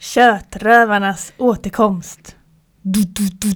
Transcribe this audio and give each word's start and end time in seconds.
Kötrövarnas 0.00 1.32
återkomst. 1.38 2.36
Du, 2.82 3.02
du, 3.02 3.28
du, 3.28 3.48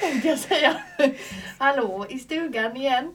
tänkte 0.00 0.28
jag 0.28 0.38
säga. 0.38 0.76
Hallå 1.58 2.06
i 2.10 2.18
stugan 2.18 2.76
igen. 2.76 3.12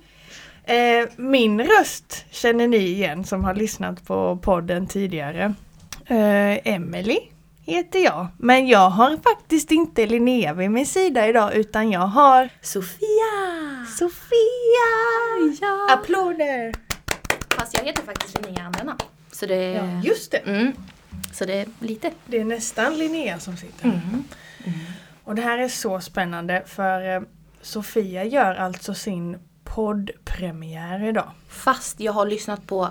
Eh, 0.64 1.10
min 1.16 1.62
röst 1.62 2.26
känner 2.32 2.68
ni 2.68 2.78
igen 2.78 3.24
som 3.24 3.44
har 3.44 3.56
lyssnat 3.56 4.06
på 4.08 4.40
podden 4.44 4.88
tidigare. 4.88 5.54
Eh, 6.08 6.68
Emily 6.74 7.20
heter 7.66 8.00
jag. 8.00 8.28
Men 8.38 8.68
jag 8.68 8.90
har 8.90 9.18
faktiskt 9.18 9.72
inte 9.72 10.06
Linnea 10.06 10.54
vid 10.54 10.72
min 10.72 10.86
sida 10.86 11.28
idag 11.28 11.54
utan 11.56 11.92
jag 11.92 12.00
har 12.08 12.50
Sofia! 12.62 13.86
Sofia! 14.00 14.88
Ja. 15.62 15.88
Applåder! 15.94 16.74
Fast 17.58 17.74
jag 17.78 17.84
heter 17.86 18.04
faktiskt 18.04 18.42
Linnea 18.46 18.64
andra 18.66 18.84
namn. 18.84 19.00
Så 19.32 19.46
det, 19.46 19.56
Ja, 19.72 20.02
just 20.04 20.32
det. 20.32 20.38
mm, 20.38 20.72
så 21.34 21.46
det 21.46 21.54
är 21.54 21.66
lite. 21.80 22.12
Det 22.26 22.40
är 22.40 22.46
nästan 22.46 22.98
Linnea 22.98 23.40
som 23.40 23.58
sitter. 23.58 23.86
Mm. 23.86 24.24
Och 25.26 25.36
det 25.36 25.42
här 25.42 25.58
är 25.58 25.68
så 25.70 26.00
spännande 26.02 26.64
för 26.66 27.16
eh, 27.16 27.22
Sofia 27.62 28.24
gör 28.24 28.56
alltså 28.56 28.94
sin 28.94 29.38
poddpremiär 29.64 31.04
idag. 31.04 31.32
Fast 31.50 32.00
jag 32.00 32.14
har 32.14 32.26
lyssnat 32.26 32.68
på 32.68 32.90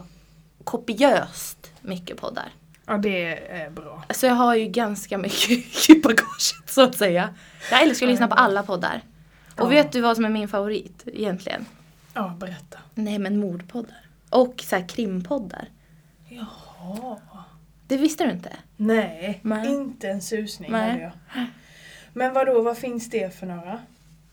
kopiöst 0.65 1.73
mycket 1.81 2.21
poddar. 2.21 2.49
Ja 2.87 2.97
det 2.97 3.51
är 3.51 3.71
bra. 3.71 4.03
Så 4.11 4.27
jag 4.27 4.35
har 4.35 4.55
ju 4.55 4.67
ganska 4.67 5.19
mycket 5.19 5.51
i 5.89 6.01
bagaget 6.03 6.67
så 6.71 6.83
att 6.83 6.95
säga. 6.97 7.35
Jag 7.71 7.83
älskar 7.83 8.07
att 8.07 8.11
lyssna 8.11 8.29
på 8.29 8.35
alla 8.35 8.63
poddar. 8.63 9.01
Och 9.55 9.61
Ja. 9.61 9.67
vet 9.69 9.93
du 9.93 10.01
vad 10.01 10.17
som 10.17 10.25
är 10.25 10.29
min 10.29 10.49
favorit 10.49 11.03
egentligen? 11.07 11.67
Ja, 12.15 12.37
berätta. 12.39 12.79
Nej 12.95 13.19
men 13.19 13.37
mordpoddar. 13.41 14.07
Och 14.31 14.65
så 14.67 14.77
här 14.77 14.89
krimpoddar. 14.89 15.69
Jaha. 16.29 17.17
Det 17.87 17.97
visste 17.97 18.25
du 18.25 18.31
inte? 18.31 18.53
Nej, 18.77 19.41
Nej. 19.43 19.69
inte 19.73 20.09
en 20.09 20.23
susning 20.23 20.73
Nej. 20.73 20.91
hade 20.91 21.03
jag. 21.03 21.13
Men 22.15 22.35
vad 22.35 22.47
då, 22.47 22.63
vad 22.63 22.79
finns 22.79 23.11
det 23.11 23.35
för 23.39 23.47
några? 23.47 23.79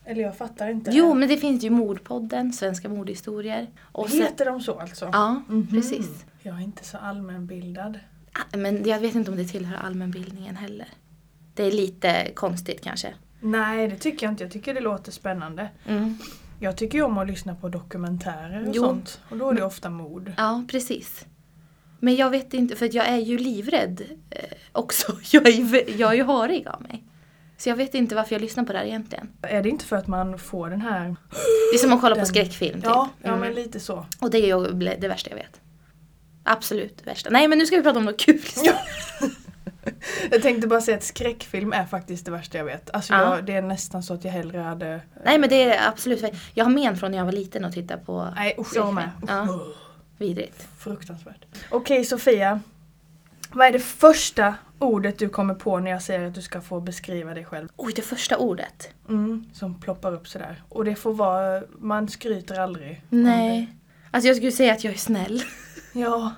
Eller 0.04 0.22
jag 0.22 0.36
fattar 0.36 0.68
inte. 0.68 0.90
Jo 0.94 1.14
men 1.14 1.28
det 1.28 1.36
finns 1.36 1.64
ju 1.64 1.70
Mordpodden, 1.70 2.52
Svenska 2.52 2.88
mordhistorier. 2.88 3.66
Och 3.92 4.08
sen, 4.10 4.20
Heter 4.22 4.44
de 4.44 4.60
så 4.60 4.78
alltså? 4.80 5.10
ja, 5.12 5.42
Mhm. 5.48 5.66
precis. 5.66 6.24
Jag 6.42 6.56
är 6.56 6.60
inte 6.60 6.84
så 6.84 6.96
allmänbildad. 6.98 7.98
Ah, 8.32 8.56
Men 8.56 8.88
jag 8.88 9.00
vet 9.00 9.14
inte 9.14 9.30
om 9.30 9.36
det 9.36 9.44
tillhör 9.44 9.76
allmänbildningen 9.76 10.56
heller. 10.56 10.88
Det 11.54 11.62
är 11.64 11.72
lite 11.72 12.30
konstigt 12.34 12.80
kanske. 12.80 13.14
Nej, 13.40 13.88
det 13.88 13.96
tycker 13.96 14.26
jag 14.26 14.32
inte. 14.32 14.44
Jag 14.44 14.52
tycker 14.52 14.74
det 14.74 14.80
låter 14.80 15.12
spännande. 15.12 15.68
Mm. 15.88 16.18
Jag 16.60 16.76
tycker 16.76 16.98
ju 16.98 17.04
om 17.04 17.18
att 17.18 17.26
lyssna 17.26 17.54
på 17.54 17.68
dokumentärer 17.68 18.68
och 18.68 18.74
Jo. 18.76 18.82
sånt. 18.82 19.20
Och 19.30 19.36
då 19.36 19.50
är 19.50 19.54
det 19.54 19.64
ofta 19.64 19.90
mord. 19.90 20.32
Ja, 20.36 20.64
precis. 20.68 21.24
Men 22.00 22.16
jag 22.16 22.30
vet 22.30 22.54
inte, 22.54 22.76
för 22.76 22.96
jag 22.96 23.08
är 23.08 23.18
ju 23.18 23.38
livrädd 23.38 24.02
eh, 24.30 24.38
också. 24.72 25.16
Jag 25.32 25.46
är, 25.48 25.90
jag 26.00 26.10
är 26.10 26.14
ju 26.16 26.22
harig 26.24 26.66
av 26.68 26.82
mig. 26.82 27.02
Så 27.62 27.68
jag 27.68 27.76
vet 27.76 27.94
inte 27.94 28.14
varför 28.14 28.34
jag 28.34 28.42
lyssnar 28.42 28.64
på 28.64 28.72
det 28.72 28.78
här 28.78 28.86
egentligen. 28.86 29.28
Är 29.42 29.62
det 29.62 29.68
inte 29.68 29.84
för 29.84 29.96
att 29.96 30.06
man 30.06 30.38
får 30.38 30.70
den 30.70 30.80
här... 30.80 31.04
Det 31.72 31.76
är 31.76 31.78
som 31.78 31.92
att 31.92 32.00
kolla 32.00 32.14
Den- 32.14 32.22
på 32.22 32.26
skräckfilm 32.28 32.74
typ. 32.74 32.84
Ja, 32.84 33.08
ja 33.22 33.28
Mm. 33.28 33.40
men 33.40 33.52
lite 33.54 33.80
så. 33.80 34.06
Och 34.20 34.30
det 34.30 34.38
är 34.38 34.46
ju 34.46 34.66
det 34.98 35.08
värsta 35.08 35.30
jag 35.30 35.36
vet. 35.36 35.60
Absolut 36.44 36.98
det 36.98 37.10
värsta. 37.10 37.30
Nej 37.30 37.48
men 37.48 37.58
nu 37.58 37.66
ska 37.66 37.76
vi 37.76 37.82
prata 37.82 37.98
om 37.98 38.04
något 38.04 38.20
kul 38.20 38.34
istället. 38.44 38.76
Jag 40.30 40.42
tänkte 40.42 40.66
bara 40.68 40.80
säga 40.80 40.96
att 40.96 41.02
skräckfilm 41.04 41.72
är 41.72 41.84
faktiskt 41.84 42.24
det 42.24 42.30
värsta 42.30 42.58
jag 42.58 42.64
vet. 42.64 42.90
Alltså 42.90 43.12
Ja. 43.12 43.36
jag, 43.36 43.44
det 43.44 43.52
är 43.52 43.62
nästan 43.62 44.02
så 44.02 44.14
att 44.14 44.24
jag 44.24 44.32
hellre 44.32 44.58
hade... 44.58 45.00
Nej 45.24 45.38
men 45.38 45.48
det 45.48 45.62
är 45.62 45.88
absolut 45.88 46.24
Jag 46.54 46.64
har 46.64 46.72
men 46.72 46.96
från 46.96 47.10
när 47.10 47.18
jag 47.18 47.24
var 47.24 47.32
liten 47.32 47.64
och 47.64 47.72
titta 47.72 47.96
på 47.96 48.28
Nej 48.36 48.54
usch, 48.58 48.72
jag 48.76 48.94
med. 48.94 49.10
Ja. 49.28 49.60
Vidrigt. 50.18 50.68
Fruktansvärt. 50.78 51.44
Okej 51.70 52.04
Sofia. 52.04 52.60
Vad 53.52 53.66
är 53.66 53.72
det 53.72 53.78
första 53.80 54.54
ordet 54.82 55.18
du 55.18 55.28
kommer 55.28 55.54
på 55.54 55.78
när 55.78 55.90
jag 55.90 56.02
säger 56.02 56.26
att 56.26 56.34
du 56.34 56.42
ska 56.42 56.60
få 56.60 56.80
beskriva 56.80 57.34
dig 57.34 57.44
själv? 57.44 57.68
Oj, 57.76 57.92
det 57.96 58.02
första 58.02 58.36
ordet. 58.38 58.88
Mm, 59.08 59.44
som 59.52 59.80
ploppar 59.80 60.12
upp 60.12 60.28
sådär. 60.28 60.62
Och 60.68 60.84
det 60.84 60.94
får 60.94 61.12
vara, 61.12 61.62
man 61.78 62.08
skryter 62.08 62.60
aldrig. 62.60 63.02
Nej. 63.08 63.76
Alltså 64.10 64.28
jag 64.28 64.36
skulle 64.36 64.52
säga 64.52 64.72
att 64.72 64.84
jag 64.84 64.94
är 64.94 64.98
snäll. 64.98 65.42
Ja, 65.94 66.32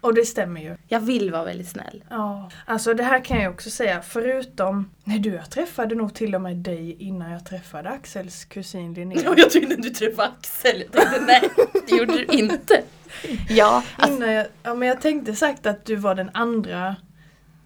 och 0.00 0.14
det 0.14 0.24
stämmer 0.24 0.60
ju. 0.60 0.76
Jag 0.86 1.00
vill 1.00 1.30
vara 1.30 1.44
väldigt 1.44 1.68
snäll. 1.68 2.04
Ja, 2.10 2.50
alltså 2.64 2.94
det 2.94 3.02
här 3.02 3.24
kan 3.24 3.40
jag 3.42 3.52
också 3.52 3.70
säga, 3.70 4.02
förutom... 4.02 4.90
Nej 5.04 5.18
du, 5.18 5.30
jag 5.30 5.50
träffade 5.50 5.94
nog 5.94 6.14
till 6.14 6.34
och 6.34 6.40
med 6.40 6.56
dig 6.56 6.96
innan 6.98 7.30
jag 7.30 7.44
träffade 7.44 7.88
Axels 7.88 8.44
kusin 8.44 8.94
Linnea. 8.94 9.34
jag 9.36 9.50
trodde 9.50 9.76
du 9.76 9.90
träffade 9.90 10.28
Axel. 10.28 10.84
Jag 10.92 10.92
tänkte 10.92 11.20
nej, 11.26 11.50
det 11.88 11.96
gjorde 11.96 12.12
du 12.12 12.24
inte. 12.24 12.82
Ja, 13.48 13.84
alltså, 13.96 14.16
Innan 14.16 14.32
jag, 14.32 14.46
ja, 14.62 14.74
men 14.74 14.88
jag 14.88 15.00
tänkte 15.00 15.34
sagt 15.34 15.66
att 15.66 15.84
du 15.84 15.96
var 15.96 16.14
den 16.14 16.30
andra 16.34 16.96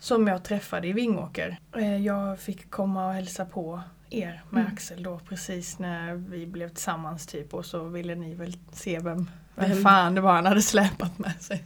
som 0.03 0.27
jag 0.27 0.43
träffade 0.45 0.89
i 0.89 0.93
Vingåker. 0.93 1.59
Eh, 1.77 1.97
Jag 1.97 2.39
fick 2.41 2.71
komma 2.71 3.07
och 3.07 3.13
hälsa 3.15 3.45
på 3.45 3.81
er 4.11 4.43
med 4.51 4.61
Mm. 4.61 4.73
Axel 4.73 5.03
då 5.03 5.21
precis 5.29 5.79
när 5.79 6.15
vi 6.15 6.47
blev 6.47 6.69
tillsammans 6.69 7.27
typ 7.27 7.55
och 7.55 7.67
så 7.67 7.85
ville 7.85 8.15
ni 8.15 8.35
väl 8.35 8.57
se 8.73 8.99
vem, 9.01 9.31
vem 9.55 9.71
Vem? 9.71 9.83
fan 9.83 10.15
det 10.15 10.21
var 10.21 10.33
han 10.35 10.47
hade 10.47 10.63
släpat 10.63 11.19
med 11.19 11.43
sig. 11.43 11.65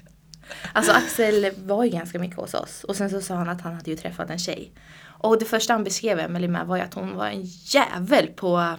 alltså 0.72 0.92
Axel 0.92 1.50
var 1.56 1.84
ju 1.84 1.90
ganska 1.90 2.18
mycket 2.18 2.36
hos 2.36 2.54
oss. 2.54 2.84
Och 2.84 2.96
sen 2.96 3.10
så 3.10 3.20
sa 3.20 3.34
han 3.34 3.48
att 3.48 3.60
han 3.60 3.74
hade 3.74 3.90
ju 3.90 3.96
träffat 3.96 4.30
en 4.30 4.38
tjej. 4.38 4.72
Och 5.04 5.38
det 5.38 5.44
första 5.44 5.72
han 5.72 5.84
beskrev 5.84 6.18
Emelie 6.18 6.48
med 6.48 6.66
var 6.66 6.76
ju 6.76 6.82
att 6.82 6.94
hon 6.94 7.16
var 7.16 7.26
en 7.26 7.42
jävel 7.44 8.26
på 8.28 8.74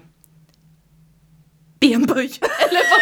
benböj. 1.79 2.31
Eller 2.69 2.81
vad? 2.91 3.01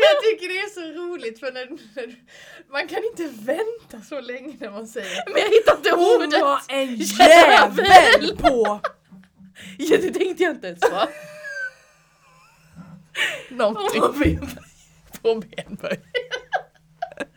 Jag 0.00 0.22
tycker 0.22 0.48
det 0.48 0.58
är 0.58 0.68
så 0.68 1.00
roligt 1.02 1.40
för 1.40 1.52
när, 1.52 1.66
när, 1.94 2.14
man 2.72 2.88
kan 2.88 3.04
inte 3.04 3.26
vänta 3.42 4.00
så 4.08 4.20
länge 4.20 4.56
när 4.60 4.70
man 4.70 4.86
säger 4.86 5.22
Men 5.32 5.42
jag 5.42 5.48
hittade 5.50 5.76
inte 5.78 5.90
Hon 5.90 6.22
ordet. 6.26 6.40
var 6.40 6.60
en 6.68 6.96
Jävel! 6.96 8.36
på 8.36 8.80
Ja, 9.78 9.96
det 9.96 10.10
tänkte 10.10 10.42
jag 10.42 10.52
inte 10.54 10.66
ens 10.66 10.80
på. 10.80 11.08
någonting. 13.54 14.00
Hon. 14.00 14.48
På 15.22 15.34
benböj. 15.34 16.00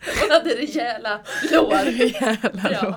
Hon 0.21 0.31
hade 0.31 0.55
rejäla 0.55 1.21
lår. 1.51 1.73
Jävlar 1.87 2.71
Ja. 2.71 2.81
då. 2.81 2.95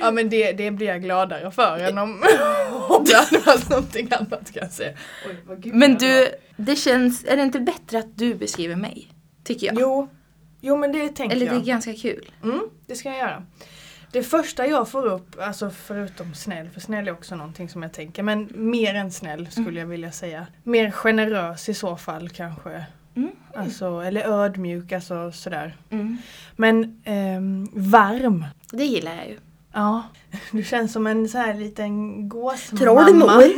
Ja 0.00 0.10
men 0.10 0.28
det, 0.30 0.52
det 0.52 0.70
blir 0.70 0.86
jag 0.86 1.02
gladare 1.02 1.50
för 1.50 1.78
än 1.78 1.98
om, 1.98 2.10
om 2.88 3.04
det 3.04 3.14
hade 3.16 3.38
varit 3.38 3.68
någonting 3.70 4.08
annat 4.12 4.52
kan 4.52 4.62
jag 4.62 4.72
säga. 4.72 4.92
Oj, 5.48 5.70
Men 5.72 5.90
jag 5.90 6.00
du, 6.00 6.28
det 6.56 6.76
känns, 6.76 7.24
är 7.24 7.36
det 7.36 7.42
inte 7.42 7.60
bättre 7.60 7.98
att 7.98 8.18
du 8.18 8.34
beskriver 8.34 8.76
mig? 8.76 9.08
Tycker 9.44 9.66
jag. 9.66 9.76
Jo, 9.80 10.08
jo 10.60 10.76
men 10.76 10.92
det 10.92 11.08
tänker 11.08 11.36
Eller 11.36 11.46
det 11.46 11.52
är 11.52 11.56
jag. 11.56 11.64
ganska 11.64 11.94
kul. 11.94 12.30
Mm, 12.42 12.60
det 12.86 12.94
ska 12.94 13.08
jag 13.08 13.18
göra. 13.18 13.46
Det 14.12 14.22
första 14.22 14.66
jag 14.66 14.88
får 14.88 15.06
upp, 15.06 15.36
alltså 15.40 15.70
förutom 15.70 16.34
snäll, 16.34 16.68
för 16.70 16.80
snäll 16.80 17.08
är 17.08 17.12
också 17.12 17.36
någonting 17.36 17.68
som 17.68 17.82
jag 17.82 17.92
tänker, 17.92 18.22
men 18.22 18.48
mer 18.54 18.94
än 18.94 19.12
snäll 19.12 19.48
skulle 19.50 19.66
Mm. 19.68 19.76
jag 19.78 19.86
vilja 19.86 20.12
säga. 20.12 20.46
Mer 20.62 20.90
generös 20.90 21.68
i 21.68 21.74
så 21.74 21.96
fall 21.96 22.28
kanske. 22.28 22.84
Mm. 23.14 23.30
Alltså, 23.54 24.00
eller 24.00 24.22
ödmjuk, 24.28 24.92
alltså 24.92 25.32
sådär. 25.32 25.76
Mm. 25.90 26.18
Men 26.56 27.02
ehm, 27.04 27.68
varm. 27.72 28.44
Det 28.72 28.84
gillar 28.84 29.14
jag 29.16 29.28
ju. 29.28 29.38
Ja, 29.72 30.02
du 30.52 30.64
känns 30.64 30.92
som 30.92 31.06
en 31.06 31.28
så 31.28 31.38
här 31.38 31.54
liten 31.54 32.28
gåsmamma. 32.28 32.80
Trollmor. 32.84 33.52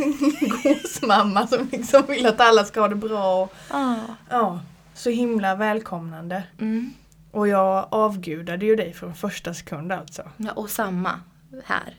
gåsmamma 0.83 1.47
som 1.47 1.69
liksom 1.73 2.03
vill 2.09 2.27
att 2.27 2.41
alla 2.41 2.65
ska 2.65 2.81
ha 2.81 2.89
det 2.89 2.95
bra 2.95 3.43
och 3.43 3.55
Ah. 3.71 3.95
ja, 4.31 4.61
så 4.95 5.11
himla 5.11 5.55
välkomnande. 5.55 6.43
Mm. 6.61 6.93
Och 7.31 7.49
jag 7.49 7.89
avgudade 7.91 8.67
ju 8.67 8.77
dig 8.77 8.93
från 8.93 9.15
första 9.15 9.55
sekund 9.55 9.93
alltså. 9.93 10.23
Ja, 10.37 10.51
och 10.53 10.71
samma 10.71 11.21
här. 11.65 11.95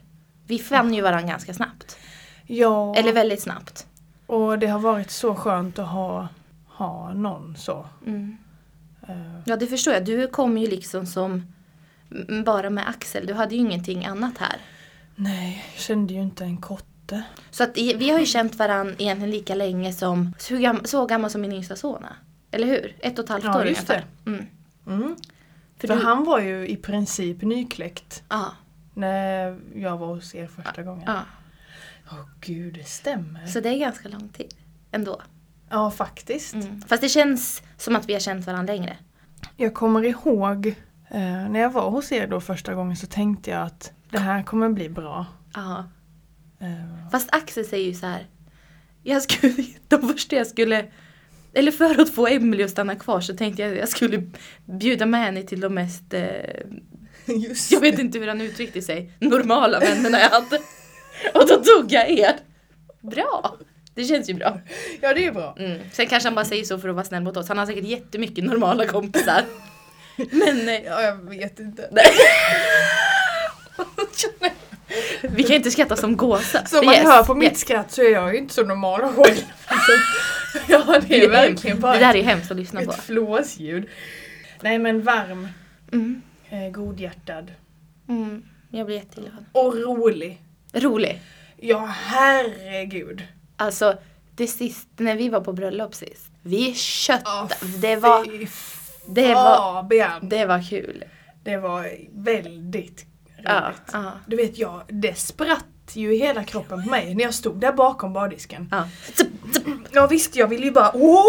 Vi 0.46 0.58
fann 0.58 0.94
ju 0.94 1.02
varandra 1.02 1.28
ganska 1.28 1.54
snabbt. 1.54 1.96
Ja, 2.46 2.94
Eller 2.96 3.12
väldigt 3.12 3.42
snabbt. 3.42 3.86
och 4.26 4.58
det 4.58 4.66
har 4.66 4.78
varit 4.78 5.10
så 5.10 5.34
skönt 5.34 5.78
att 5.78 5.88
ha, 5.88 6.28
ha 6.76 7.12
någon 7.12 7.56
så. 7.56 7.86
Mm. 8.06 8.36
eh, 9.08 9.40
Ja, 9.44 9.56
det 9.56 9.66
förstår 9.66 9.94
jag. 9.94 10.04
Du 10.04 10.28
kom 10.28 10.58
ju 10.58 10.66
liksom 10.66 11.06
som 11.06 11.52
bara 12.44 12.70
med 12.70 12.88
Axel. 12.88 13.26
Du 13.26 13.34
hade 13.34 13.54
ju 13.54 13.60
ingenting 13.60 14.06
annat 14.06 14.38
här. 14.38 14.56
nej, 15.14 15.64
jag 15.74 15.80
kände 15.82 16.14
ju 16.14 16.22
inte 16.22 16.44
en 16.44 16.56
kotte. 16.56 17.22
Så 17.50 17.62
att 17.64 17.76
vi 17.76 18.10
har 18.10 18.18
ju 18.20 18.26
känt 18.26 18.54
varandra 18.54 18.94
egentligen 18.98 19.30
lika 19.30 19.54
länge 19.54 19.92
som, 19.92 20.34
så, 20.84 21.06
gammal 21.06 21.30
som 21.30 21.40
min 21.40 21.52
yngsta 21.52 21.76
son 21.76 22.04
är. 22.04 22.16
Eller 22.50 22.66
hur? 22.66 22.96
Ett 23.00 23.18
och 23.18 23.24
ett 23.24 23.30
halvt 23.30 23.44
Ja, 23.44 23.58
år 23.58 23.66
just 23.66 23.80
ungefär. 23.90 24.04
Mm. 24.26 24.46
Mm. 24.86 25.16
För, 25.78 25.88
För 25.88 25.96
du, 25.96 26.02
han 26.02 26.24
var 26.24 26.40
ju 26.40 26.68
i 26.68 26.76
princip 26.76 27.42
nykläckt 27.42 28.22
ja, 28.28 28.52
när 28.94 29.60
jag 29.74 29.96
var 29.98 30.06
hos 30.06 30.34
er 30.34 30.46
första 30.46 30.82
gången. 30.82 31.04
ja. 31.06 31.20
Åh 32.12 32.24
gud, 32.40 32.74
det 32.74 32.84
stämmer. 32.84 33.46
Så 33.46 33.60
det 33.60 33.68
är 33.68 33.78
ganska 33.78 34.08
lång 34.08 34.28
tid 34.28 34.54
ändå. 34.92 35.20
Ja, 35.70 35.90
faktiskt. 35.90 36.54
Mm. 36.54 36.82
Fast 36.88 37.02
det 37.02 37.08
känns 37.08 37.62
som 37.76 37.96
att 37.96 38.08
vi 38.08 38.12
har 38.12 38.20
känt 38.20 38.46
varandra 38.46 38.74
längre. 38.74 38.96
Jag 39.56 39.74
kommer 39.74 40.04
ihåg 40.04 40.66
eh, 41.10 41.48
när 41.50 41.60
jag 41.60 41.70
var 41.70 41.90
hos 41.90 42.12
er 42.12 42.26
då 42.26 42.40
första 42.40 42.74
gången 42.74 42.96
så 42.96 43.06
tänkte 43.06 43.50
jag 43.50 43.62
att 43.62 43.92
det 44.10 44.18
här 44.18 44.42
kommer 44.42 44.68
bli 44.68 44.88
bra. 44.88 45.26
Ja. 45.54 45.84
Eh, 46.60 47.10
Fast 47.10 47.28
Axel 47.32 47.64
säger 47.64 47.86
ju 47.86 47.94
så 47.94 48.06
här. 48.06 48.26
Jag 49.02 49.22
skulle, 49.22 49.54
de 49.88 50.08
första 50.08 50.36
jag 50.36 50.46
skulle, 50.46 50.84
eller 51.52 51.72
för 51.72 52.00
att 52.00 52.10
få 52.10 52.26
Emily 52.26 52.62
att 52.62 52.70
stanna 52.70 52.94
kvar 52.94 53.20
så 53.20 53.36
tänkte 53.36 53.62
jag 53.62 53.72
att 53.72 53.78
jag 53.78 53.88
skulle 53.88 54.30
bjuda 54.64 55.06
med 55.06 55.20
henne 55.20 55.42
till 55.42 55.60
de 55.60 55.74
mest, 55.74 56.14
eh, 56.14 56.22
jag 57.70 57.80
vet 57.80 57.98
inte 57.98 58.18
hur 58.18 58.28
han 58.28 58.40
uttryckte 58.40 58.82
sig, 58.82 59.12
normala 59.18 59.80
vännerna 59.80 60.18
jag 60.18 60.30
hade. 60.30 60.56
Och 61.34 61.48
då 61.48 61.62
tog 61.64 61.92
jag 61.92 62.10
er. 62.10 62.36
Bra! 63.00 63.56
Det 63.96 64.04
känns 64.04 64.28
ju 64.30 64.34
bra. 64.34 64.60
Ja, 65.00 65.14
det 65.14 65.24
är 65.26 65.32
bra. 65.32 65.56
Mm. 65.58 65.78
Sen 65.92 66.06
kanske 66.06 66.26
han 66.28 66.34
bara 66.34 66.44
säger 66.44 66.64
så 66.64 66.78
för 66.78 66.88
att 66.88 66.94
vara 66.94 67.04
snäll 67.04 67.22
mot 67.22 67.36
oss. 67.36 67.48
Han 67.48 67.58
har 67.58 67.66
säkert 67.66 67.84
jättemycket 67.84 68.44
normala 68.44 68.86
kompisar. 68.86 69.42
Men 70.30 70.68
eh, 70.68 70.74
Ja, 70.84 71.02
jag 71.02 71.28
vet 71.30 71.60
inte. 71.60 71.90
Vi 75.22 75.42
kan 75.42 75.56
inte 75.56 75.70
skratta 75.70 75.96
som 75.96 76.16
gåsar. 76.16 76.62
Som 76.66 76.86
man 76.86 76.94
Yes, 76.94 77.04
hör 77.04 77.22
på 77.24 77.34
mitt 77.34 77.48
yes. 77.52 77.60
skratt 77.60 77.90
så 77.92 78.02
är 78.02 78.10
jag 78.12 78.32
ju 78.32 78.38
inte 78.38 78.54
så 78.54 78.62
normal 78.66 79.00
själv. 79.00 79.36
Ja, 80.68 81.00
det 81.08 81.24
är 81.24 81.28
verkligen 81.28 81.80
bara 81.80 81.92
Det 81.92 81.98
där 81.98 82.16
är 82.16 82.22
hemskt 82.22 82.50
att 82.50 82.56
lyssna 82.56 82.80
på. 82.82 82.90
ett 82.90 83.00
flåsljud. 83.02 83.88
Nej 84.60 84.78
men 84.78 85.02
varm, 85.02 85.48
Mm. 85.92 86.22
eh, 86.50 86.70
godhjärtad 86.70 87.52
Mm. 88.08 88.42
Jag 88.70 88.86
blir 88.86 88.96
jätteglad. 88.96 89.44
och 89.52 89.74
rolig. 89.76 90.42
Rolig. 90.72 91.20
Ja 91.56 91.78
herregud. 92.04 93.22
Alltså, 93.56 93.94
det 94.34 94.46
sist, 94.46 94.88
när 94.96 95.16
vi 95.16 95.28
var 95.28 95.40
på 95.40 95.52
bröllop 95.52 95.94
sist. 95.94 96.30
Vi 96.42 96.74
köttade. 96.74 97.48
Ja, 97.60 97.66
det, 97.80 97.96
var, 97.96 98.26
det, 99.06 99.34
var, 99.34 100.20
det 100.22 100.46
var 100.46 100.70
kul. 100.70 101.04
Det 101.44 101.56
var 101.56 101.90
väldigt 102.12 103.06
roligt. 103.38 103.80
Ja, 103.92 104.12
Du 104.26 104.36
vet 104.36 104.58
jag, 104.58 104.80
det 104.88 105.18
spratt 105.18 105.64
ju 105.92 106.14
i 106.14 106.18
hela 106.18 106.44
kroppen 106.44 106.82
på 106.82 106.90
mig 106.90 107.14
när 107.14 107.24
jag 107.24 107.34
stod 107.34 107.60
där 107.60 107.72
bakom 107.72 108.12
bardisken. 108.12 108.68
ja. 108.70 108.88
Ja 109.92 110.06
visst, 110.06 110.36
jag 110.36 110.46
ville 110.46 110.64
ju 110.66 110.72
bara 110.72 110.90
åh! 110.94 111.24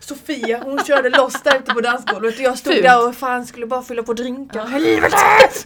Sofia 0.00 0.62
hon 0.64 0.84
körde 0.84 1.10
loss 1.10 1.42
där 1.42 1.56
ute 1.58 1.74
på 1.74 1.80
dansgolvet 1.80 2.34
och 2.34 2.40
jag 2.40 2.58
stod 2.58 2.72
Fult. 2.72 2.84
där 2.84 3.08
och 3.08 3.14
fan 3.16 3.46
skulle 3.46 3.66
bara 3.66 3.82
fylla 3.82 4.02
på 4.02 4.12
drinkar. 4.12 4.58
Ja. 4.58 4.64
Helvete! 4.64 5.16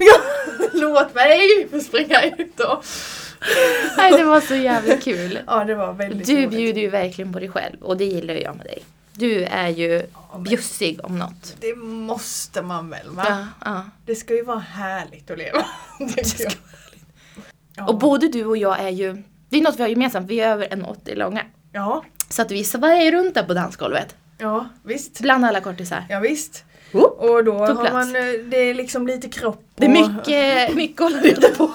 Låt 0.73 1.15
mig 1.15 1.69
få 1.71 1.81
springa 1.81 2.23
ut 2.23 2.57
då. 2.57 2.83
Nej, 3.97 4.13
det 4.13 4.25
var 4.25 4.41
så 4.41 4.55
jävla 4.55 4.97
kul. 4.97 5.39
Ja 5.47 5.65
det 5.65 5.75
var 5.75 5.93
väldigt 5.93 6.27
Du 6.27 6.37
roligt. 6.37 6.51
bjuder 6.51 6.81
ju 6.81 6.89
verkligen 6.89 7.33
på 7.33 7.39
dig 7.41 7.49
själv 7.49 7.83
och 7.83 7.97
det 7.97 8.05
gillar 8.05 8.35
jag 8.35 8.57
med 8.57 8.67
dig. 8.67 8.85
Du 9.13 9.45
är 9.45 9.69
ju 9.69 10.03
men- 10.33 10.43
bjussig 10.43 11.01
om 11.03 11.19
något. 11.19 11.57
Det 11.61 11.75
måste 11.77 12.63
man 12.63 12.91
väl 12.91 13.11
va? 13.11 13.25
Ja, 13.29 13.47
ja. 13.65 13.85
Det 14.07 14.15
ska 14.15 14.35
ju 14.35 14.43
vara 14.45 14.59
härligt 14.59 15.31
att 15.31 15.39
leva. 15.39 15.67
tänker 15.99 16.43
jag. 16.45 16.53
Ja. 17.77 17.87
Och 17.87 17.99
både 17.99 18.29
du 18.29 18.45
och 18.45 18.57
jag 18.57 18.81
är 18.81 18.89
ju, 18.89 19.23
det 19.49 19.59
är 19.59 19.63
något 19.63 19.77
vi 19.79 19.83
har 19.83 19.89
gemensamt, 19.89 20.31
vi 20.31 20.41
är 20.41 20.49
över 20.53 20.69
1,80 20.69 21.15
långa. 21.15 21.43
ja, 21.73 22.05
Så 22.29 22.43
att 22.43 22.51
vi 22.51 22.65
svajar 22.65 23.13
runt 23.13 23.35
där 23.35 23.43
på 23.43 23.55
dansgolvet. 23.55 24.15
ja 24.39 24.69
visst. 24.83 25.21
Bland 25.21 25.45
alla 25.45 25.61
kortisar. 25.61 26.05
Ja, 26.09 26.21
visst. 26.21 26.65
Oh. 26.93 27.03
Och 27.03 27.45
då 27.45 27.53
har 27.59 27.75
plats. 27.75 27.93
man, 27.93 28.17
eh, 28.17 28.23
det 28.45 28.57
är 28.57 28.75
liksom 28.75 29.07
lite 29.07 29.29
kropp 29.29 29.55
och... 29.75 29.81
Det 29.81 29.87
är 29.87 29.89
mycket, 29.91 30.75
mycket 30.77 31.01
att 31.01 31.13
hålla 31.13 31.23
reda 31.23 31.49
på. 31.49 31.71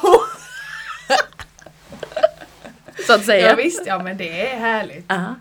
Så 3.07 3.13
att 3.13 3.25
säga. 3.25 3.49
Ja 3.49 3.55
visst, 3.55 3.81
ja 3.85 4.03
men 4.03 4.17
det 4.17 4.47
är 4.51 4.59
härligt. 4.59 5.05
Ja. 5.07 5.35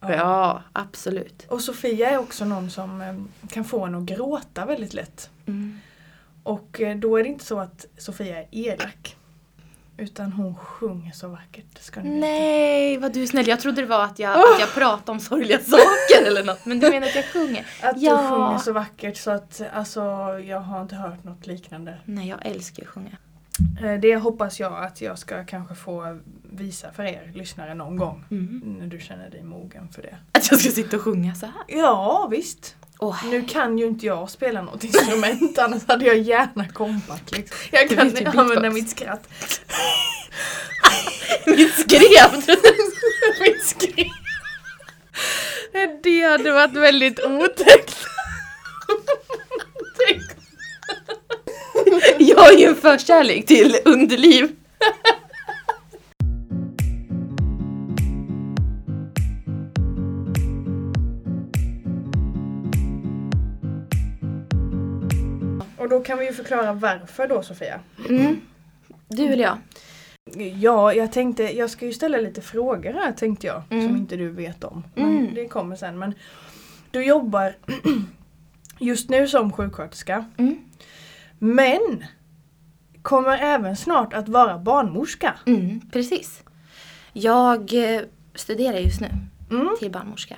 ja, 0.00 0.62
absolut. 0.72 1.46
Och 1.48 1.60
Sofia 1.60 2.10
är 2.10 2.18
också 2.18 2.44
någon 2.44 2.70
som 2.70 3.00
eh, 3.00 3.14
kan 3.48 3.64
få 3.64 3.84
en 3.86 3.94
att 3.94 4.02
gråta 4.02 4.64
väldigt 4.66 4.94
lätt. 4.94 5.30
Mm. 5.46 5.80
Och 6.42 6.80
eh, 6.80 6.96
då 6.96 7.16
är 7.16 7.22
det 7.22 7.28
inte 7.28 7.44
så 7.44 7.60
att 7.60 7.86
Sofia 7.98 8.38
är 8.38 8.46
elak. 8.50 9.14
Utan 9.96 10.32
hon 10.32 10.54
sjunger 10.56 11.12
så 11.12 11.28
vackert. 11.28 11.78
Ska 11.80 12.00
ni 12.00 12.08
veta. 12.14 12.20
Nej, 12.26 12.98
vad 12.98 13.12
du 13.12 13.22
är 13.22 13.26
snäll. 13.26 13.48
Jag 13.48 13.60
trodde 13.60 13.80
det 13.80 13.86
var 13.86 14.04
att 14.04 14.18
jag, 14.18 14.32
att 14.54 14.60
jag 14.60 14.74
pratade 14.74 15.12
om 15.12 15.20
sorgliga 15.20 15.58
saker 15.58 16.26
eller 16.26 16.44
något. 16.44 16.64
Men 16.66 16.80
du 16.80 16.90
menar 16.90 17.06
att 17.06 17.14
jag 17.14 17.24
sjunger? 17.24 17.66
Att 17.82 18.02
Ja. 18.02 18.12
du 18.22 18.28
sjunger 18.28 18.58
så 18.58 18.72
vackert 18.72 19.16
så 19.16 19.30
att 19.30 19.62
alltså, 19.72 20.00
jag 20.44 20.60
har 20.60 20.82
inte 20.82 20.94
hört 20.94 21.24
något 21.24 21.46
liknande. 21.46 21.98
Nej, 22.04 22.28
jag 22.28 22.46
älskar 22.46 22.82
att 22.82 22.88
sjunga. 22.88 23.16
Eh, 23.82 24.00
Det 24.00 24.16
hoppas 24.16 24.60
jag 24.60 24.84
att 24.84 25.00
jag 25.00 25.18
ska 25.18 25.44
kanske 25.44 25.74
få 25.74 26.18
visa 26.52 26.92
för 26.92 27.02
er 27.04 27.32
lyssnare 27.34 27.74
någon 27.74 27.96
gång. 27.96 28.24
Mm. 28.30 28.76
När 28.78 28.86
du 28.86 29.00
känner 29.00 29.30
dig 29.30 29.42
mogen 29.42 29.88
för 29.94 30.02
det. 30.02 30.16
Att 30.32 30.50
jag 30.50 30.60
ska 30.60 30.70
sitta 30.70 30.96
och 30.96 31.02
sjunga 31.02 31.34
så 31.34 31.46
här. 31.46 31.54
Ja 31.68 32.28
visst. 32.30 32.76
Åh, 33.00 33.26
Nu 33.26 33.42
kan 33.44 33.78
ju 33.78 33.86
inte 33.86 34.06
jag 34.06 34.30
spela 34.30 34.62
något 34.62 34.84
instrument 34.84 35.58
annars 35.64 35.82
hade 35.88 36.04
jag 36.04 36.18
gärna 36.18 36.68
kompat. 36.68 37.32
Liksom. 37.32 37.56
Jag 37.72 37.88
kan 37.88 38.08
ju 38.10 38.26
använda 38.26 38.70
mitt 38.70 38.90
skratt. 38.90 39.28
mitt 41.46 41.74
skrev! 41.74 42.30
mitt 43.40 43.64
skrev. 43.66 44.06
Det 46.02 46.22
hade 46.22 46.52
varit 46.52 46.72
väldigt 46.76 47.20
otäckt. 47.24 47.96
Jag 52.18 52.36
har 52.36 52.52
ju 52.52 52.64
en 52.64 52.74
förkärlek 52.74 53.46
till 53.46 53.76
underliv. 53.84 54.48
Och 65.76 65.88
då 65.88 66.00
kan 66.00 66.18
vi 66.18 66.26
ju 66.26 66.32
förklara 66.32 66.72
varför 66.72 67.28
då 67.28 67.42
Sofia. 67.42 67.80
Mm. 68.08 68.40
Du 69.08 69.24
eller 69.26 69.44
jag? 69.44 69.58
Ja, 70.58 70.92
jag 70.94 71.12
tänkte, 71.12 71.42
jag 71.42 71.70
ska 71.70 71.86
ju 71.86 71.92
ställa 71.92 72.18
lite 72.18 72.40
frågor 72.40 72.92
här 72.92 73.12
tänkte 73.12 73.46
jag. 73.46 73.62
Mm. 73.70 73.86
Som 73.86 73.96
inte 73.96 74.16
du 74.16 74.30
vet 74.30 74.64
om. 74.64 74.84
Men 74.94 75.04
Mm. 75.18 75.34
Det 75.34 75.48
kommer 75.48 75.76
sen. 75.76 75.98
Men 75.98 76.14
du 76.90 77.04
jobbar 77.04 77.54
just 78.78 79.10
nu 79.10 79.28
som 79.28 79.52
sjuksköterska. 79.52 80.24
Mm. 80.36 80.58
Men 81.38 82.04
kommer 83.02 83.38
även 83.38 83.76
snart 83.76 84.14
att 84.14 84.28
vara 84.28 84.58
barnmorska. 84.58 85.34
Mm, 85.46 85.80
precis. 85.92 86.42
Jag 87.12 87.94
eh, 87.94 88.00
studerar 88.34 88.78
just 88.78 89.00
nu 89.00 89.08
Mm. 89.50 89.76
till 89.78 89.90
barnmorska. 89.90 90.36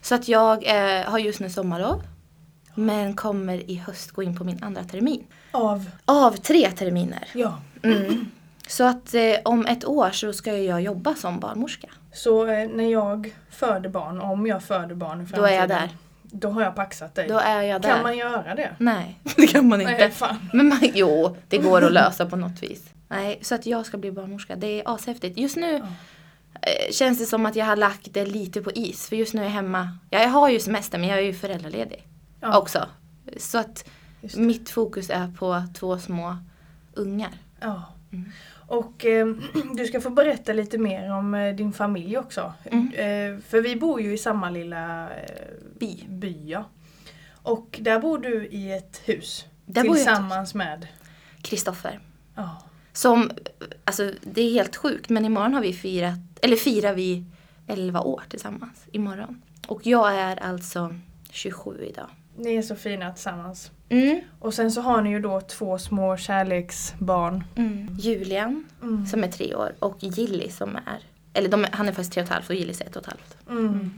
Så 0.00 0.14
att 0.14 0.28
jag 0.28 0.64
eh, 0.66 1.04
har 1.10 1.18
just 1.18 1.40
nu 1.40 1.50
sommarlov. 1.50 2.02
Men 2.74 3.14
kommer 3.14 3.70
i 3.70 3.74
höst 3.76 4.10
gå 4.10 4.22
in 4.22 4.36
på 4.36 4.44
min 4.44 4.62
andra 4.62 4.84
termin. 4.84 5.24
Av, 5.50 5.90
Av 6.04 6.30
tre 6.32 6.70
terminer. 6.70 7.28
ja. 7.34 7.58
Mm. 7.82 8.26
Så 8.68 8.84
att 8.84 9.14
eh, 9.14 9.22
om 9.44 9.66
ett 9.66 9.84
år 9.84 10.10
så 10.10 10.32
ska 10.32 10.56
jag 10.56 10.80
jobba 10.80 11.14
som 11.14 11.40
barnmorska. 11.40 11.88
Så 12.12 12.46
eh, 12.46 12.68
när 12.68 12.90
jag 12.92 13.34
föder 13.50 13.88
barn, 13.90 14.20
om 14.20 14.46
jag 14.46 14.62
föder 14.62 14.94
barn 14.94 15.20
i 15.20 15.24
Då 15.24 15.28
framtiden. 15.28 15.54
är 15.54 15.60
jag 15.60 15.68
där. 15.68 15.88
Då 16.30 16.50
har 16.50 16.62
jag 16.62 16.74
paxat 16.74 17.14
dig. 17.14 17.28
Då 17.28 17.38
är 17.38 17.62
jag 17.62 17.82
där. 17.82 17.88
Kan 17.94 18.02
man 18.02 18.16
göra 18.16 18.54
det? 18.54 18.70
Nej, 18.78 19.20
det 19.36 19.46
kan 19.46 19.68
man 19.68 19.80
inte. 19.80 19.92
Nej, 19.92 20.10
fan. 20.10 20.50
Men 20.52 20.68
man, 20.68 20.78
jo, 20.94 21.36
det 21.48 21.58
går 21.58 21.84
att 21.84 21.92
lösa 21.92 22.26
på 22.26 22.36
något 22.36 22.62
vis. 22.62 22.82
Nej, 23.08 23.38
så 23.42 23.54
att 23.54 23.66
jag 23.66 23.86
ska 23.86 23.96
bli 23.98 24.12
barnmorska. 24.12 24.56
Det 24.56 24.66
är 24.80 24.94
ashäftigt. 24.94 25.38
Just 25.38 25.56
nu 25.56 25.72
Ja. 25.72 25.86
eh, 26.62 26.92
känns 26.92 27.18
det 27.18 27.26
som 27.26 27.46
att 27.46 27.56
jag 27.56 27.66
har 27.66 27.76
lagt 27.76 28.14
det 28.14 28.26
lite 28.26 28.62
på 28.62 28.70
is. 28.72 29.08
För 29.08 29.16
just 29.16 29.34
nu 29.34 29.40
är 29.40 29.44
jag 29.44 29.50
hemma. 29.52 29.98
Ja, 30.10 30.18
jag 30.22 30.28
har 30.28 30.48
ju 30.48 30.60
semester 30.60 30.98
men 30.98 31.08
jag 31.08 31.18
är 31.18 31.22
ju 31.22 31.34
föräldraledig 31.34 32.06
Ja, 32.40 32.58
också. 32.58 32.86
Så 33.36 33.58
att 33.58 33.84
mitt 34.36 34.70
fokus 34.70 35.10
är 35.10 35.32
på 35.38 35.62
två 35.74 35.98
små 35.98 36.36
ungar. 36.94 37.30
Ja. 37.60 37.82
Mm. 38.12 38.32
Och 38.66 39.04
eh, 39.04 39.26
du 39.74 39.86
ska 39.86 40.00
få 40.00 40.10
berätta 40.10 40.52
lite 40.52 40.78
mer 40.78 41.12
om 41.12 41.34
eh, 41.34 41.54
din 41.54 41.72
familj 41.72 42.18
också. 42.18 42.52
Mm. 42.64 42.88
Eh, 42.88 43.40
för 43.42 43.60
vi 43.60 43.76
bor 43.76 44.00
ju 44.00 44.12
i 44.12 44.18
samma 44.18 44.50
lilla 44.50 45.10
eh, 45.10 45.24
By. 45.78 46.04
by 46.08 46.50
ja. 46.50 46.64
Och 47.32 47.78
där 47.82 47.98
bor 47.98 48.18
du 48.18 48.46
i 48.46 48.72
ett 48.72 49.02
hus. 49.04 49.44
Där 49.66 49.84
i 49.84 49.88
ett 49.88 49.94
tillsammans 49.94 50.54
med... 50.54 50.86
Kristoffer. 51.42 52.00
Ja. 52.34 52.62
Som, 52.92 53.30
alltså 53.84 54.12
det 54.22 54.42
är 54.42 54.50
helt 54.50 54.76
sjukt 54.76 55.08
men 55.08 55.24
imorgon 55.24 55.54
har 55.54 55.60
vi 55.60 55.72
firat, 55.72 56.18
eller 56.42 56.56
firar 56.56 56.94
vi 56.94 57.24
11 57.66 58.00
år 58.00 58.22
tillsammans 58.28 58.86
imorgon. 58.92 59.42
Och 59.68 59.86
jag 59.86 60.14
är 60.14 60.36
alltså 60.36 60.94
27 61.30 61.84
idag. 61.84 62.10
Ni 62.38 62.54
är 62.56 62.62
så 62.62 62.76
fina 62.76 63.12
tillsammans. 63.12 63.70
Mm. 63.88 64.20
Och 64.40 64.54
sen 64.54 64.72
så 64.72 64.80
har 64.80 65.02
ni 65.02 65.10
ju 65.10 65.20
då 65.20 65.40
två 65.40 65.78
små 65.78 66.16
kärleksbarn. 66.16 67.44
Mm. 67.56 67.96
Julian 67.98 68.64
Mm. 68.82 69.06
som 69.06 69.24
är 69.24 69.28
tre 69.28 69.54
år 69.54 69.72
och 69.78 69.96
Gilly 70.00 70.48
som 70.50 70.76
är, 70.76 70.98
eller 71.32 71.48
de, 71.48 71.66
han 71.72 71.88
är 71.88 71.92
faktiskt 71.92 72.12
tre 72.12 72.22
och 72.22 72.26
ett 72.28 72.32
halvt 72.34 72.48
och 72.50 72.54
Gillis 72.56 72.80
är 72.80 72.84
ett 72.84 72.96
och 72.96 73.02
ett 73.02 73.08
halvt. 73.08 73.36
Mm. 73.48 73.90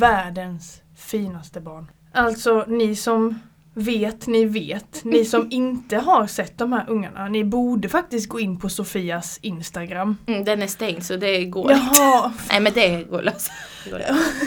Världens 0.00 0.82
finaste 0.96 1.60
barn. 1.60 1.90
Alltså 2.12 2.64
ni 2.68 2.96
som 2.96 3.40
vet, 3.74 4.26
ni 4.26 4.44
vet. 4.44 5.04
Ni 5.04 5.24
som 5.24 5.46
inte 5.50 5.96
har 5.96 6.26
sett 6.26 6.58
de 6.58 6.72
här 6.72 6.84
ungarna, 6.88 7.28
ni 7.28 7.44
borde 7.44 7.88
faktiskt 7.88 8.28
gå 8.28 8.40
in 8.40 8.58
på 8.58 8.68
Sofias 8.68 9.38
Instagram. 9.42 10.16
Mm, 10.26 10.44
den 10.44 10.62
är 10.62 10.66
stängd 10.66 11.02
så 11.02 11.16
det 11.16 11.44
går 11.44 11.72
inte. 11.72 11.84
Jaha, 11.98 12.32
Nej 12.50 12.60
men. 12.60 12.72
Det 12.72 13.04
går 13.04 13.18
att 13.18 13.24
lösa. 13.24 13.52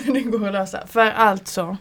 det 0.14 0.22
går 0.22 0.48
att 0.48 0.54
lösa. 0.54 0.88
För 0.88 1.12
alltså, 1.12 1.78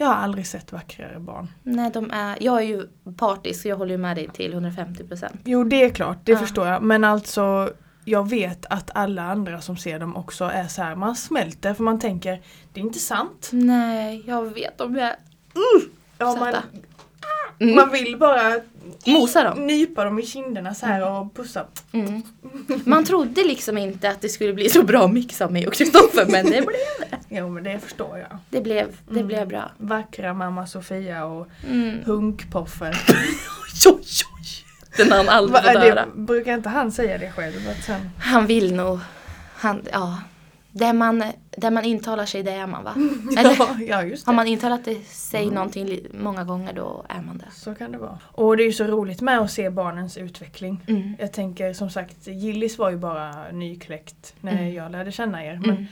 jag 0.00 0.06
har 0.06 0.14
aldrig 0.14 0.46
sett 0.46 0.72
vackrare 0.72 1.20
barn. 1.20 1.48
Nej, 1.62 1.90
de 1.90 2.10
är, 2.10 2.36
jag 2.40 2.56
är 2.58 2.66
ju 2.66 2.88
partisk 3.16 3.62
så 3.62 3.68
jag 3.68 3.76
håller 3.76 3.92
ju 3.92 3.98
med 3.98 4.16
dig 4.16 4.28
till 4.34 4.52
150 4.52 5.04
procent. 5.04 5.40
Jo 5.44 5.64
det 5.64 5.84
är 5.84 5.90
klart, 5.90 6.18
det 6.24 6.32
Ja. 6.32 6.38
förstår 6.38 6.66
jag. 6.66 6.82
Men 6.82 7.04
alltså 7.04 7.72
jag 8.04 8.28
vet 8.30 8.66
att 8.70 8.90
alla 8.94 9.22
andra 9.22 9.60
som 9.60 9.76
ser 9.76 9.98
dem 9.98 10.16
också 10.16 10.44
är 10.44 10.66
så 10.68 10.82
här, 10.82 10.94
man 10.94 11.16
smälter 11.16 11.74
för 11.74 11.84
man 11.84 11.98
tänker 12.00 12.40
det 12.72 12.80
är 12.80 12.84
inte 12.84 12.98
sant. 12.98 13.50
Nej, 13.52 14.22
jag 14.26 14.54
vet 14.54 14.78
de 14.78 14.96
är 14.96 15.16
Ja, 16.18 16.36
man. 16.40 16.54
Mm. 17.60 17.74
man 17.76 17.90
vill 17.92 18.16
bara 18.16 18.54
Mosa 19.06 19.44
dem. 19.44 19.66
nypa 19.66 20.04
dem 20.04 20.18
i 20.18 20.26
kinderna 20.26 20.74
så 20.74 20.86
här 20.86 21.10
och 21.10 21.34
pussa. 21.34 21.64
Mm. 21.92 22.22
Man 22.84 23.04
trodde 23.04 23.44
liksom 23.44 23.78
inte 23.78 24.10
att 24.10 24.20
det 24.20 24.28
skulle 24.28 24.52
bli 24.52 24.68
så 24.68 24.82
bra 24.82 25.08
mix 25.08 25.40
av 25.40 25.52
mig 25.52 25.66
och 25.66 25.72
Kristoffer 25.74 26.26
men 26.28 26.44
det 26.44 26.50
blev 26.50 27.10
det. 27.10 27.18
Jo 27.28 27.48
men 27.48 27.64
det 27.64 27.78
förstår 27.78 28.18
jag. 28.18 28.38
Det 28.50 28.60
blev, 28.60 28.86
det 29.08 29.14
Mm. 29.14 29.26
blev 29.26 29.48
bra. 29.48 29.70
Vackra 29.78 30.34
mamma 30.34 30.66
Sofia 30.66 31.24
och 31.24 31.48
Mm. 31.68 31.98
hunkpoffer. 32.04 32.98
Oj, 33.08 33.92
oj, 33.94 33.94
oj. 34.40 34.64
Den 34.96 35.10
har 35.10 35.16
han 35.18 35.28
aldrig 35.28 35.62
fått 35.64 35.72
höra. 35.82 36.06
brukar 36.14 36.54
inte 36.54 36.68
han 36.68 36.92
säga 36.92 37.18
det 37.18 37.30
själv? 37.32 37.68
Att 37.78 37.84
sen, 37.84 38.10
Han 38.18 38.46
vill 38.46 38.74
nog, 38.74 38.98
han, 39.56 39.82
ja. 39.92 40.18
Där 40.78 40.92
man, 40.92 41.24
där 41.50 41.70
man 41.70 41.84
intalar 41.84 42.26
sig 42.26 42.42
det 42.42 42.52
är 42.52 42.66
man 42.66 42.84
va? 42.84 42.94
Eller? 43.38 43.56
ja, 43.58 43.76
ja 43.88 44.02
just 44.02 44.26
Har 44.26 44.32
det. 44.32 44.36
man 44.36 44.46
intalat 44.46 44.88
sig 45.06 45.50
någonting 45.50 45.86
li- 45.86 46.06
många 46.14 46.44
gånger 46.44 46.72
då 46.72 47.06
är 47.08 47.22
man 47.22 47.38
det. 47.38 47.50
Så 47.52 47.74
kan 47.74 47.92
det 47.92 47.98
vara. 47.98 48.18
Och 48.32 48.56
det 48.56 48.62
är 48.62 48.66
ju 48.66 48.72
så 48.72 48.84
roligt 48.84 49.20
med 49.20 49.38
att 49.38 49.50
se 49.50 49.70
barnens 49.70 50.16
utveckling. 50.16 50.84
Mm. 50.88 51.16
Jag 51.18 51.32
tänker 51.32 51.72
som 51.72 51.90
sagt, 51.90 52.26
Gillis 52.26 52.78
var 52.78 52.90
ju 52.90 52.96
bara 52.96 53.50
nykläckt 53.52 54.34
när 54.40 54.52
Mm. 54.52 54.74
jag 54.74 54.92
lärde 54.92 55.12
känna 55.12 55.44
er. 55.44 55.60
Men 55.62 55.70
Mm. 55.70 55.84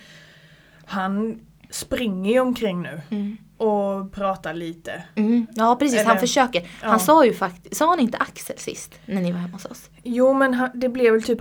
han 0.84 1.40
springer 1.70 2.32
ju 2.32 2.40
omkring 2.40 2.82
nu 2.82 3.00
Mm. 3.10 3.36
och 3.56 4.12
pratar 4.12 4.54
lite. 4.54 5.02
Mm. 5.14 5.46
Ja 5.54 5.76
precis, 5.76 5.98
han 6.02 6.10
Eller- 6.10 6.20
försöker. 6.20 6.60
Ja. 6.82 6.88
Han 6.88 7.00
sa 7.00 7.24
ju 7.24 7.32
faktiskt, 7.34 7.76
sa 7.76 7.88
han 7.90 8.00
inte 8.00 8.18
Axel 8.18 8.58
sist 8.58 8.94
när 9.06 9.22
ni 9.22 9.32
var 9.32 9.38
hemma 9.38 9.52
hos 9.52 9.64
oss? 9.64 9.90
Jo 10.02 10.34
men 10.34 10.54
han, 10.54 10.70
det 10.74 10.88
blev 10.88 11.12
väl 11.12 11.22
typ 11.22 11.40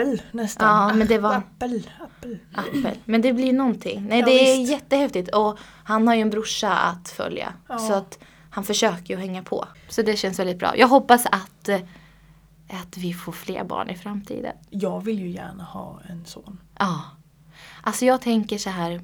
Appel 0.00 0.22
nästan. 0.32 0.88
Ja, 0.88 0.94
men 0.94 1.06
det 1.06 1.18
var- 1.18 1.34
Appel, 1.34 1.90
Appel. 2.00 2.38
Appel. 2.54 2.98
Men 3.04 3.22
det 3.22 3.32
blir 3.32 3.52
någonting. 3.52 4.06
Nej 4.08 4.20
Ja, 4.20 4.26
det 4.26 4.52
är 4.52 4.58
visst. 4.58 4.72
jättehäftigt 4.72 5.34
och 5.34 5.58
han 5.84 6.08
har 6.08 6.14
ju 6.14 6.20
en 6.20 6.30
brorsa 6.30 6.72
att 6.78 7.08
följa. 7.08 7.52
Ja. 7.68 7.78
Så 7.78 7.92
att 7.94 8.18
han 8.50 8.64
försöker 8.64 9.14
ju 9.14 9.20
hänga 9.20 9.42
på. 9.42 9.64
Så 9.88 10.02
det 10.02 10.16
känns 10.16 10.38
väldigt 10.38 10.58
bra. 10.58 10.76
Jag 10.76 10.88
hoppas 10.88 11.26
att, 11.26 11.68
eh, 11.68 11.80
att 12.70 12.96
vi 12.98 13.12
får 13.14 13.32
fler 13.32 13.64
barn 13.64 13.90
i 13.90 13.94
framtiden. 13.96 14.52
Jag 14.70 15.04
vill 15.04 15.18
ju 15.18 15.28
gärna 15.30 15.64
ha 15.64 16.00
en 16.08 16.24
son. 16.24 16.60
Ja. 16.78 17.00
Alltså 17.82 18.04
jag 18.04 18.20
tänker 18.20 18.58
så 18.58 18.70
här. 18.70 19.00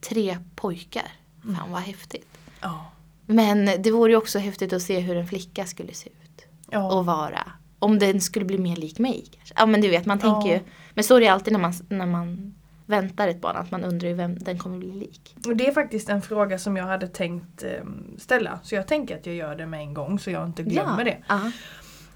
Tre 0.00 0.38
pojkar. 0.54 1.08
Fan 1.56 1.70
vad 1.72 1.80
häftigt. 1.82 2.38
Ja. 2.60 2.84
Men 3.26 3.82
det 3.82 3.90
vore 3.90 4.10
ju 4.12 4.16
också 4.16 4.38
häftigt 4.38 4.72
att 4.72 4.82
se 4.82 4.98
hur 5.00 5.16
en 5.16 5.26
flicka 5.26 5.66
skulle 5.66 5.94
se 5.94 6.08
ut. 6.10 6.46
Ja. 6.70 6.92
Och 6.92 7.06
vara. 7.06 7.52
Om 7.78 7.98
den 7.98 8.20
skulle 8.20 8.44
bli 8.44 8.58
mer 8.58 8.76
lik 8.76 8.98
mig 8.98 9.24
kanske. 9.36 9.54
Ja 9.58 9.66
men 9.66 9.80
du 9.80 9.88
vet 9.88 10.06
man 10.06 10.18
tänker 10.18 10.48
Ja. 10.48 10.54
ju. 10.54 10.60
Men 10.94 11.04
så 11.04 11.16
är 11.16 11.20
det 11.20 11.28
alltid 11.28 11.52
när 11.52 11.60
man, 11.60 11.72
när 11.88 12.06
man 12.06 12.54
väntar 12.86 13.28
ett 13.28 13.40
barn. 13.40 13.56
Att 13.56 13.70
man 13.70 13.84
undrar 13.84 14.08
ju 14.08 14.14
vem 14.14 14.38
den 14.38 14.58
kommer 14.58 14.78
bli 14.78 14.92
lik. 14.92 15.36
Och 15.46 15.56
det 15.56 15.66
är 15.66 15.72
faktiskt 15.72 16.08
en 16.08 16.22
fråga 16.22 16.58
som 16.58 16.76
jag 16.76 16.84
hade 16.84 17.08
tänkt 17.08 17.62
ehm, 17.62 18.16
ställa. 18.18 18.58
Så 18.62 18.74
jag 18.74 18.86
tänker 18.86 19.16
att 19.16 19.26
jag 19.26 19.34
gör 19.34 19.56
det 19.56 19.66
med 19.66 19.80
en 19.80 19.94
gång 19.94 20.18
så 20.18 20.30
jag 20.30 20.44
inte 20.46 20.62
glömmer 20.62 21.04
det. 21.04 21.16
Ja. 21.28 21.50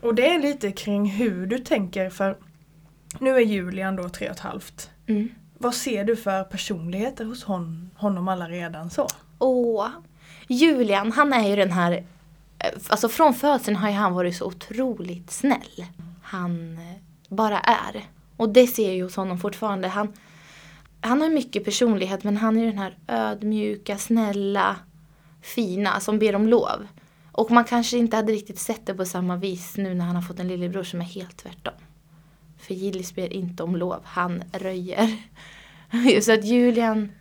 Och 0.00 0.14
det 0.14 0.28
är 0.35 0.38
lite 0.38 0.73
kring 0.73 1.07
hur 1.07 1.47
du 1.47 1.59
tänker 1.59 2.11
för 2.11 2.37
nu 3.19 3.31
är 3.37 3.40
Julian 3.40 3.97
då 3.97 4.09
tre 4.09 4.26
och 4.26 4.33
ett 4.33 4.40
halvt. 4.40 4.90
Mm. 5.07 5.28
Vad 5.59 5.75
ser 5.75 6.04
du 6.04 6.16
för 6.16 6.45
personligheter 6.45 7.25
hos 7.25 7.45
hon, 7.45 7.90
honom 7.97 8.28
alla 8.28 8.49
redan 8.49 8.90
så? 8.90 9.07
Åh. 9.38 9.88
Julian, 10.49 11.12
han 11.12 11.33
är 11.33 11.49
ju 11.49 11.57
den 11.57 11.73
här... 11.73 12.04
Eh, 12.62 12.71
alltså 12.88 13.09
från 13.09 13.35
födseln 13.35 13.76
har 13.76 13.88
ju 13.88 13.95
han 13.95 14.14
varit 14.14 14.37
så 14.37 14.47
otroligt 14.47 15.31
snäll. 15.31 15.85
Han 16.23 16.78
eh, 16.78 16.97
bara 17.28 17.61
är. 17.61 18.04
Och 18.37 18.49
det 18.49 18.66
ser 18.66 18.87
jag 18.87 18.95
ju 18.95 19.02
hos 19.02 19.16
honom 19.16 19.38
fortfarande. 19.38 19.88
Han, 19.88 20.12
han 21.00 21.21
har 21.21 21.28
mycket 21.28 21.64
personlighet 21.64 22.25
men 22.25 22.37
han 22.37 22.59
är 22.59 22.66
den 22.66 22.78
här 22.78 22.97
ödmjuka, 23.07 23.99
snälla, 23.99 24.76
fina 25.42 26.00
som 26.00 26.19
ber 26.19 26.35
om 26.35 26.49
lov. 26.49 26.87
Och 27.33 27.50
man 27.50 27.64
kanske 27.64 27.99
inte 27.99 28.16
hade 28.16 28.33
riktigt 28.33 28.59
sett 28.59 28.87
det 28.87 28.95
på 28.95 29.04
samma 29.04 29.37
vis 29.37 29.76
nu 29.76 29.95
när 29.95 30.04
han 30.04 30.16
har 30.16 30.23
fått 30.23 30.40
en 30.40 30.49
lillebror 30.49 30.83
som 30.83 31.00
är 31.00 31.04
helt 31.04 31.37
tvärtom. 31.37 31.75
För 32.59 32.75
Gillis 32.75 33.14
ber 33.14 33.33
inte 33.33 33.62
om 33.62 33.76
lov, 33.76 34.00
han 34.04 34.42
röjer. 34.52 35.16
Så 36.23 36.33
att 36.33 36.45
Julian, 36.45 37.12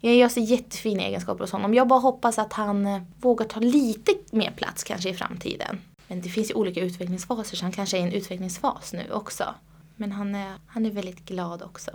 jag 0.00 0.30
ser 0.30 0.40
jättefina 0.40 1.02
egenskaper 1.02 1.44
hos 1.44 1.52
honom. 1.52 1.74
Jag 1.74 1.88
bara 1.88 2.00
hoppas 2.00 2.38
att 2.38 2.52
han 2.52 2.86
eh, 2.86 3.02
vågar 3.20 3.46
ta 3.46 3.60
lite 3.60 4.12
mer 4.30 4.50
plats 4.50 4.84
kanske 4.84 5.10
i 5.10 5.14
framtiden. 5.14 5.80
Men 6.08 6.20
det 6.20 6.28
finns 6.28 6.50
ju 6.50 6.54
olika 6.54 6.80
utvecklingsfaser 6.80 7.56
så 7.56 7.64
han 7.64 7.72
kanske 7.72 7.96
är 7.96 8.00
i 8.00 8.04
en 8.04 8.12
utvecklingsfas 8.12 8.92
nu 8.92 9.12
också. 9.12 9.54
Men 9.96 10.12
han 10.12 10.34
är, 10.34 10.54
han 10.66 10.86
är 10.86 10.90
väldigt 10.90 11.24
glad 11.24 11.62
också. 11.62 11.90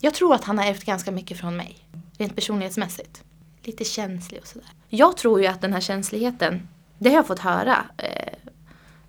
Jag 0.00 0.14
tror 0.14 0.34
att 0.34 0.44
han 0.44 0.58
har 0.58 0.66
ärvt 0.66 0.84
ganska 0.84 1.12
mycket 1.12 1.38
från 1.38 1.56
mig. 1.56 1.78
Rent 2.18 2.34
personlighetsmässigt. 2.34 3.24
Lite 3.62 3.84
känslig 3.84 4.40
och 4.40 4.46
sådär. 4.46 4.68
Jag 4.88 5.16
tror 5.16 5.40
ju 5.40 5.46
att 5.46 5.60
den 5.60 5.72
här 5.72 5.80
känsligheten, 5.80 6.68
det 6.98 7.08
har 7.08 7.16
jag 7.16 7.26
fått 7.26 7.38
höra. 7.38 7.84
Eh, 7.96 8.50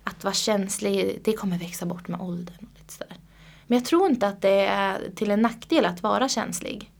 att 0.04 0.24
vara 0.24 0.34
känslig, 0.34 1.20
det 1.24 1.32
kommer 1.32 1.58
växa 1.58 1.86
bort 1.86 2.08
med 2.08 2.20
åldern. 2.20 2.56
Och 2.72 2.78
lite 2.78 2.92
sådär. 2.92 3.16
Men 3.66 3.78
jag 3.78 3.84
tror 3.84 4.10
inte 4.10 4.28
att 4.28 4.42
det 4.42 4.66
är 4.66 5.10
till 5.14 5.30
en 5.30 5.42
nackdel 5.42 5.86
att 5.86 6.02
vara 6.02 6.28
känslig. 6.28 6.90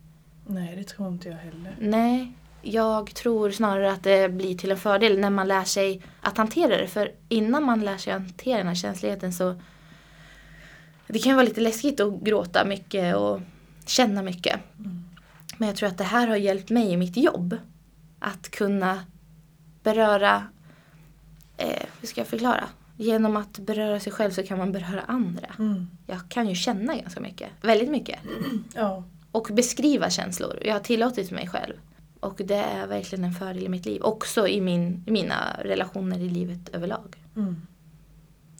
Nej 0.47 0.77
det 0.77 0.85
tror 0.85 1.09
inte 1.09 1.29
jag 1.29 1.37
heller. 1.37 1.77
Nej, 1.81 2.33
jag 2.63 3.15
tror 3.15 3.51
snarare 3.51 3.93
att 3.93 4.03
det 4.03 4.33
blir 4.33 4.59
till 4.59 4.71
en 4.71 4.77
fördel 4.77 5.19
när 5.19 5.31
man 5.31 5.49
lär 5.49 5.65
sig 5.65 6.03
att 6.21 6.37
hantera 6.37 6.77
det. 6.77 6.87
För 6.87 7.13
innan 7.29 7.65
man 7.65 7.81
lär 7.81 7.97
sig 7.97 8.13
att 8.13 8.21
hantera 8.23 8.59
den 8.59 8.67
här 8.67 8.75
känsligheten 8.75 9.33
så 9.33 9.61
det 11.07 11.19
kan 11.19 11.31
ju 11.31 11.37
vara 11.37 11.47
lite 11.47 11.61
läskigt 11.61 12.01
att 12.01 12.21
gråta 12.21 12.65
mycket 12.65 13.17
och 13.17 13.41
känna 13.87 14.23
mycket. 14.23 14.61
Men 15.57 15.69
jag 15.69 15.77
tror 15.77 15.89
att 15.89 15.99
det 15.99 16.05
här 16.05 16.29
har 16.29 16.37
hjälpt 16.37 16.71
mig 16.71 16.93
i 16.93 16.97
mitt 16.97 17.17
jobb. 17.17 17.57
Att 18.19 18.51
kunna 18.51 19.01
beröra, 19.83 20.47
eh, 21.57 21.83
hur 22.01 22.09
ska 22.09 22.21
jag 22.21 22.29
förklara? 22.29 22.65
Genom 22.97 23.37
att 23.37 23.59
beröra 23.59 24.01
sig 24.01 24.13
själv 24.13 24.31
så 24.31 24.43
kan 24.43 24.59
man 24.59 24.73
beröra 24.73 25.01
andra. 25.01 25.55
Mm. 25.59 25.87
Jag 26.07 26.21
kan 26.29 26.49
ju 26.49 26.55
känna 26.55 26.97
ganska 26.97 27.21
mycket, 27.21 27.51
väldigt 27.61 27.91
mycket 27.91 28.19
Ja. 28.75 29.05
Och 29.37 29.49
beskriva 29.53 30.11
känslor. 30.11 30.59
Jag 30.65 30.73
har 30.73 30.81
tillåtit 30.81 31.31
mig 31.31 31.49
själv. 31.49 31.75
Och 32.21 32.41
det 32.45 32.55
är 32.57 32.87
verkligen 32.87 33.25
en 33.25 33.33
fördel 33.33 33.63
i 33.63 33.69
mitt 33.69 33.87
liv. 33.87 34.03
Också 34.03 34.49
i, 34.49 34.61
min, 34.61 35.05
mina 35.07 35.57
relationer 35.65 36.19
i 36.19 36.29
livet 36.29 36.69
överlag. 36.69 37.17
Mm. 37.37 37.57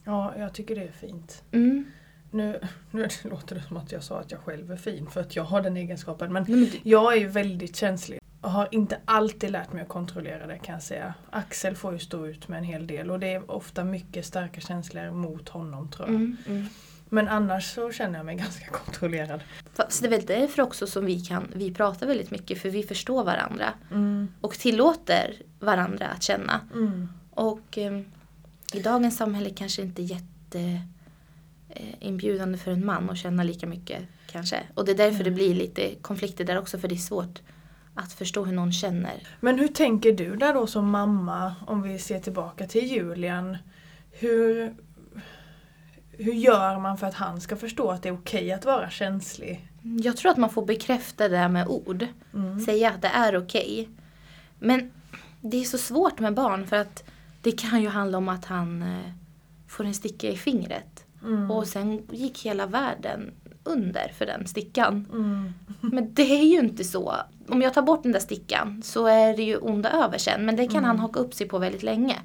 Ja, 0.05 0.35
jag 0.39 0.55
tycker 0.55 0.75
det 0.77 0.83
är 0.83 0.93
fint. 0.93 1.43
Mm. 1.53 1.85
Nu, 2.31 2.61
nu 2.91 3.09
låter 3.23 3.55
det 3.55 3.63
som 3.63 3.77
att 3.77 3.93
jag 3.93 4.03
sa 4.03 4.21
att 4.21 4.31
jag 4.31 4.41
själv 4.41 4.73
är 4.73 4.77
fin 4.77 5.07
för 5.07 5.21
att 5.21 5.37
jag 5.37 5.45
har 5.45 5.63
den 5.63 5.77
egenskapen. 5.77 6.33
Men 6.33 6.45
du- 6.45 6.71
jag 6.83 7.13
är 7.13 7.21
ju 7.21 7.27
väldigt 7.27 7.77
känslig. 7.77 8.21
Och 8.41 8.51
har 8.51 8.69
inte 8.71 8.99
alltid 9.05 9.51
lärt 9.51 9.73
mig 9.73 9.83
att 9.83 9.89
kontrollera 9.89 10.47
det 10.47 10.59
kan 10.59 10.73
jag 10.73 10.83
säga. 10.83 11.15
Axel 11.31 11.77
får 11.77 11.93
ju 11.93 11.99
stå 11.99 12.27
ut 12.27 12.49
med 12.49 12.59
en 12.59 12.65
hel 12.65 12.87
del 12.87 13.11
och 13.11 13.21
det 13.21 13.33
är 13.33 13.51
ofta 13.51 13.85
mycket 13.85 14.27
starka 14.27 14.61
känslor 14.61 15.11
mot 15.11 15.49
honom 15.49 15.91
tror 15.91 16.09
jag. 16.09 16.37
Mm, 17.13 17.19
mm. 17.19 17.25
Men 17.25 17.29
annars 17.29 17.75
så 17.75 17.93
känner 17.93 18.19
jag 18.19 18.27
mig 18.27 18.37
ganska 18.45 18.67
kontrollerad. 18.67 19.41
Fast 19.75 20.01
det 20.01 20.09
är 20.09 20.11
väl 20.11 20.27
därför 20.27 20.63
också 20.63 20.87
som 20.87 21.07
vi 21.07 21.21
kan, 21.21 21.53
vi 21.55 21.75
pratar 21.75 22.07
väldigt 22.07 22.31
mycket 22.31 22.59
för 22.63 22.71
vi 22.71 22.83
förstår 22.83 23.25
varandra. 23.25 23.73
Mm. 23.91 24.29
Och 24.41 24.55
tillåter 24.55 25.43
varandra 25.61 26.07
att 26.09 26.23
känna. 26.23 26.61
Mm. 26.75 27.09
Och 27.31 27.79
eh, 27.79 28.01
i 28.73 28.81
dagens 28.81 29.17
samhälle 29.17 29.51
kanske 29.51 29.83
inte 29.83 30.03
jätte 30.03 30.81
eh, 31.69 31.95
inbjudande 32.01 32.59
för 32.59 32.71
en 32.71 32.87
man 32.87 33.11
att 33.11 33.19
känna 33.19 33.43
lika 33.43 33.67
mycket 33.67 34.03
kanske. 34.27 34.63
Och 34.75 34.85
det 34.85 34.93
är 34.93 34.97
därför 34.97 35.25
det 35.25 35.31
blir 35.31 35.55
lite 35.55 35.95
konflikter 36.03 36.45
där 36.45 36.59
också 36.59 36.79
för 36.79 36.89
det 36.89 36.95
är 36.95 36.97
svårt 36.97 37.41
att 37.95 38.13
förstå 38.13 38.45
hur 38.45 38.53
någon 38.53 38.73
känner. 38.73 39.23
Men 39.41 39.59
hur 39.59 39.69
tänker 39.69 40.13
du 40.13 40.37
där 40.37 40.55
då 40.55 40.67
som 40.67 40.91
mamma 40.91 41.55
om 41.67 41.83
vi 41.83 41.99
ser 41.99 42.21
tillbaka 42.21 42.67
till 42.67 42.87
Julian? 42.87 43.57
Hur, 44.11 44.75
hur 46.19 46.33
gör 46.33 46.79
man 46.79 46.99
för 46.99 47.07
att 47.07 47.15
han 47.15 47.41
ska 47.41 47.57
förstå 47.57 47.91
att 47.91 48.03
det 48.03 48.09
är 48.09 48.15
okej 48.15 48.53
att 48.53 48.65
vara 48.65 48.91
känslig? 48.91 49.69
Jag 49.83 50.17
tror 50.17 50.33
att 50.33 50.37
man 50.37 50.51
får 50.51 50.67
bekräfta 50.67 51.29
det 51.29 51.49
med 51.49 51.69
ord. 51.69 52.07
Mm. 52.35 52.61
Säga 52.61 52.91
att 52.91 53.03
det 53.03 53.09
är 53.09 53.37
okej. 53.37 53.89
Men 54.59 54.91
det 55.41 55.57
är 55.57 55.65
så 55.65 55.79
svårt 55.79 56.21
med 56.21 56.35
barn 56.35 56.67
för 56.67 56.77
att 56.77 57.05
det 57.43 57.53
kan 57.53 57.83
ju 57.83 57.89
handla 57.89 58.19
om 58.19 58.29
att 58.29 58.45
han 58.45 58.83
eh, 58.83 59.13
får 59.69 59.85
en 59.85 59.95
sticka 59.95 60.29
i 60.31 60.37
fingret. 60.37 61.05
Mm. 61.25 61.51
Och 61.51 61.67
sen 61.67 62.03
gick 62.11 62.47
hela 62.47 62.67
världen 62.67 63.33
under 63.65 64.13
för 64.19 64.27
den 64.27 64.47
stickan. 64.47 65.07
Mm. 65.13 65.53
Men 65.81 66.15
det 66.15 66.41
är 66.41 66.45
ju 66.45 66.59
inte 66.59 66.85
så. 66.85 67.15
Om 67.49 67.63
jag 67.63 67.75
tar 67.75 67.83
bort 67.83 68.03
den 68.03 68.13
där 68.13 68.21
stickan 68.21 68.83
så 68.85 69.07
är 69.07 69.37
det 69.37 69.43
ju 69.43 69.57
onda 69.57 69.91
över 69.91 70.19
sen. 70.19 70.47
Men 70.47 70.57
det 70.57 70.67
kan 70.69 70.85
han 70.85 70.99
haka 70.99 71.21
upp 71.21 71.35
sig 71.35 71.49
på 71.49 71.59
väldigt 71.59 71.83
länge. 71.83 72.17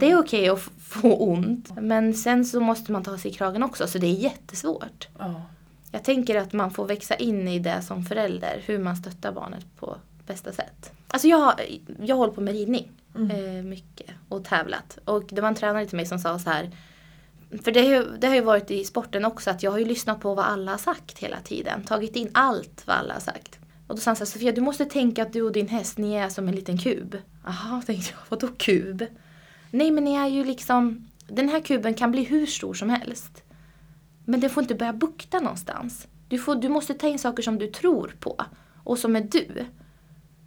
Det 0.00 0.10
är 0.10 0.18
okej 0.18 0.48
att 0.48 0.58
f- 0.58 0.70
få 0.78 1.16
ont. 1.16 1.68
Men 1.80 2.14
sen 2.14 2.44
så 2.44 2.60
måste 2.60 2.92
man 2.92 3.04
ta 3.04 3.18
sig 3.18 3.30
i 3.30 3.34
kragen 3.34 3.62
också. 3.62 3.86
Så 3.86 3.98
det 3.98 4.06
är 4.06 4.10
jättesvårt. 4.14 5.08
Ja. 5.18 5.42
Jag 5.90 6.04
tänker 6.04 6.36
att 6.40 6.52
man 6.52 6.70
får 6.70 6.86
växa 6.86 7.14
in 7.14 7.48
i 7.48 7.58
det 7.58 7.82
som 7.82 8.04
förälder. 8.04 8.62
Hur 8.66 8.78
man 8.78 8.96
stöttar 8.96 9.32
barnet 9.32 9.64
på 9.80 9.96
bästa 10.26 10.52
sätt. 10.52 10.92
Alltså 11.08 11.28
jag, 11.28 11.52
jag 12.02 12.16
håller 12.16 12.32
på 12.32 12.40
med 12.40 12.54
ridning. 12.54 12.90
Eh, 13.30 13.64
mycket. 13.64 14.10
Och 14.28 14.44
tävlat. 14.44 14.98
Och 15.04 15.22
det 15.28 15.40
var 15.40 15.48
en 15.48 15.54
tränare 15.54 15.86
till 15.86 15.96
mig 15.96 16.06
som 16.06 16.18
sa 16.18 16.38
så 16.38 16.50
här. 16.50 16.70
För 17.64 17.72
det 17.72 17.80
har, 17.80 17.88
ju, 17.88 18.04
det 18.18 18.26
har 18.26 18.34
ju 18.34 18.40
varit 18.40 18.70
i 18.70 18.84
sporten 18.84 19.24
också 19.24 19.50
att 19.50 19.62
jag 19.62 19.70
har 19.70 19.78
ju 19.78 19.84
lyssnat 19.84 20.20
på 20.20 20.34
vad 20.34 20.44
alla 20.44 20.70
har 20.70 20.78
sagt 20.78 21.18
hela 21.18 21.36
tiden. 21.44 21.82
Tagit 21.84 22.16
in 22.16 22.30
allt 22.34 22.82
vad 22.86 22.96
alla 22.96 23.12
har 23.14 23.20
sagt. 23.20 23.58
Och 23.86 23.94
då 23.94 24.00
sa 24.00 24.10
han 24.10 24.16
så 24.16 24.24
här, 24.24 24.26
Sofia 24.26 24.52
du 24.52 24.60
måste 24.60 24.84
tänka 24.84 25.22
att 25.22 25.32
du 25.32 25.42
och 25.42 25.52
din 25.52 25.68
häst, 25.68 25.98
ni 25.98 26.14
är 26.14 26.28
som 26.28 26.48
en 26.48 26.54
liten 26.54 26.78
kub. 26.78 27.16
Jaha, 27.44 27.82
tänkte 27.86 28.12
jag, 28.12 28.18
vadå 28.28 28.54
kub? 28.58 29.04
Nej 29.70 29.90
men 29.90 30.04
ni 30.04 30.14
är 30.14 30.26
ju 30.26 30.44
liksom, 30.44 31.08
den 31.28 31.48
här 31.48 31.60
kuben 31.60 31.94
kan 31.94 32.10
bli 32.10 32.24
hur 32.24 32.46
stor 32.46 32.74
som 32.74 32.90
helst. 32.90 33.42
Men 34.24 34.40
den 34.40 34.50
får 34.50 34.62
inte 34.62 34.74
börja 34.74 34.92
bukta 34.92 35.40
någonstans. 35.40 36.06
Du, 36.28 36.38
får, 36.38 36.54
du 36.54 36.68
måste 36.68 36.94
ta 36.94 37.08
in 37.08 37.18
saker 37.18 37.42
som 37.42 37.58
du 37.58 37.66
tror 37.66 38.16
på 38.20 38.44
och 38.84 38.98
som 38.98 39.16
är 39.16 39.20
du. 39.20 39.64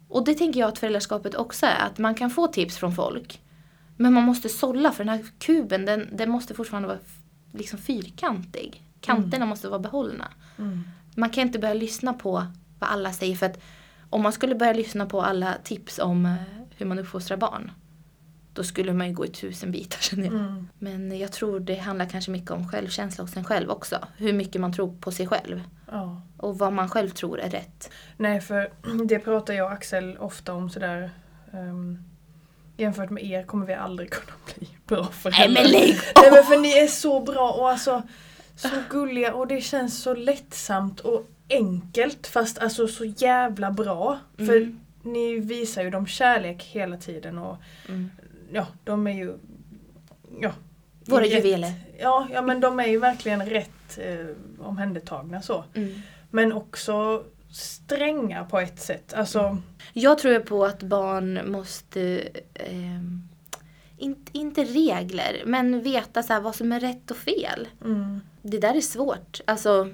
Och 0.08 0.24
det 0.24 0.34
tänker 0.34 0.60
jag 0.60 0.68
att 0.68 0.78
föräldraskapet 0.78 1.34
också 1.34 1.66
är, 1.66 1.86
att 1.86 1.98
man 1.98 2.14
kan 2.14 2.30
få 2.30 2.46
tips 2.46 2.76
från 2.76 2.94
folk. 2.94 3.40
Men 3.96 4.12
man 4.12 4.24
måste 4.24 4.48
sålla 4.48 4.92
för 4.92 5.04
den 5.04 5.14
här 5.14 5.26
kuben, 5.38 5.84
den, 5.84 6.08
den 6.12 6.30
måste 6.30 6.54
fortfarande 6.54 6.88
vara 6.88 6.98
liksom 7.52 7.78
fyrkantig. 7.78 8.82
Kanterna 9.00 9.46
måste 9.46 9.68
vara 9.68 9.78
behållna. 9.78 10.28
Mm. 10.58 10.82
Man 11.14 11.30
kan 11.30 11.42
inte 11.42 11.58
börja 11.58 11.74
lyssna 11.74 12.12
på 12.12 12.46
vad 12.78 12.90
alla 12.90 13.12
säger 13.12 13.36
för 13.36 13.46
att 13.46 13.60
om 14.10 14.22
man 14.22 14.32
skulle 14.32 14.54
börja 14.54 14.72
lyssna 14.72 15.06
på 15.06 15.22
alla 15.22 15.54
tips 15.64 15.98
om 15.98 16.26
eh, 16.26 16.34
hur 16.76 16.86
man 16.86 16.98
uppfostrar 16.98 17.36
barn 17.36 17.70
då 18.58 18.64
skulle 18.64 18.92
man 18.92 19.08
ju 19.08 19.14
gå 19.14 19.26
i 19.26 19.28
tusen 19.28 19.70
bitar 19.70 19.98
känner 20.00 20.24
jag. 20.24 20.34
Mm. 20.34 20.68
Men 20.78 21.18
jag 21.18 21.32
tror 21.32 21.60
det 21.60 21.76
handlar 21.76 22.06
kanske 22.06 22.30
mycket 22.30 22.50
om 22.50 22.68
självkänsla 22.68 23.24
hos 23.24 23.36
en 23.36 23.44
själv 23.44 23.70
också. 23.70 23.98
Hur 24.16 24.32
mycket 24.32 24.60
man 24.60 24.72
tror 24.72 24.96
på 25.00 25.12
sig 25.12 25.26
själv. 25.26 25.62
Ja. 25.90 26.22
Och 26.36 26.58
vad 26.58 26.72
man 26.72 26.88
själv 26.88 27.08
tror 27.08 27.40
är 27.40 27.50
rätt. 27.50 27.90
Nej, 28.16 28.40
för 28.40 28.70
det 29.08 29.18
pratar 29.18 29.54
jag 29.54 29.66
och 29.66 29.72
Axel 29.72 30.16
ofta 30.18 30.54
om 30.54 30.70
sådär. 30.70 31.10
Um, 31.52 32.04
jämfört 32.76 33.10
med 33.10 33.24
er 33.24 33.42
kommer 33.42 33.66
vi 33.66 33.74
aldrig 33.74 34.10
kunna 34.12 34.32
bli 34.54 34.68
bra 34.86 35.06
föräldrar. 35.06 35.48
Nej 35.48 35.62
men 35.62 35.72
lägg 35.72 35.94
Nej 36.16 36.30
men 36.32 36.44
för 36.44 36.58
ni 36.58 36.72
är 36.72 36.86
så 36.86 37.20
bra 37.20 37.50
och 37.50 37.70
alltså 37.70 38.02
så 38.56 38.68
gulliga 38.90 39.34
och 39.34 39.46
det 39.46 39.60
känns 39.60 40.02
så 40.02 40.14
lättsamt 40.14 41.00
och 41.00 41.30
enkelt 41.50 42.26
fast 42.26 42.58
alltså 42.58 42.88
så 42.88 43.04
jävla 43.04 43.70
bra. 43.70 44.18
För 44.36 44.56
Mm. 44.56 44.80
ni 45.02 45.38
visar 45.38 45.82
ju 45.82 45.90
dem 45.90 46.06
kärlek 46.06 46.62
hela 46.64 46.96
tiden 46.96 47.38
och 47.38 47.56
Mm. 47.88 48.10
ja, 48.52 48.66
de 48.84 49.06
är 49.06 49.12
ju 49.12 49.34
ja, 50.40 50.52
Våra 51.06 51.22
rätt- 51.22 51.34
juveler. 51.44 51.72
Ja, 51.98 52.28
ja 52.32 52.42
men 52.42 52.60
de 52.60 52.80
är 52.80 52.86
ju 52.86 52.98
verkligen 52.98 53.46
rätt 53.46 53.98
eh, 53.98 54.26
omhändertagna 54.66 55.42
så. 55.42 55.64
Mm. 55.74 56.00
Men 56.30 56.52
också 56.52 57.24
stränga 57.52 58.44
på 58.44 58.58
ett 58.58 58.80
sätt. 58.80 59.14
Alltså, 59.14 59.58
Jag 59.92 60.18
tror 60.18 60.38
på 60.40 60.64
att 60.64 60.82
barn 60.82 61.50
måste, 61.52 62.28
ehm, 62.54 63.28
inte, 63.98 64.38
inte 64.38 64.64
regler, 64.64 65.42
men 65.46 65.82
veta 65.82 66.22
så 66.22 66.40
vad 66.40 66.54
som 66.54 66.72
är 66.72 66.80
rätt 66.80 67.10
och 67.10 67.16
fel. 67.16 67.68
mm, 67.84 68.20
Det 68.42 68.58
där 68.58 68.74
är 68.74 68.80
svårt. 68.80 69.40
Alltså, 69.44 69.88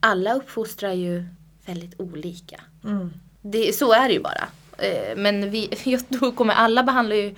alla 0.00 0.34
uppfostrar 0.34 0.92
ju 0.92 1.24
väldigt 1.66 2.00
olika. 2.00 2.60
mm, 2.84 3.12
Det, 3.42 3.72
så 3.76 3.92
är 3.92 4.08
det 4.08 4.14
ju 4.14 4.20
bara. 4.22 4.48
Eh, 4.78 5.16
Men 5.16 5.50
vi, 5.50 5.70
jag 5.84 6.08
tror 6.08 6.32
kommer 6.32 6.54
alla 6.54 6.82
behandla 6.82 7.14
ju 7.14 7.34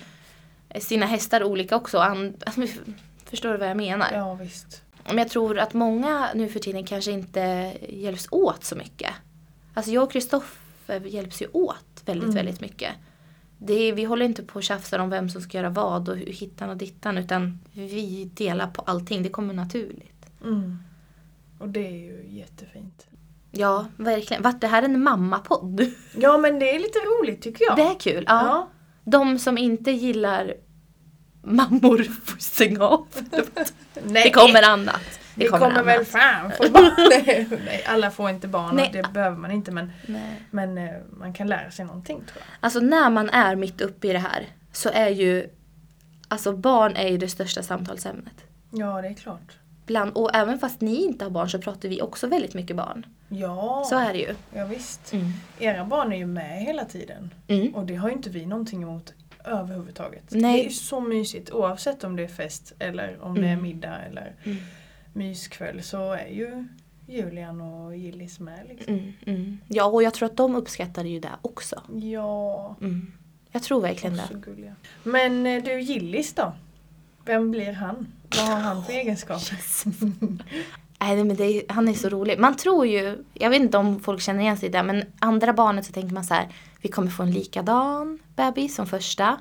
sina 0.79 1.05
hästar 1.05 1.43
olika 1.43 1.75
också. 1.75 1.97
An, 1.97 2.33
alltså, 2.45 2.61
förstår 3.25 3.51
du 3.51 3.57
vad 3.57 3.69
jag 3.69 3.77
menar? 3.77 4.07
ja 4.13 4.33
visst. 4.33 4.81
Men 5.05 5.17
jag 5.17 5.29
tror 5.29 5.59
att 5.59 5.73
många 5.73 6.29
nu 6.35 6.49
för 6.49 6.59
tiden 6.59 6.85
kanske 6.85 7.11
inte 7.11 7.73
hjälps 7.89 8.27
åt 8.31 8.63
så 8.63 8.75
mycket. 8.75 9.13
Alltså 9.73 9.91
jag 9.91 10.03
och 10.03 10.11
Kristoffer 10.11 10.99
hjälps 11.05 11.41
ju 11.41 11.47
åt 11.51 12.01
väldigt, 12.05 12.23
Mm. 12.23 12.35
väldigt 12.35 12.61
mycket. 12.61 12.91
Det 13.57 13.73
är, 13.73 13.93
vi 13.93 14.03
håller 14.03 14.25
inte 14.25 14.43
på 14.43 14.55
och 14.55 14.63
tjafsar 14.63 14.99
om 14.99 15.09
vem 15.09 15.29
som 15.29 15.41
ska 15.41 15.57
göra 15.57 15.69
vad 15.69 16.09
och 16.09 16.17
hittan 16.17 16.69
och 16.69 16.77
dittan 16.77 17.17
utan 17.17 17.59
vi 17.73 18.29
delar 18.33 18.67
på 18.67 18.81
allting. 18.81 19.23
Det 19.23 19.29
kommer 19.29 19.53
naturligt. 19.53 20.25
Mm. 20.43 20.77
Och 21.61 21.69
det 21.69 21.87
är 21.87 21.91
ju 21.97 22.25
jättefint. 22.27 23.07
Ja, 23.51 23.85
verkligen. 23.97 24.43
Vart 24.43 24.61
det 24.61 24.67
här 24.67 24.83
en 24.83 25.03
mammapodd? 25.03 25.85
Ja 26.15 26.37
men 26.37 26.59
det 26.59 26.75
är 26.75 26.79
lite 26.79 26.99
roligt 26.99 27.41
tycker 27.41 27.65
jag. 27.65 27.75
Det 27.75 27.83
är 27.83 27.99
kul. 27.99 28.23
Ja. 28.27 28.45
ja. 28.45 28.67
De 29.03 29.39
som 29.39 29.57
inte 29.57 29.91
gillar 29.91 30.53
mammor 31.43 32.03
får 32.03 32.37
stänga 32.39 32.83
av. 32.83 33.07
Nej, 34.03 34.23
Det 34.23 34.29
kommer 34.29 34.63
annat. 34.63 35.19
det 35.35 35.47
kommer, 35.47 35.65
annat. 35.65 35.85
väl 35.85 36.05
fram 36.05 36.51
för 36.51 36.69
barn. 36.69 36.91
Nej, 37.65 37.83
alla 37.87 38.11
får 38.11 38.29
inte 38.29 38.47
barn 38.47 38.75
Nej. 38.75 38.87
och 38.87 38.93
det 38.93 39.13
behöver 39.13 39.37
man 39.37 39.51
inte 39.51 39.71
men, 39.71 39.91
Nej. 40.05 40.41
men 40.51 40.77
eh, 40.77 40.91
man 41.09 41.33
kan 41.33 41.47
lära 41.47 41.71
sig 41.71 41.85
någonting 41.85 42.17
tror 42.17 42.37
jag. 42.37 42.43
Alltså 42.59 42.79
när 42.79 43.09
man 43.09 43.29
är 43.29 43.55
mitt 43.55 43.81
uppe 43.81 44.07
i 44.07 44.13
det 44.13 44.19
här 44.19 44.47
så 44.71 44.89
är 44.89 45.09
ju 45.09 45.49
Alltså 46.27 46.53
barn 46.53 46.95
är 46.95 47.07
ju 47.07 47.17
det 47.17 47.27
största 47.29 47.63
samtalsämnet. 47.63 48.33
Ja 48.71 49.01
det 49.01 49.07
är 49.07 49.13
klart. 49.13 49.57
Bland, 49.85 50.11
och 50.13 50.35
även 50.35 50.59
fast 50.59 50.81
ni 50.81 51.03
inte 51.03 51.25
har 51.25 51.29
barn 51.31 51.49
så 51.49 51.59
pratar 51.59 51.89
vi 51.89 52.01
också 52.01 52.27
väldigt 52.27 52.53
mycket 52.53 52.75
barn. 52.75 53.05
Ja, 53.29 53.83
Så 53.89 53.97
är 53.97 54.13
det 54.13 54.19
ju. 54.19 54.35
ja 54.53 54.65
visst. 54.65 55.13
Mm. 55.13 55.25
Era 55.59 55.85
barn 55.85 56.13
är 56.13 56.17
ju 56.17 56.25
med 56.25 56.61
hela 56.61 56.85
tiden. 56.85 57.33
Mm. 57.47 57.75
Och 57.75 57.85
det 57.85 57.95
har 57.95 58.09
ju 58.09 58.15
inte 58.15 58.29
vi 58.29 58.45
någonting 58.45 58.83
emot 58.83 59.13
överhuvudtaget. 59.45 60.23
Nej. 60.29 60.53
Det 60.53 60.59
är 60.61 60.63
ju 60.63 60.69
så 60.69 60.99
mysigt 60.99 61.51
oavsett 61.51 62.03
om 62.03 62.15
det 62.15 62.23
är 62.23 62.27
fest 62.27 62.73
eller 62.79 63.17
om 63.23 63.35
det 63.35 63.41
är 63.47 63.51
Mm. 63.51 63.63
middag 63.63 63.97
eller 64.09 64.35
Mm. 64.43 64.57
myskväll 65.13 65.83
så 65.83 66.13
är 66.13 66.27
ju 66.27 66.67
Julian 67.07 67.61
och 67.61 67.95
Gillis 67.97 68.39
med 68.39 68.59
liksom. 68.69 68.93
Mm. 68.93 69.13
Mm. 69.25 69.57
Ja, 69.67 69.85
och 69.85 70.03
jag 70.03 70.13
tror 70.13 70.25
att 70.29 70.37
de 70.37 70.55
uppskattar 70.55 71.03
ju 71.03 71.19
det 71.19 71.29
också. 71.41 71.81
Ja, 71.95 72.75
Mm. 72.81 73.11
Jag 73.51 73.63
tror 73.63 73.81
verkligen 73.81 74.15
det. 74.15 74.23
gulliga. 74.45 74.75
Men 75.03 75.45
eh, 75.45 75.63
du 75.63 75.79
Gillis 75.81 76.33
då? 76.33 76.53
Vem 77.25 77.51
blir 77.51 77.73
han? 77.73 78.07
Vad 78.35 78.47
har 78.47 78.59
han 78.59 78.85
för 78.85 78.93
egenskaper? 78.93 79.57
Nej, 80.99 81.23
men 81.23 81.41
är, 81.41 81.73
han 81.73 81.87
är 81.87 81.93
så 81.93 82.09
rolig. 82.09 82.39
Man 82.39 82.55
tror 82.55 82.87
ju, 82.87 83.23
jag 83.33 83.49
vet 83.49 83.61
inte 83.61 83.77
om 83.77 83.99
folk 83.99 84.21
känner 84.21 84.41
igen 84.41 84.57
sig 84.57 84.69
i 84.69 84.71
det, 84.71 84.83
men 84.83 85.03
andra 85.19 85.53
barnet 85.53 85.85
så 85.85 85.93
tänker 85.93 86.13
man 86.13 86.23
så 86.23 86.33
här, 86.33 86.47
vi 86.81 86.89
kommer 86.89 87.11
få 87.11 87.23
en 87.23 87.31
likadan 87.31 88.19
bebis 88.35 88.75
som 88.75 88.87
första. 88.87 89.37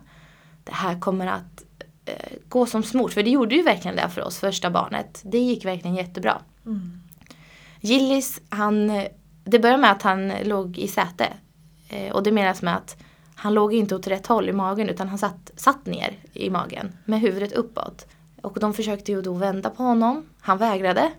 Det 0.65 0.73
här 0.73 1.01
kommer 1.01 1.27
att 1.27 1.65
eh, 2.05 2.33
gå 2.49 2.67
som 2.67 2.83
smort, 2.83 3.13
för 3.13 3.23
det 3.23 3.31
gjorde 3.31 3.55
ju 3.55 3.63
verkligen 3.63 3.97
det 3.97 4.09
för 4.09 4.23
oss, 4.23 4.39
första 4.39 4.71
barnet. 4.71 5.21
Det 5.25 5.39
gick 5.39 5.65
verkligen 5.65 5.97
jättebra. 5.97 6.43
Mm. 6.67 7.01
Gillis, 7.81 8.41
han, 8.49 9.05
det 9.45 9.59
började 9.59 9.83
med 9.83 9.93
att 9.93 10.03
han 10.03 10.33
låg 10.45 10.79
i 10.79 10.89
säte. 10.89 11.29
Eh, 11.89 12.13
och 12.13 12.23
det 12.23 12.33
menas 12.33 12.63
med 12.63 12.77
att 12.77 12.97
han 13.35 13.55
låg 13.55 13.75
inte 13.75 13.95
åt 13.95 14.07
rätt 14.07 14.27
håll 14.27 14.49
i 14.49 14.53
magen 14.53 14.89
utan 14.89 15.09
han 15.09 15.19
satt, 15.19 15.51
satt 15.57 15.87
ner 15.87 16.19
i 16.33 16.51
magen 16.51 16.93
med 17.05 17.21
huvudet 17.21 17.53
uppåt. 17.53 18.07
Och 18.43 18.61
de 18.61 18.75
försökte 18.75 19.13
ju 19.13 19.23
då 19.23 19.35
vända 19.35 19.71
på 19.71 19.83
honom. 19.83 20.27
Han 20.41 20.59
vägrade. 20.59 21.11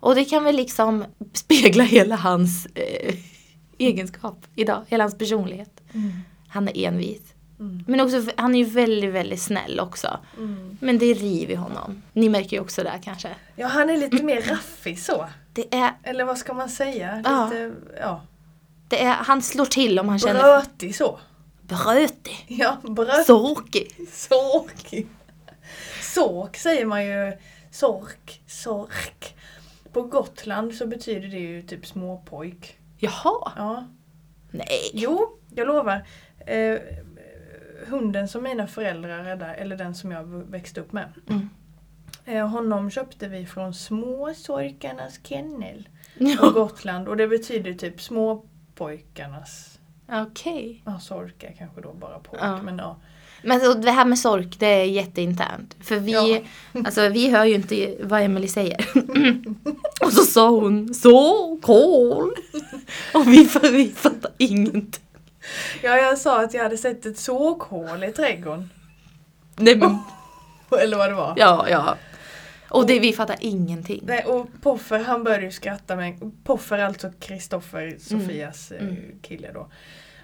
Och 0.00 0.14
det 0.14 0.24
kan 0.24 0.44
väl 0.44 0.56
liksom 0.56 1.04
spegla 1.32 1.84
hela 1.84 2.16
hans 2.16 2.66
eh, 2.66 3.14
egenskap 3.78 4.46
idag, 4.54 4.84
hela 4.88 5.04
hans 5.04 5.18
personlighet. 5.18 5.80
Mm. 5.94 6.12
Han 6.48 6.68
är 6.68 6.76
envis. 6.86 7.22
Mm. 7.60 7.84
Men 7.86 8.00
också, 8.00 8.22
han 8.36 8.54
är 8.54 8.58
ju 8.58 8.64
väldigt, 8.64 9.12
väldigt 9.12 9.42
snäll 9.42 9.80
också. 9.80 10.18
Mm. 10.36 10.76
Men 10.80 10.98
det 10.98 11.06
är 11.06 11.14
riv 11.14 11.50
i 11.50 11.54
honom. 11.54 12.02
Ni 12.12 12.28
märker 12.28 12.56
ju 12.56 12.62
också 12.62 12.82
det 12.82 13.00
kanske. 13.04 13.28
Ja, 13.56 13.66
han 13.66 13.90
är 13.90 13.96
lite 13.96 14.22
mer 14.22 14.42
raffig 14.42 14.98
så. 14.98 15.26
Det 15.52 15.74
är, 15.74 15.90
Eller 16.02 16.24
vad 16.24 16.38
ska 16.38 16.54
man 16.54 16.68
säga? 16.68 17.22
Ja. 17.24 17.44
Lite, 17.44 17.72
ja. 18.00 18.20
det 18.88 19.02
är, 19.02 19.12
han 19.14 19.42
slår 19.42 19.64
till 19.64 19.98
om 19.98 20.08
han 20.08 20.18
känner 20.18 20.40
Brötig 20.42 20.96
så. 20.96 21.18
brötig. 21.62 22.44
Ja, 22.48 22.76
brötig. 22.82 23.26
Sorkig. 23.26 23.96
Sork. 24.12 25.06
Sork 26.16 26.56
säger 26.56 26.86
man 26.86 27.06
ju. 27.06 27.32
Sork, 27.70 28.42
sork. 28.46 29.36
På 29.92 30.02
Gotland 30.02 30.74
så 30.74 30.86
betyder 30.86 31.28
det 31.28 31.38
ju 31.38 31.62
typ 31.62 31.86
småpojk. 31.86 32.78
Jaha. 32.98 33.52
Ja. 33.56 33.86
Nej. 34.50 34.90
Jo, 34.92 35.38
jag 35.54 35.66
lovar. 35.66 36.06
Eh, 36.46 36.78
hunden 37.86 38.28
som 38.28 38.42
mina 38.42 38.66
föräldrar 38.66 39.24
räddade, 39.24 39.54
eller 39.54 39.76
den 39.76 39.94
som 39.94 40.10
jag 40.10 40.24
växte 40.24 40.80
upp 40.80 40.92
med. 40.92 41.12
Mm. 41.28 41.48
Eh, 42.24 42.48
honom 42.48 42.90
köpte 42.90 43.28
vi 43.28 43.46
från 43.46 43.74
Småsorkarnas 43.74 45.20
kennel 45.22 45.88
på 46.18 46.24
Ja. 46.24 46.50
Gotland 46.50 47.08
och 47.08 47.16
det 47.16 47.28
betyder 47.28 47.74
typ 47.74 48.00
småpojkarnas 48.00 49.78
Okej. 50.08 50.82
Ja, 50.84 50.98
sork 50.98 51.42
är 51.42 51.52
kanske 51.52 51.80
då 51.80 51.92
bara 51.92 52.18
pojk. 52.18 52.42
Ja. 52.42 52.62
Men 52.62 52.78
ja. 52.78 52.96
Men 53.46 53.60
så 53.60 53.74
det 53.74 53.90
här 53.90 54.04
med 54.04 54.18
sork, 54.18 54.56
det 54.58 54.66
är 54.66 54.84
jätteinternt. 54.84 55.76
För 55.80 55.96
vi, 55.96 56.12
Ja. 56.12 56.38
alltså, 56.84 57.08
vi 57.08 57.30
hör 57.30 57.44
ju 57.44 57.54
inte 57.54 57.96
vad 58.00 58.22
Emily 58.22 58.48
säger. 58.48 58.86
Och 60.04 60.12
så 60.12 60.22
sa 60.22 60.48
hon 60.50 60.94
så 60.94 61.58
kol. 61.62 62.32
Och 63.14 63.26
vi, 63.28 63.48
vi 63.62 63.92
fattar 63.96 64.30
ingenting. 64.38 65.02
ja, 65.82 65.96
jag 65.96 66.18
sa 66.18 66.42
att 66.44 66.54
jag 66.54 66.62
hade 66.62 66.78
sett 66.78 67.06
ett 67.06 67.18
såkhål 67.18 68.04
i 68.04 68.12
trädgården. 68.12 68.70
Nej, 69.56 69.76
men, 69.76 69.98
Eller 70.82 70.96
vad 70.96 71.08
det 71.10 71.14
var. 71.14 71.34
ja, 71.36 71.66
ja. 71.70 71.96
Och 72.68 72.86
det, 72.86 72.98
vi 73.00 73.12
fattar 73.12 73.36
ingenting. 73.40 74.02
Nej, 74.06 74.24
och 74.24 74.46
Poffer 74.62 74.98
han 74.98 75.24
började 75.24 75.44
ju 75.44 75.50
skratta 75.50 75.96
med 75.96 76.32
Poffer 76.44 76.78
alltså 76.78 77.10
Kristoffer, 77.20 77.96
Sofias 78.00 78.70
eh, 78.72 78.80
Mm. 78.82 78.96
kille 79.22 79.52
då. 79.54 79.66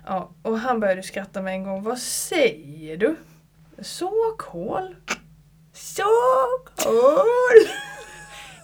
Ja, 0.07 0.31
och 0.43 0.59
han 0.59 0.81
började 0.81 1.03
skratta 1.03 1.43
med 1.43 1.55
en 1.55 1.65
gång. 1.65 1.83
Vad 1.83 1.99
säger 1.99 2.97
du? 2.97 3.17
Såkhål? 3.83 4.97
Såkhål? 5.73 7.27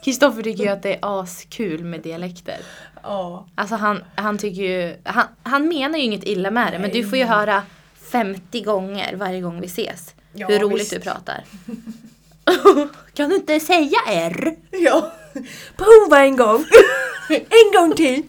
Kristoffer 0.05 0.43
tycker 0.43 0.65
ju 0.65 0.71
att 0.71 0.83
det 0.83 0.95
är 0.95 0.99
askul 1.03 1.85
med 1.85 2.01
dialekter. 2.01 2.57
Ja. 3.03 3.47
Alltså 3.55 3.75
han, 3.75 4.05
han 4.15 4.39
tycker 4.39 4.63
ju, 4.63 4.97
han, 5.05 5.27
han 5.43 5.69
menar 5.69 5.99
ju 5.99 6.05
inget 6.05 6.25
illa 6.25 6.51
med 6.51 6.73
det 6.73 6.79
men 6.79 6.91
du 6.91 7.09
får 7.09 7.19
ju 7.19 7.25
höra 7.25 7.63
50 8.11 8.61
gånger 8.63 9.17
varje 9.17 9.41
gång 9.41 9.61
vi 9.61 9.67
ses. 9.67 10.15
Ja, 10.33 10.47
hur 10.47 10.59
roligt 10.59 10.81
visst. 10.81 10.91
du 10.91 11.01
pratar. 11.01 11.45
kan 13.15 13.29
du 13.29 13.37
inte 13.37 13.61
säga 13.61 13.99
R? 14.07 14.57
Ja. 14.71 15.13
Prova 15.77 16.25
en 16.25 16.37
gång. 16.37 16.65
en 17.29 17.81
gång 17.81 17.93
till. 17.97 18.23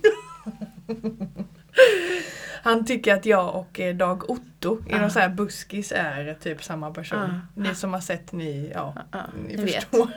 Han 2.64 2.86
tycker 2.86 3.14
att 3.14 3.26
jag 3.26 3.56
och 3.56 3.80
eh, 3.80 3.96
Dag 3.96 4.30
Otto 4.30 4.78
i 4.90 4.96
någon 4.96 5.12
sån 5.12 5.22
här 5.22 5.30
buskis 5.30 5.92
är 5.96 6.34
typ 6.34 6.64
samma 6.64 6.92
person. 6.92 7.42
Ni 7.56 7.76
som 7.76 7.94
har 7.94 8.02
sett 8.02 8.32
ni, 8.32 8.72
ja, 8.74 8.96
ni 9.48 9.56
ni 9.56 9.64
vet. 9.64 9.74
förstår. 9.74 10.10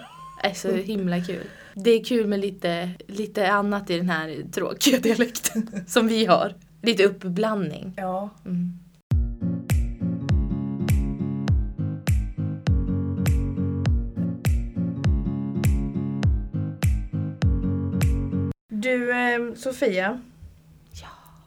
Det 0.42 0.48
är 0.48 0.54
så 0.54 0.72
himla 0.72 1.20
kul. 1.20 1.46
Det 1.74 1.90
är 1.90 2.04
kul 2.04 2.26
med 2.26 2.40
lite, 2.40 2.90
lite 3.08 3.52
annat 3.52 3.90
i 3.90 3.96
den 3.96 4.10
här 4.10 4.50
tråkiga 4.52 4.98
dialekten 4.98 5.84
som 5.86 6.08
vi 6.08 6.26
har. 6.26 6.54
Lite 6.82 7.04
uppblandning. 7.04 7.94
Ja. 7.96 8.30
Mm. 8.44 8.78
Du 18.68 19.10
eh, 19.10 19.54
Sofia. 19.54 20.20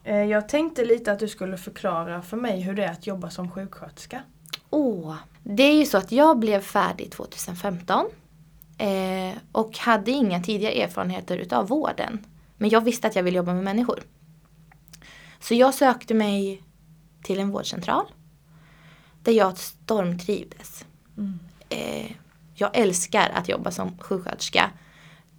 Eh, 0.05 0.23
jag 0.23 0.49
tänkte 0.49 0.85
lite 0.85 1.11
att 1.11 1.19
du 1.19 1.27
skulle 1.27 1.57
förklara 1.57 2.21
för 2.21 2.37
mig 2.37 2.61
hur 2.61 2.73
det 2.73 2.83
är 2.83 2.91
att 2.91 3.07
jobba 3.07 3.29
som 3.29 3.51
sjuksköterska. 3.51 4.21
Åh, 4.69 5.15
det 5.43 5.63
är 5.63 5.73
ju 5.73 5.85
så 5.85 5.97
att 5.97 6.11
jag 6.11 6.39
blev 6.39 6.61
färdig 6.61 7.11
2015 7.11 8.05
eh, 8.77 9.37
och 9.51 9.77
hade 9.77 10.11
inga 10.11 10.43
tidigare 10.43 10.73
erfarenheter 10.73 11.37
utav 11.37 11.67
vården. 11.67 12.25
Men 12.57 12.69
jag 12.69 12.81
visste 12.81 13.07
att 13.07 13.15
jag 13.15 13.23
ville 13.23 13.37
jobba 13.37 13.53
med 13.53 13.63
människor. 13.63 14.03
Så 15.39 15.53
jag 15.53 15.73
sökte 15.73 16.13
mig 16.13 16.61
till 17.23 17.39
en 17.39 17.51
vårdcentral 17.51 18.05
där 19.23 19.31
jag 19.31 19.57
stormtrivdes. 19.57 20.85
Eh, 21.69 22.11
jag 22.55 22.77
älskar 22.77 23.29
att 23.29 23.49
jobba 23.49 23.71
som 23.71 23.97
sjuksköterska. 23.97 24.69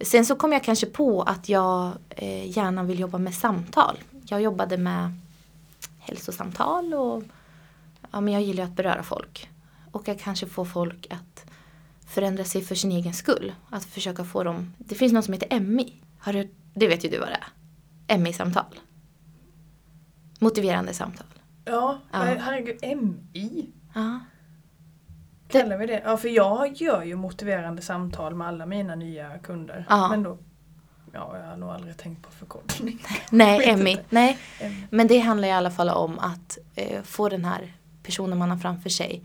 Sen 0.01 0.25
så 0.25 0.35
kom 0.35 0.53
jag 0.53 0.63
kanske 0.63 0.85
på 0.85 1.21
att 1.21 1.49
jag 1.49 1.91
eh, 2.09 2.57
gärna 2.57 2.83
vill 2.83 2.99
jobba 2.99 3.17
med 3.17 3.33
samtal. 3.33 3.97
Jag 4.29 4.41
jobbade 4.41 4.77
med 4.77 5.11
hälsosamtal 5.99 6.93
och 6.93 7.23
ja, 8.11 8.21
men 8.21 8.33
jag 8.33 8.43
gillar 8.43 8.63
ju 8.63 8.69
att 8.69 8.75
beröra 8.75 9.03
folk. 9.03 9.49
Och 9.91 10.09
att 10.09 10.19
kanske 10.21 10.45
få 10.47 10.65
folk 10.65 11.07
att 11.09 11.45
förändra 12.07 12.43
sig 12.43 12.61
för 12.61 12.75
sin 12.75 12.91
egen 12.91 13.13
skull. 13.13 13.53
Att 13.69 13.85
försöka 13.85 14.23
få 14.23 14.43
dem... 14.43 14.73
Det 14.77 14.95
finns 14.95 15.13
något 15.13 15.25
som 15.25 15.33
heter 15.33 15.59
MI. 15.59 15.93
Har 16.19 16.33
du, 16.33 16.51
det 16.73 16.87
vet 16.87 17.05
ju 17.05 17.09
du 17.09 17.19
vad 17.19 17.27
det 17.29 17.39
är. 18.07 18.17
MI-samtal. 18.17 18.65
Motiverande 20.39 20.93
samtal. 20.93 21.27
Ja, 21.65 21.99
Ja. 22.11 22.17
her- 22.19 22.39
herregud, 22.39 22.77
MI? 22.97 23.69
Ja. 23.95 24.19
Kallar 25.47 25.77
vi 25.77 25.85
det? 25.85 26.01
Ja, 26.05 26.17
för 26.17 26.29
jag 26.29 26.73
gör 26.75 27.03
ju 27.03 27.15
motiverande 27.15 27.81
samtal 27.81 28.35
med 28.35 28.47
alla 28.47 28.65
mina 28.65 28.95
nya 28.95 29.37
kunder. 29.37 29.85
Ja. 29.89 30.07
Men 30.09 30.23
då, 30.23 30.37
ja, 31.17 31.37
jag 31.37 31.49
har 31.49 31.57
nog 31.57 31.69
aldrig 31.69 31.97
tänkt 31.97 32.21
på 32.21 32.31
förkortning. 32.31 32.99
Nej, 33.29 33.69
inte. 33.69 34.03
Nej. 34.09 34.37
Men 34.89 35.07
det 35.07 35.19
handlar 35.19 35.47
i 35.47 35.51
alla 35.51 35.71
fall 35.71 35.89
om 35.89 36.19
att 36.19 36.57
eh, 36.75 37.01
få 37.03 37.29
den 37.29 37.45
här 37.45 37.73
personen 38.03 38.37
man 38.37 38.49
har 38.49 38.57
framför 38.57 38.89
sig 38.89 39.23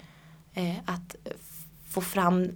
eh, 0.55 0.75
att 0.85 1.17
få 1.89 2.01
fram 2.01 2.51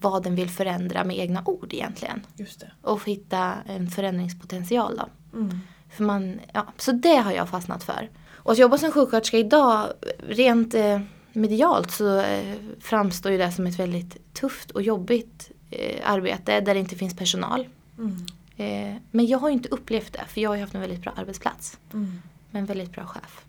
vad 0.00 0.22
den 0.22 0.34
vill 0.34 0.50
förändra 0.50 1.04
med 1.04 1.18
egna 1.18 1.42
ord 1.44 1.72
egentligen. 1.72 2.26
Just 2.36 2.60
det. 2.60 2.70
Och 2.82 3.04
hitta 3.04 3.54
en 3.66 3.90
förändringspotential 3.90 4.96
då. 4.96 5.38
Mm. 5.38 5.60
För 5.90 6.04
man, 6.04 6.40
ja, 6.52 6.66
så 6.76 6.92
det 6.92 7.16
har 7.16 7.32
jag 7.32 7.48
fastnat 7.48 7.84
för. 7.84 8.10
Och 8.34 8.52
att 8.52 8.58
jobba 8.58 8.78
som 8.78 8.92
sjuksköterska 8.92 9.38
idag, 9.38 9.86
rent 10.28 10.74
eh, 10.74 11.00
medialt 11.32 11.90
så 11.90 12.20
eh, 12.20 12.54
framstår 12.80 13.32
ju 13.32 13.38
det 13.38 13.52
som 13.52 13.66
ett 13.66 13.78
väldigt 13.78 14.34
tufft 14.34 14.70
och 14.70 14.82
jobbigt 14.82 15.50
eh, 15.70 16.10
arbete 16.10 16.60
där 16.60 16.74
det 16.74 16.80
inte 16.80 16.96
finns 16.96 17.16
personal. 17.16 17.66
Mm. 17.98 18.26
Eh, 18.56 18.96
men 19.10 19.26
jag 19.26 19.38
har 19.38 19.48
ju 19.48 19.52
inte 19.54 19.68
upplevt 19.68 20.12
det 20.12 20.24
för 20.28 20.40
jag 20.40 20.50
har 20.50 20.54
ju 20.54 20.60
haft 20.60 20.74
en 20.74 20.80
väldigt 20.80 21.02
bra 21.02 21.12
arbetsplats 21.16 21.78
Mm. 21.92 22.22
med 22.50 22.60
en 22.60 22.66
väldigt 22.66 22.92
bra 22.92 23.06
chef. 23.06 23.44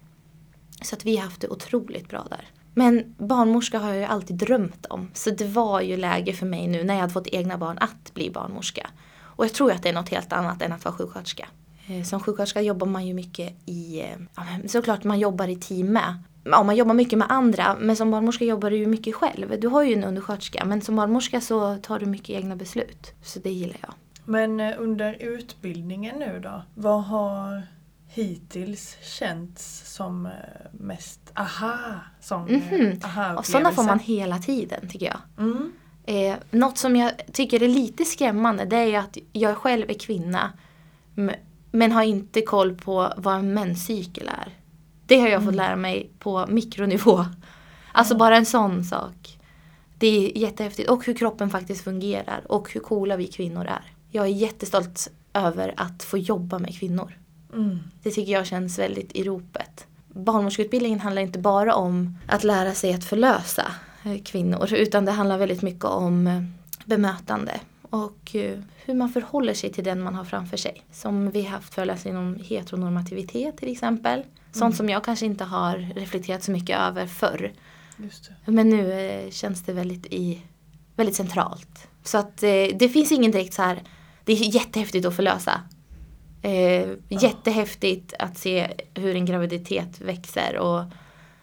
Så 0.81 0.95
att 0.95 1.05
vi 1.05 1.17
har 1.17 1.23
haft 1.23 1.41
det 1.41 1.47
otroligt 1.49 2.09
bra 2.09 2.25
där. 2.29 2.45
Men 2.73 3.15
barnmorska 3.17 3.79
har 3.79 3.87
jag 3.89 3.97
ju 3.97 4.03
alltid 4.03 4.35
drömt 4.37 4.85
om. 4.85 5.09
Så 5.13 5.29
det 5.29 5.45
var 5.47 5.81
ju 5.81 5.97
läge 5.97 6.33
för 6.33 6.45
mig 6.45 6.67
nu 6.67 6.83
när 6.83 6.93
jag 6.93 7.01
hade 7.01 7.13
fått 7.13 7.27
egna 7.27 7.57
barn 7.57 7.77
att 7.77 8.13
bli 8.13 8.29
barnmorska. 8.29 8.89
Och 9.19 9.45
jag 9.45 9.53
tror 9.53 9.71
att 9.71 9.83
det 9.83 9.89
är 9.89 9.93
något 9.93 10.09
helt 10.09 10.33
annat 10.33 10.61
än 10.61 10.71
att 10.73 10.85
vara 10.85 10.95
sjuksköterska. 10.95 11.47
Eh, 11.87 12.03
Som 12.03 12.19
sjuksköterska 12.19 12.61
jobbar 12.61 12.87
man 12.87 13.07
ju 13.07 13.13
mycket 13.13 13.53
i, 13.65 14.03
ja, 14.35 14.43
såklart 14.67 15.03
man 15.03 15.19
jobbar 15.19 15.47
i 15.47 15.55
team 15.55 15.87
med. 15.93 16.23
Ja, 16.43 16.63
man 16.63 16.75
jobbar 16.75 16.93
mycket 16.93 17.19
med 17.19 17.27
andra 17.31 17.75
men 17.79 17.95
som 17.95 18.11
barnmorska 18.11 18.45
jobbar 18.45 18.69
du 18.69 18.77
ju 18.77 18.87
mycket 18.87 19.15
själv. 19.15 19.59
Du 19.59 19.67
har 19.67 19.83
ju 19.83 19.93
en 19.93 20.03
undersköterska 20.03 20.65
men 20.65 20.81
som 20.81 20.95
barnmorska 20.95 21.41
så 21.41 21.75
tar 21.77 21.99
du 21.99 22.05
mycket 22.05 22.29
egna 22.29 22.55
beslut. 22.55 23.13
Så 23.23 23.39
det 23.39 23.49
gillar 23.51 23.77
jag. 23.81 23.93
Men 24.27 24.59
eh, 24.59 24.73
under 24.77 25.13
utbildningen 25.19 26.15
nu 26.19 26.39
då? 26.43 26.61
Vad 26.73 27.03
har 27.03 27.63
hittills 28.07 28.97
känts 29.19 29.93
som 29.95 30.25
eh, 30.25 30.31
mest 30.71 31.19
aha? 31.35 31.75
Som 32.21 32.43
Mhm. 32.43 32.99
aha 33.03 33.35
Och 33.37 33.45
sådana 33.45 33.71
får 33.71 33.83
man 33.83 33.99
hela 33.99 34.37
tiden 34.37 34.89
tycker 34.89 35.05
jag. 35.05 35.19
Mm. 35.45 35.71
Eh, 36.03 36.35
något 36.51 36.77
som 36.77 36.95
jag 36.95 37.11
tycker 37.33 37.63
är 37.63 37.67
lite 37.67 38.05
skrämmande 38.05 38.65
det 38.65 38.77
är 38.77 38.99
att 38.99 39.17
jag 39.33 39.57
själv 39.57 39.89
är 39.89 39.99
kvinna 39.99 40.51
men 41.71 41.91
har 41.91 42.03
inte 42.03 42.41
koll 42.41 42.75
på 42.75 43.13
vad 43.17 43.35
en 43.35 43.53
menscykel 43.53 44.27
är. 44.27 44.53
Det 45.05 45.19
har 45.19 45.27
jag 45.27 45.43
fått 45.45 45.55
lära 45.55 45.75
mig 45.75 46.11
på 46.19 46.45
mikronivå. 46.49 47.25
Alltså 47.91 48.17
bara 48.17 48.37
en 48.37 48.45
sån 48.45 48.83
sak. 48.83 49.39
Det 49.97 50.07
är 50.07 50.37
jättehäftigt. 50.37 50.89
Och 50.89 51.05
hur 51.05 51.13
kroppen 51.13 51.49
faktiskt 51.49 51.83
fungerar 51.83 52.41
och 52.51 52.73
hur 52.73 52.79
coola 52.81 53.15
vi 53.15 53.27
kvinnor 53.27 53.65
är. 53.65 53.81
Jag 54.09 54.25
är 54.25 54.29
jättestolt 54.31 55.09
över 55.33 55.73
att 55.77 56.03
få 56.03 56.17
jobba 56.17 56.59
med 56.59 56.79
kvinnor. 56.79 57.17
Mm. 57.53 57.79
Det 58.03 58.11
tycker 58.11 58.31
jag 58.31 58.45
känns 58.45 58.79
väldigt 58.79 59.15
i 59.15 59.23
ropet. 59.23 59.87
Barnmorskeutbildningen 60.07 60.99
handlar 60.99 61.21
inte 61.21 61.39
bara 61.39 61.75
om 61.75 62.17
att 62.27 62.43
lära 62.43 62.73
sig 62.73 62.93
att 62.93 63.03
förlösa 63.03 63.71
eh, 64.03 64.23
kvinnor 64.23 64.73
utan 64.73 65.05
det 65.05 65.11
handlar 65.11 65.37
väldigt 65.37 65.61
mycket 65.61 65.85
om 65.85 66.27
eh, 66.27 66.43
bemötande 66.85 67.59
och 67.81 68.35
eh, 68.35 68.59
hur 68.85 68.93
man 68.93 69.09
förhåller 69.09 69.53
sig 69.53 69.73
till 69.73 69.83
den 69.83 70.01
man 70.01 70.15
har 70.15 70.25
framför 70.25 70.57
sig. 70.57 70.83
Som 70.91 71.31
vi 71.31 71.41
har 71.41 71.49
haft 71.49 71.73
föreläsningar 71.73 72.19
inom 72.19 72.39
heteronormativitet 72.43 73.57
till 73.57 73.71
exempel. 73.71 74.23
Sånt 74.51 74.75
som 74.75 74.89
jag 74.89 75.03
kanske 75.03 75.25
inte 75.25 75.43
har 75.43 75.93
reflekterat 75.95 76.43
så 76.43 76.51
mycket 76.51 76.79
över 76.79 77.07
förr. 77.07 77.53
Men 78.45 78.69
nu 78.69 79.27
känns 79.31 79.63
det 79.63 79.73
väldigt, 79.73 80.05
i, 80.05 80.41
väldigt 80.95 81.15
centralt. 81.15 81.87
Så 82.07 82.17
att 82.17 82.43
eh, 82.43 82.49
det 82.79 82.89
finns 82.89 83.11
ingen 83.11 83.31
direkt 83.31 83.53
så 83.53 83.61
här, 83.61 83.83
det 84.25 84.33
är 84.33 84.55
jättehäftigt 84.55 85.05
att 85.05 85.15
förlösa. 85.15 85.61
Eh, 86.41 86.87
Jättehäftigt 87.09 88.13
att 88.19 88.37
se 88.37 88.67
hur 88.93 89.15
en 89.15 89.25
graviditet 89.25 90.01
växer 90.01 90.57
och 90.57 90.83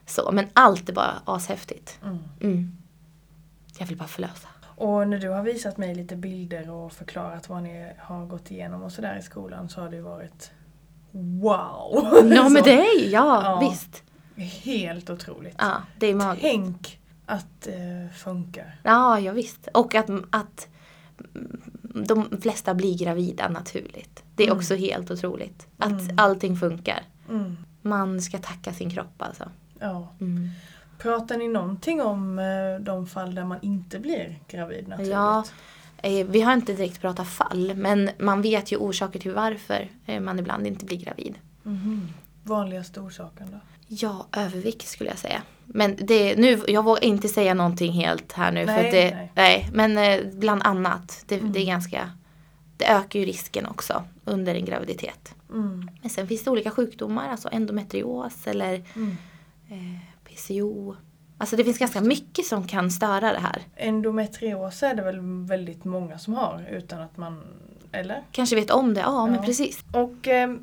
så. 0.06 0.30
Men 0.32 0.46
allt 0.52 0.88
är 0.88 0.92
bara 0.92 1.22
ashäftigt. 1.24 1.98
Mm. 2.02 2.18
Mm. 2.40 2.76
Jag 3.78 3.86
vill 3.86 3.96
bara 3.96 4.08
förlösa. 4.08 4.48
Och 4.76 5.08
när 5.08 5.18
du 5.18 5.28
har 5.28 5.42
visat 5.42 5.76
mig 5.78 5.94
lite 5.94 6.16
bilder 6.16 6.70
och 6.70 6.92
förklarat 6.92 7.48
vad 7.48 7.62
ni 7.62 7.92
har 7.98 8.26
gått 8.26 8.50
igenom 8.50 8.82
och 8.82 8.92
sådär 8.92 9.16
i 9.18 9.22
skolan 9.22 9.68
så 9.68 9.80
har 9.80 9.90
det 9.90 10.00
varit 10.00 10.50
wow! 11.10 12.22
Ja 12.34 12.44
Så 12.44 12.48
med 12.50 12.64
dig, 12.64 13.10
ja, 13.12 13.42
Ja. 13.44 13.68
visst. 13.70 14.02
Helt 14.64 15.10
otroligt. 15.10 15.54
Ja, 15.58 15.72
det 15.98 16.06
är 16.06 16.14
magiskt. 16.14 16.42
Tänk 16.42 17.00
att 17.26 17.60
det 17.62 18.08
funkar. 18.16 18.76
Ja, 18.82 19.20
ja 19.20 19.32
visst. 19.32 19.68
Och 19.74 19.94
att, 19.94 20.10
att 20.30 20.68
de 21.82 22.40
flesta 22.40 22.74
blir 22.74 22.98
gravida 22.98 23.48
naturligt. 23.48 24.22
Det 24.34 24.42
är 24.42 24.46
Mm. 24.46 24.58
också 24.58 24.74
helt 24.74 25.10
otroligt. 25.10 25.66
Att 25.78 25.90
Mm. 26.00 26.18
allting 26.18 26.56
funkar. 26.56 27.02
Mm. 27.28 27.56
Man 27.82 28.22
ska 28.22 28.38
tacka 28.38 28.72
sin 28.72 28.90
kropp 28.90 29.14
alltså. 29.22 29.50
Ja. 29.78 30.08
Mm. 30.20 30.48
Pratar 30.98 31.36
ni 31.36 31.48
någonting 31.48 32.02
om 32.02 32.38
eh, 32.38 32.80
de 32.80 33.06
fall 33.06 33.34
där 33.34 33.44
man 33.44 33.58
inte 33.62 33.98
blir 33.98 34.38
gravid 34.48 34.88
naturligt? 34.88 35.12
Ja, 35.12 35.44
eh, 36.02 36.26
vi 36.26 36.40
har 36.40 36.52
inte 36.52 36.72
direkt 36.72 37.00
pratat 37.00 37.28
fall 37.28 37.72
men 37.74 38.10
man 38.18 38.42
vet 38.42 38.72
ju 38.72 38.76
orsaker 38.76 39.18
till 39.20 39.32
varför 39.32 39.88
eh, 40.06 40.20
man 40.20 40.38
ibland 40.38 40.66
inte 40.66 40.84
blir 40.84 40.96
gravid. 40.96 41.34
Mhm. 41.62 42.08
Vanligaste 42.42 43.00
orsaken 43.00 43.48
då? 43.52 43.58
Ja, 43.88 44.26
övervikt 44.32 44.88
skulle 44.88 45.10
jag 45.10 45.18
säga. 45.18 45.42
Men 45.76 45.96
det, 45.98 46.36
nu, 46.36 46.60
jag 46.68 46.82
vågar 46.84 47.04
inte 47.04 47.28
säga 47.28 47.54
någonting 47.54 47.92
helt 47.92 48.32
här 48.32 48.52
nu. 48.52 48.64
Nej, 48.66 48.76
för 48.76 48.96
det, 48.98 49.14
nej. 49.14 49.30
nej. 49.34 49.68
Men 49.72 49.98
eh, 49.98 50.20
bland 50.34 50.62
annat. 50.62 51.24
Det, 51.28 51.34
det 51.36 51.42
är 51.42 51.62
Mm. 51.62 51.66
ganska, 51.66 52.10
det 52.76 52.86
ökar 52.86 53.20
ju 53.20 53.26
risken 53.26 53.66
också 53.66 54.04
under 54.24 54.54
en 54.54 54.64
graviditet. 54.64 55.34
Mm. 55.52 55.90
Men 56.00 56.10
sen 56.10 56.26
finns 56.28 56.44
det 56.44 56.50
olika 56.50 56.70
sjukdomar, 56.70 57.28
alltså 57.28 57.48
endometrios 57.52 58.46
eller 58.46 58.82
Mm. 58.96 59.16
eh, 59.70 59.98
PCO. 60.24 60.96
Alltså 61.38 61.56
det 61.56 61.64
finns 61.64 61.78
ganska 61.78 62.00
mycket 62.00 62.46
som 62.46 62.66
kan 62.66 62.90
störa 62.90 63.32
det 63.32 63.38
här. 63.40 63.62
Endometrios 63.76 64.82
är 64.82 64.94
det 64.94 65.02
väl 65.02 65.20
väldigt 65.48 65.84
många 65.84 66.18
som 66.18 66.34
har 66.34 66.68
utan 66.72 67.00
att 67.00 67.16
man... 67.16 67.42
Eller? 67.92 68.22
Kanske 68.32 68.56
vet 68.56 68.70
om 68.70 68.94
det, 68.94 69.00
ja, 69.00 69.26
men 69.26 69.34
Ja. 69.34 69.42
precis. 69.42 69.84
Och 69.92 70.28
eh, 70.28 70.54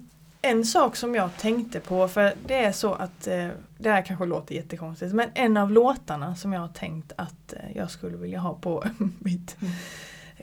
en 0.41 0.65
sak 0.65 0.95
som 0.95 1.15
jag 1.15 1.37
tänkte 1.37 1.79
på, 1.79 2.07
för 2.07 2.33
det 2.47 2.55
är 2.63 2.71
så 2.71 2.93
att 2.93 3.27
eh, 3.27 3.47
det 3.77 3.89
här 3.89 4.01
kanske 4.01 4.25
låter 4.25 4.55
jättekonstigt, 4.55 5.13
men 5.13 5.29
en 5.33 5.57
av 5.57 5.71
låtarna 5.71 6.35
som 6.35 6.53
jag 6.53 6.61
har 6.61 6.67
tänkt 6.67 7.11
att 7.15 7.53
eh, 7.53 7.59
jag 7.75 7.91
skulle 7.91 8.17
vilja 8.17 8.39
ha 8.39 8.53
på 8.53 8.83
mitt 9.19 9.55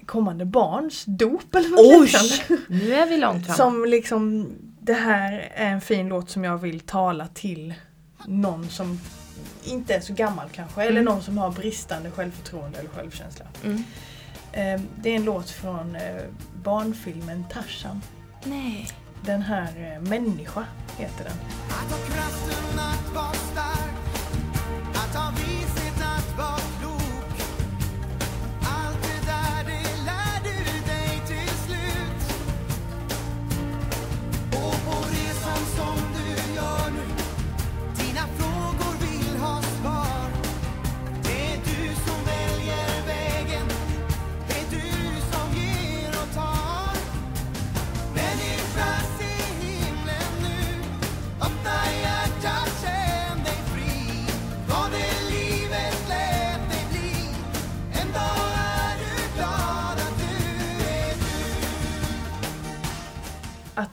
kommande 0.06 0.44
barns 0.44 1.04
dop 1.06 1.54
eller 1.54 1.68
något 1.68 2.00
Oj! 2.00 2.06
liknande. 2.06 2.62
Nu 2.68 2.94
är 2.94 3.06
vi 3.06 3.16
långt 3.16 3.46
fram. 3.46 3.56
Som 3.56 3.84
liksom, 3.84 4.48
det 4.80 4.92
här 4.94 5.32
är 5.54 5.66
en 5.70 5.80
fin 5.80 6.08
låt 6.08 6.30
som 6.30 6.44
jag 6.44 6.58
vill 6.58 6.80
tala 6.80 7.26
till 7.26 7.74
någon 8.26 8.68
som 8.68 9.00
inte 9.64 9.94
är 9.94 10.00
så 10.00 10.12
gammal 10.14 10.48
kanske, 10.52 10.80
eller 10.82 10.90
Mm. 11.00 11.04
någon 11.04 11.22
som 11.22 11.38
har 11.38 11.50
bristande 11.50 12.10
självförtroende 12.10 12.78
eller 12.78 12.90
självkänsla. 12.90 13.44
Mm. 13.64 13.84
Eh, 14.52 14.80
det 15.02 15.10
är 15.10 15.16
en 15.16 15.24
låt 15.24 15.50
från 15.50 15.96
eh, 15.96 16.02
barnfilmen 16.62 17.44
Tarzan. 17.52 18.02
Nej. 18.44 18.88
Den 19.24 19.42
här 19.42 19.94
eh, 19.94 20.00
Människa 20.08 20.64
heter 20.96 21.24
den. 21.24 21.36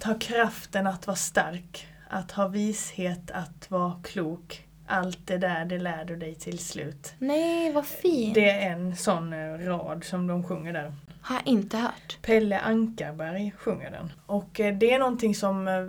Ha 0.06 0.20
kraften 0.20 0.88
att 0.88 1.08
vara 1.08 1.18
stark. 1.18 1.88
Att 2.10 2.32
ha 2.32 2.48
vishet 2.48 3.32
att 3.32 3.72
vara 3.72 4.00
klok. 4.04 4.68
Allt 4.88 5.28
det 5.28 5.38
där, 5.38 5.66
det 5.66 5.80
lär 5.80 6.06
du 6.06 6.16
dig 6.16 6.36
till 6.36 6.60
slut. 6.60 7.14
Nej, 7.20 7.72
vad 7.72 7.86
fint. 7.86 8.36
Det 8.36 8.50
är 8.50 8.72
en 8.72 8.96
sån 8.96 9.34
eh, 9.34 9.58
rad 9.58 10.04
som 10.04 10.28
de 10.28 10.44
sjunger 10.44 10.74
där. 10.74 10.94
Har 11.22 11.36
jag 11.36 11.48
inte 11.48 11.78
hört. 11.78 12.18
Pelle 12.22 12.60
Ankarberg 12.60 13.52
sjunger 13.58 13.92
den. 13.92 14.12
Och 14.26 14.60
eh, 14.60 14.78
det 14.78 14.94
är 14.94 15.00
någonting 15.00 15.36
som 15.36 15.68
eh, 15.68 15.88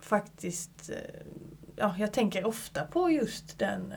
faktiskt, 0.00 0.90
ja 1.76 1.94
jag 1.98 2.12
tänker 2.12 2.46
ofta 2.46 2.84
på 2.84 3.10
just 3.10 3.58
den. 3.58 3.94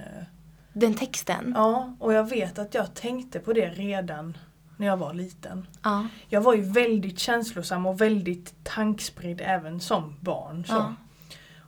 Den 0.74 0.94
texten. 0.94 1.54
Ja, 1.56 1.96
och 2.00 2.14
jag 2.14 2.30
vet 2.30 2.60
att 2.60 2.74
jag 2.74 2.94
tänkte 2.94 3.40
på 3.40 3.54
det 3.54 3.70
redan 3.70 4.38
när 4.78 4.88
jag 4.88 4.98
var 4.98 5.14
liten. 5.14 5.68
Ja. 5.84 6.08
Jag 6.28 6.42
var 6.42 6.54
ju 6.54 6.62
väldigt 6.62 7.20
känslosam 7.20 7.86
och 7.86 8.02
väldigt 8.02 8.54
tankspridd 8.64 9.42
även 9.46 9.80
som 9.80 10.16
barn. 10.20 10.66
Så. 10.68 10.74
Ja. 10.74 10.96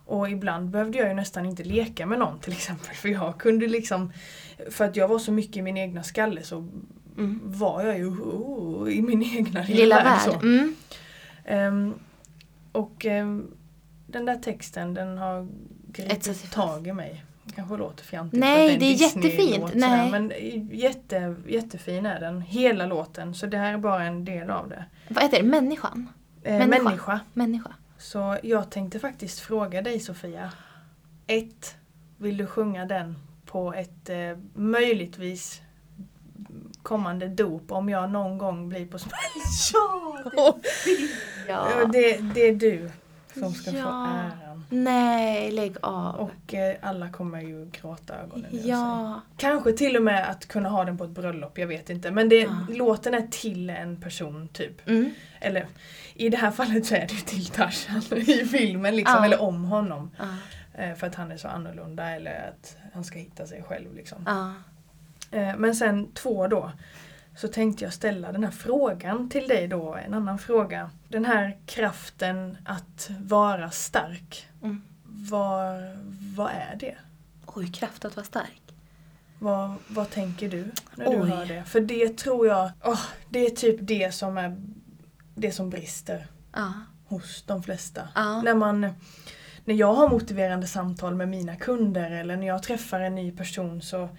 Och 0.05 0.29
ibland 0.29 0.69
behövde 0.69 0.97
jag 0.97 1.07
ju 1.07 1.13
nästan 1.13 1.45
inte 1.45 1.63
leka 1.63 2.05
med 2.05 2.19
någon 2.19 2.39
till 2.39 2.53
exempel. 2.53 2.95
För 2.95 3.09
jag 3.09 3.37
kunde 3.37 3.67
liksom, 3.67 4.13
för 4.69 4.85
att 4.85 4.95
jag 4.95 5.07
var 5.07 5.19
så 5.19 5.31
mycket 5.31 5.57
i 5.57 5.61
min 5.61 5.77
egna 5.77 6.03
skalle 6.03 6.43
så 6.43 6.67
Mm. 7.17 7.39
var 7.43 7.83
jag 7.83 7.97
ju 7.97 8.07
oh, 8.07 8.93
i 8.93 9.01
min 9.01 9.23
egna 9.23 9.63
Lilla 9.63 10.03
värld. 10.03 10.21
Så. 10.21 10.33
Mm. 10.33 10.75
Ehm, 11.45 11.93
och 12.71 13.05
ehm, 13.05 13.51
den 14.07 14.25
där 14.25 14.35
texten 14.35 14.93
den 14.93 15.17
har 15.17 15.47
gripit 15.87 16.51
tag 16.51 16.87
i 16.87 16.93
mig. 16.93 17.23
Kanske 17.55 17.77
låter 17.77 18.03
fjantigt 18.03 18.39
Nej, 18.39 18.73
att 18.73 18.79
det 18.79 18.85
är 18.85 18.93
jättefint. 18.93 19.71
Nej. 19.75 20.11
Men 20.11 20.31
jätte, 20.71 21.35
jättefin 21.47 22.05
är 22.05 22.19
den. 22.19 22.41
Hela 22.41 22.85
låten. 22.85 23.35
Så 23.35 23.45
det 23.45 23.57
här 23.57 23.73
är 23.73 23.77
bara 23.77 24.03
en 24.03 24.25
del 24.25 24.49
av 24.49 24.69
det. 24.69 24.85
Vad 25.09 25.23
heter 25.23 25.37
det? 25.37 25.43
Människan? 25.43 26.09
Eh, 26.43 26.57
Människa. 26.57 26.83
människa. 26.83 27.19
Människa. 27.33 27.73
Så 27.97 28.37
jag 28.43 28.69
tänkte 28.69 28.99
faktiskt 28.99 29.39
fråga 29.39 29.81
dig 29.81 29.99
Sofia. 29.99 30.51
Ett, 31.27 31.75
Vill 32.17 32.37
du 32.37 32.45
sjunga 32.47 32.85
den 32.85 33.15
på 33.45 33.73
ett 33.73 34.09
eh, 34.09 34.37
möjligtvis 34.53 35.61
kommande 36.83 37.27
dop 37.27 37.71
om 37.71 37.89
jag 37.89 38.09
någon 38.09 38.37
gång 38.37 38.69
blir 38.69 38.85
på 38.85 38.99
smäll? 38.99 39.13
Ja! 39.73 40.57
Ja. 41.47 41.85
det, 41.85 42.17
det 42.17 42.41
är 42.41 42.55
du 42.55 42.89
som 43.39 43.53
ska 43.53 43.71
få 43.71 43.77
Ja. 43.77 44.07
äran. 44.07 44.65
Nej, 44.69 45.51
lägg 45.51 45.75
av. 45.81 46.15
Och 46.15 46.53
eh, 46.53 46.75
alla 46.81 47.09
kommer 47.09 47.41
ju 47.41 47.69
gråta 47.71 48.15
ögonen 48.15 48.45
ur 48.51 48.57
sig. 48.59 48.69
ja. 48.69 49.21
Kanske 49.37 49.71
till 49.73 49.95
och 49.95 50.03
med 50.03 50.29
att 50.29 50.45
kunna 50.47 50.69
ha 50.69 50.85
den 50.85 50.97
på 50.97 51.03
ett 51.03 51.09
bröllop, 51.09 51.57
jag 51.57 51.67
vet 51.67 51.89
inte. 51.89 52.11
Men 52.11 52.29
det, 52.29 52.35
Ja. 52.35 52.65
låten 52.69 53.13
är 53.13 53.27
till 53.27 53.69
en 53.69 54.01
person 54.01 54.47
typ. 54.47 54.87
Mm. 54.87 55.11
Eller 55.39 55.67
i 56.13 56.29
det 56.29 56.37
här 56.37 56.51
fallet 56.51 56.85
så 56.85 56.95
är 56.95 56.99
det 57.07 57.13
ju 57.13 57.19
till 57.21 57.45
Tarzan 57.45 58.01
i 58.17 58.23
filmen 58.45 58.95
liksom, 58.95 59.15
Ja. 59.19 59.25
eller 59.25 59.41
om 59.41 59.65
honom. 59.65 60.11
Ja. 60.17 60.25
Eh, 60.83 60.95
För 60.95 61.07
att 61.07 61.15
han 61.15 61.31
är 61.31 61.37
så 61.37 61.47
annorlunda 61.47 62.09
eller 62.09 62.49
att 62.49 62.77
han 62.93 63.03
ska 63.03 63.19
hitta 63.19 63.47
sig 63.47 63.63
själv 63.63 63.95
liksom. 63.95 64.17
Ja. 64.25 64.53
Eh, 65.39 65.57
Men 65.57 65.75
sen 65.75 66.11
två 66.13 66.47
då. 66.47 66.71
Så 67.37 67.47
tänkte 67.47 67.83
jag 67.83 67.93
ställa 67.93 68.31
den 68.31 68.43
här 68.43 68.51
frågan 68.51 69.29
till 69.29 69.47
dig 69.47 69.67
då, 69.67 69.95
en 69.95 70.13
annan 70.13 70.39
fråga. 70.39 70.89
Den 71.07 71.25
här 71.25 71.57
kraften 71.65 72.57
att 72.65 73.09
vara 73.19 73.71
stark. 73.71 74.47
Mm. 74.63 74.81
Vad, 75.03 75.81
vad 76.35 76.51
är 76.51 76.75
det? 76.79 76.95
Oj, 77.45 77.71
kraft 77.71 78.05
att 78.05 78.15
vara 78.15 78.25
stark. 78.25 78.61
Vad, 79.39 79.73
vad 79.87 80.09
tänker 80.09 80.49
du 80.49 80.71
när 80.95 81.05
du 81.11 81.21
Oj. 81.21 81.29
hör 81.29 81.45
det? 81.45 81.63
För 81.63 81.79
det 81.79 82.17
tror 82.17 82.47
jag, 82.47 82.71
åh, 82.83 83.01
det 83.29 83.45
är 83.45 83.49
typ 83.49 83.77
det 83.81 84.13
som 84.13 84.37
är 84.37 84.55
det 85.35 85.51
som 85.51 85.69
brister 85.69 86.27
Ja. 86.53 86.73
hos 87.07 87.43
de 87.47 87.63
flesta. 87.63 88.07
Ja. 88.15 88.41
När, 88.41 88.53
man, 88.53 88.81
när 89.65 89.75
jag 89.75 89.93
har 89.93 90.09
motiverande 90.09 90.67
samtal 90.67 91.15
med 91.15 91.29
mina 91.29 91.55
kunder 91.55 92.11
eller 92.11 92.37
när 92.37 92.47
jag 92.47 92.63
träffar 92.63 92.99
en 92.99 93.15
ny 93.15 93.31
person 93.31 93.81
så 93.81 94.09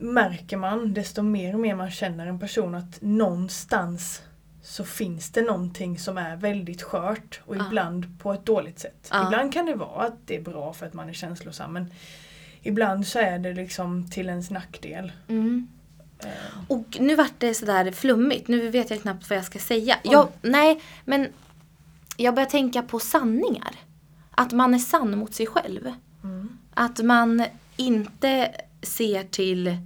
märker 0.00 0.56
man 0.56 0.94
desto 0.94 1.22
mer 1.22 1.54
och 1.54 1.60
mer 1.60 1.74
man 1.74 1.90
känner 1.90 2.26
en 2.26 2.38
person 2.38 2.74
att 2.74 3.02
någonstans 3.02 4.22
så 4.62 4.84
finns 4.84 5.30
det 5.30 5.42
någonting 5.42 5.98
som 5.98 6.18
är 6.18 6.36
väldigt 6.36 6.82
skört 6.82 7.40
och 7.44 7.56
Ja. 7.56 7.66
ibland 7.66 8.18
på 8.18 8.32
ett 8.32 8.46
dåligt 8.46 8.78
sätt. 8.78 9.08
Ja. 9.10 9.26
Ibland 9.26 9.52
kan 9.52 9.66
det 9.66 9.74
vara 9.74 10.06
att 10.06 10.26
det 10.26 10.36
är 10.36 10.40
bra 10.42 10.72
för 10.72 10.86
att 10.86 10.94
man 10.94 11.08
är 11.08 11.12
känslosam 11.12 11.72
men 11.72 11.90
ibland 12.62 13.06
så 13.06 13.18
är 13.18 13.38
det 13.38 13.52
liksom 13.54 14.10
till 14.10 14.28
ens 14.28 14.50
nackdel. 14.50 15.12
Mm. 15.28 15.68
Eh, 16.18 16.28
Och 16.68 16.96
nu 17.00 17.14
vart 17.16 17.32
det 17.38 17.54
sådär 17.54 17.90
flummigt. 17.92 18.48
Nu 18.48 18.68
vet 18.70 18.90
jag 18.90 19.02
knappt 19.02 19.30
vad 19.30 19.36
jag 19.38 19.44
ska 19.44 19.58
säga. 19.58 19.96
Jag, 20.02 20.28
nej, 20.42 20.80
men 21.04 21.28
jag 22.16 22.34
börjar 22.34 22.48
tänka 22.48 22.82
på 22.82 22.98
sanningar. 22.98 23.74
Att 24.30 24.52
man 24.52 24.74
är 24.74 24.78
sann 24.78 25.18
mot 25.18 25.34
sig 25.34 25.46
själv. 25.46 25.92
Mm. 26.22 26.58
Att 26.74 26.98
man 26.98 27.44
inte 27.76 28.50
ser 28.84 29.24
till 29.24 29.76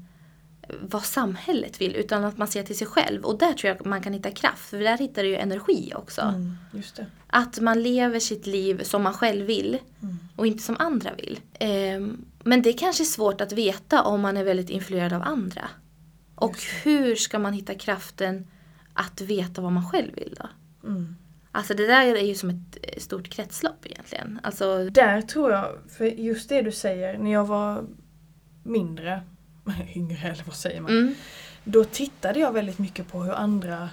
vad 0.81 1.05
samhället 1.05 1.81
vill 1.81 1.95
utan 1.97 2.25
att 2.25 2.39
man 2.39 2.49
ser 2.49 2.63
till 2.63 2.79
sig 2.79 2.87
själv. 2.87 3.25
Och 3.25 3.39
där 3.39 3.53
tror 3.53 3.75
jag 3.77 3.87
man 3.87 4.03
kan 4.03 4.13
hitta 4.13 4.31
kraft. 4.31 4.71
För 4.71 4.79
där 4.79 4.99
hittar 4.99 5.23
du 5.23 5.29
ju 5.29 5.37
energi 5.37 5.93
också. 5.97 6.21
Mm, 6.21 6.57
just 6.73 6.97
det. 6.97 7.07
Att 7.27 7.61
man 7.61 7.83
lever 7.83 8.21
sitt 8.21 8.47
liv 8.47 8.83
som 8.83 9.03
man 9.03 9.15
själv 9.15 9.47
vill 9.47 9.79
Mm. 10.03 10.19
och 10.37 10.47
inte 10.47 10.63
som 10.63 10.77
andra 10.79 11.11
vill. 11.15 11.41
Ehm, 11.61 12.25
men 12.45 12.63
det 12.63 12.69
är 12.71 12.79
kanske 12.79 13.05
svårt 13.05 13.41
att 13.41 13.53
veta 13.53 14.03
om 14.03 14.21
man 14.21 14.37
är 14.37 14.45
väldigt 14.45 14.71
influerad 14.71 15.13
av 15.13 15.23
andra. 15.23 15.69
Och 16.35 16.57
hur 16.85 17.15
ska 17.15 17.39
man 17.39 17.53
hitta 17.53 17.75
kraften 17.75 18.47
att 18.95 19.21
veta 19.21 19.63
vad 19.63 19.73
man 19.73 19.91
själv 19.91 20.15
vill 20.15 20.35
då? 20.41 20.49
Mm. 20.89 21.17
Alltså 21.53 21.75
det 21.75 21.87
där 21.87 22.07
är 22.07 22.25
ju 22.25 22.35
som 22.35 22.51
ett 22.51 22.79
eh, 22.83 23.01
stort 23.01 23.29
kretslopp 23.29 23.87
egentligen. 23.87 24.41
Alltså, 24.43 24.85
Där 24.91 25.23
tror 25.23 25.53
jag, 25.53 25.79
för 25.89 26.05
just 26.05 26.49
det 26.49 26.63
du 26.63 26.73
säger, 26.73 27.19
när 27.19 27.33
jag 27.33 27.45
var 27.45 27.85
mindre, 28.69 29.21
yngre 29.95 30.29
eller 30.29 30.45
vad 30.45 30.55
säger 30.57 30.81
man? 30.81 30.91
mm, 30.91 31.15
Då 31.65 31.85
tittade 31.85 32.41
jag 32.41 32.53
väldigt 32.53 32.79
mycket 32.79 33.09
på 33.09 33.23
hur 33.23 33.33
andra, 33.33 33.91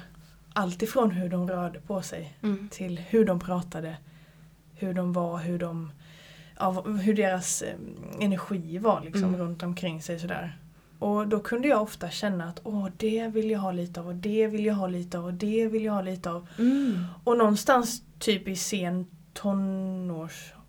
alltifrån 0.54 1.12
hur 1.12 1.30
de 1.30 1.48
rörde 1.50 1.80
på 1.80 2.02
sig 2.02 2.38
mm, 2.42 2.70
till 2.72 2.98
hur 3.00 3.26
de 3.26 3.40
pratade, 3.40 3.98
hur 4.76 4.94
de 4.94 5.14
var, 5.14 5.38
hur 5.38 5.60
de 5.60 5.92
ja, 6.60 6.82
hur 6.82 7.14
deras 7.14 7.62
eh, 7.62 7.76
energi 8.20 8.78
var 8.78 9.02
liksom 9.02 9.24
Mm. 9.24 9.40
runt 9.40 9.64
omkring 9.64 10.02
sig 10.02 10.20
sådär. 10.20 10.58
Och 11.00 11.28
då 11.28 11.40
kunde 11.40 11.68
jag 11.68 11.82
ofta 11.82 12.10
känna 12.10 12.44
att 12.46 12.60
åh 12.64 12.88
det 12.98 13.28
vill 13.28 13.52
jag 13.52 13.60
ha 13.60 13.72
lite 13.72 14.00
av 14.00 14.08
och 14.08 14.16
det 14.16 14.48
vill 14.48 14.66
jag 14.66 14.74
ha 14.76 14.88
lite 14.88 15.18
av 15.20 15.26
och 15.26 15.34
det 15.34 15.68
vill 15.68 15.84
jag 15.86 15.94
ha 15.94 16.02
lite 16.02 16.30
av. 16.32 16.48
mm, 16.58 17.06
Och 17.24 17.38
någonstans 17.38 18.02
typ 18.20 18.48
i 18.48 18.56
sen 18.56 19.08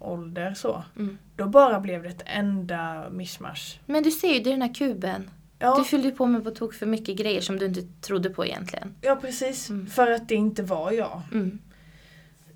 tonårsålder 0.06 0.54
så. 0.54 0.84
mm. 0.96 1.18
Då 1.36 1.46
bara 1.48 1.80
blev 1.80 2.02
det 2.02 2.08
ett 2.08 2.22
enda 2.26 3.10
mischmasch. 3.10 3.80
Men 3.86 4.02
du 4.02 4.10
ser 4.10 4.34
ju, 4.34 4.40
det 4.40 4.50
är 4.50 4.52
den 4.52 4.62
här 4.62 4.74
kuben. 4.74 5.30
Ja, 5.58 5.78
Du 5.78 5.84
fyllde 5.84 6.10
på 6.10 6.26
med 6.26 6.44
på 6.44 6.50
tok 6.50 6.74
för 6.74 6.86
mycket 6.86 7.16
grejer 7.16 7.40
som 7.40 7.58
du 7.58 7.66
inte 7.66 7.82
trodde 8.00 8.30
på 8.30 8.46
egentligen. 8.46 8.94
ja 9.00 9.16
precis. 9.16 9.70
Mm. 9.70 9.86
För 9.86 10.10
att 10.10 10.28
det 10.28 10.34
inte 10.34 10.62
var 10.62 10.92
jag. 10.92 11.22
Mm. 11.32 11.58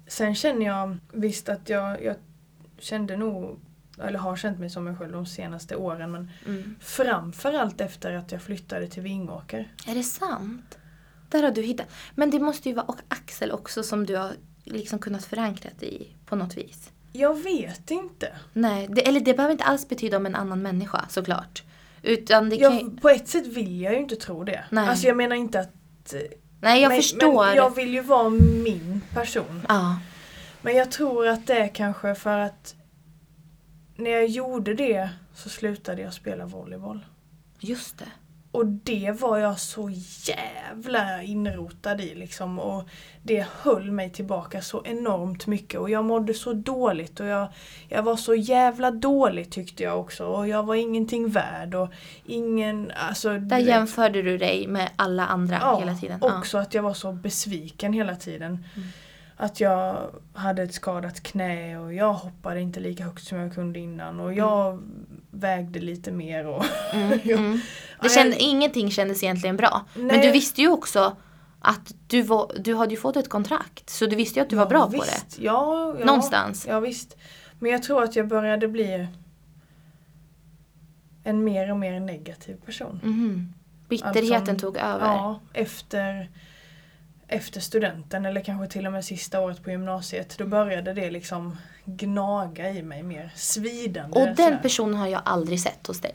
Sen 0.06 0.34
känner 0.34 0.66
jag 0.66 0.96
visst 1.12 1.48
att 1.48 1.68
jag, 1.68 2.04
jag 2.04 2.16
kände 2.78 3.16
nog, 3.16 3.60
eller 4.02 4.18
har 4.18 4.36
känt 4.36 4.58
mig 4.58 4.70
som 4.70 4.84
mig 4.84 4.96
själv 4.96 5.12
de 5.12 5.26
senaste 5.26 5.76
åren 5.76 6.10
men 6.10 6.30
Mm. 6.46 6.74
framförallt 6.80 7.80
efter 7.80 8.12
att 8.12 8.32
jag 8.32 8.42
flyttade 8.42 8.86
till 8.88 9.02
Vingåker. 9.02 9.74
Är 9.86 9.94
det 9.94 10.02
sant? 10.02 10.78
Där 11.28 11.42
har 11.42 11.50
du 11.50 11.62
hittat. 11.62 11.86
Men 12.14 12.30
det 12.30 12.40
måste 12.40 12.68
ju 12.68 12.74
vara 12.74 12.86
och 12.86 13.00
Axel 13.08 13.50
också 13.52 13.82
som 13.82 14.06
du 14.06 14.16
har 14.16 14.32
liksom 14.64 14.98
kunnat 14.98 15.24
förankra 15.24 15.70
dig 15.78 16.02
i 16.02 16.08
på 16.26 16.36
något 16.36 16.56
vis. 16.56 16.90
Jag 17.12 17.42
vet 17.42 17.90
inte. 17.90 18.32
Nej, 18.52 18.86
det, 18.90 19.08
eller 19.08 19.20
det 19.20 19.34
behöver 19.34 19.52
inte 19.52 19.64
alls 19.64 19.88
betyda 19.88 20.16
om 20.16 20.26
en 20.26 20.34
annan 20.34 20.62
människa 20.62 21.04
såklart. 21.08 21.62
Utan 22.02 22.50
det 22.50 22.56
kan 22.56 22.78
Jag, 22.78 23.02
på 23.02 23.08
ett 23.08 23.28
sätt 23.28 23.46
vill 23.46 23.80
jag 23.80 23.92
ju 23.92 23.98
inte 23.98 24.16
tro 24.16 24.44
det. 24.44 24.64
Nej. 24.70 24.88
Alltså 24.88 25.06
jag 25.06 25.16
menar 25.16 25.36
inte 25.36 25.60
att... 25.60 26.14
Nej, 26.60 26.82
jag 26.82 26.88
men, 26.88 26.96
förstår. 26.96 27.46
Men 27.46 27.56
jag 27.56 27.74
vill 27.74 27.94
ju 27.94 28.00
vara 28.00 28.30
min 28.64 29.00
person. 29.14 29.66
Ja. 29.68 29.98
Men 30.62 30.76
jag 30.76 30.90
tror 30.90 31.26
att 31.28 31.46
det 31.46 31.58
är 31.58 31.68
kanske 31.68 32.14
för 32.14 32.38
att 32.38 32.74
när 33.96 34.10
jag 34.10 34.26
gjorde 34.26 34.74
det 34.74 35.10
så 35.34 35.48
slutade 35.48 36.02
jag 36.02 36.14
spela 36.14 36.46
volleyboll. 36.46 37.06
Just 37.60 37.98
det. 37.98 38.08
Och 38.52 38.66
det 38.66 39.12
var 39.20 39.38
jag 39.38 39.58
så 39.58 39.90
jävla 40.24 41.22
inrotad 41.22 42.00
i 42.00 42.14
liksom. 42.14 42.58
Och 42.58 42.88
det 43.22 43.46
höll 43.62 43.90
mig 43.90 44.10
tillbaka 44.10 44.62
så 44.62 44.82
enormt 44.84 45.46
mycket. 45.46 45.80
Och 45.80 45.90
jag 45.90 46.04
mådde 46.04 46.34
så 46.34 46.52
dåligt. 46.52 47.20
Och 47.20 47.26
jag, 47.26 47.48
jag 47.88 48.02
var 48.02 48.16
så 48.16 48.34
jävla 48.34 48.90
dålig 48.90 49.50
tyckte 49.50 49.82
jag 49.82 50.00
också. 50.00 50.24
Och 50.26 50.48
jag 50.48 50.62
var 50.62 50.74
ingenting 50.74 51.28
värd. 51.28 51.74
Och 51.74 51.88
ingen, 52.26 52.92
alltså... 52.96 53.28
Där 53.28 53.38
du 53.38 53.64
vet- 53.64 53.66
jämförde 53.66 54.22
du 54.22 54.38
dig 54.38 54.66
med 54.66 54.90
alla 54.96 55.26
andra 55.26 55.58
Ja, 55.60 55.78
hela 55.78 55.94
tiden. 55.94 56.18
Ja. 56.22 56.38
också 56.38 56.58
att 56.58 56.74
jag 56.74 56.82
var 56.82 56.94
så 56.94 57.12
besviken 57.12 57.92
hela 57.92 58.16
tiden. 58.16 58.64
Mm. 58.76 58.88
Att 59.42 59.60
jag 59.60 60.10
hade 60.32 60.62
ett 60.62 60.74
skadat 60.74 61.20
knä 61.22 61.78
och 61.78 61.94
jag 61.94 62.12
hoppade 62.12 62.60
inte 62.60 62.80
lika 62.80 63.04
högt 63.04 63.24
som 63.24 63.38
jag 63.38 63.54
kunde 63.54 63.78
innan. 63.78 64.20
Och 64.20 64.32
jag 64.34 64.82
vägde 65.30 65.80
lite 65.80 66.12
mer. 66.12 66.46
Och 66.46 66.64
Mm, 66.94 67.18
Ja. 67.24 67.36
mm. 67.38 67.52
Ja, 67.52 68.02
Det 68.02 68.08
känd, 68.08 68.34
ingenting 68.38 68.90
kändes 68.90 69.22
egentligen 69.22 69.56
bra. 69.56 69.84
Men 69.94 70.06
Nej. 70.06 70.26
du 70.26 70.32
visste 70.32 70.60
ju 70.60 70.68
också 70.68 71.16
att 71.60 71.94
du, 72.06 72.22
var, 72.22 72.52
du 72.58 72.74
hade 72.74 72.94
ju 72.94 73.00
fått 73.00 73.16
ett 73.16 73.28
kontrakt. 73.28 73.90
Så 73.90 74.06
du 74.06 74.16
visste 74.16 74.38
ju 74.38 74.42
att 74.42 74.50
du 74.50 74.56
var 74.56 74.66
bra 74.66 74.86
på 74.86 74.92
det. 74.92 74.98
visst. 74.98 75.38
Ja, 75.38 75.94
ja, 75.98 76.04
Någonstans. 76.04 76.66
Ja 76.68 76.80
visst. 76.80 77.16
Men 77.58 77.72
jag 77.72 77.82
tror 77.82 78.02
att 78.02 78.16
jag 78.16 78.28
började 78.28 78.68
bli 78.68 79.06
en 81.24 81.44
mer 81.44 81.70
och 81.70 81.76
mer 81.76 82.00
negativ 82.00 82.56
person. 82.66 83.00
Mhm. 83.02 83.54
Bitterheten 83.88 84.34
Alltså, 84.34 84.54
tog 84.66 84.76
över. 84.76 85.06
Ja, 85.06 85.40
efter, 85.52 86.30
efter 87.30 87.60
studenten 87.60 88.26
eller 88.26 88.40
kanske 88.40 88.72
till 88.72 88.86
och 88.86 88.92
med 88.92 89.04
sista 89.04 89.40
året 89.40 89.62
på 89.64 89.70
gymnasiet. 89.70 90.34
Då 90.38 90.46
började 90.46 90.92
det 90.92 91.10
liksom 91.10 91.56
gnaga 91.84 92.70
i 92.70 92.82
mig 92.82 93.02
mer. 93.02 93.32
Svidande. 93.36 94.20
Och 94.20 94.26
den 94.26 94.36
sådär. 94.36 94.58
personen 94.62 94.94
har 94.94 95.06
jag 95.08 95.22
aldrig 95.24 95.60
sett 95.60 95.86
hos 95.86 96.00
dig. 96.00 96.14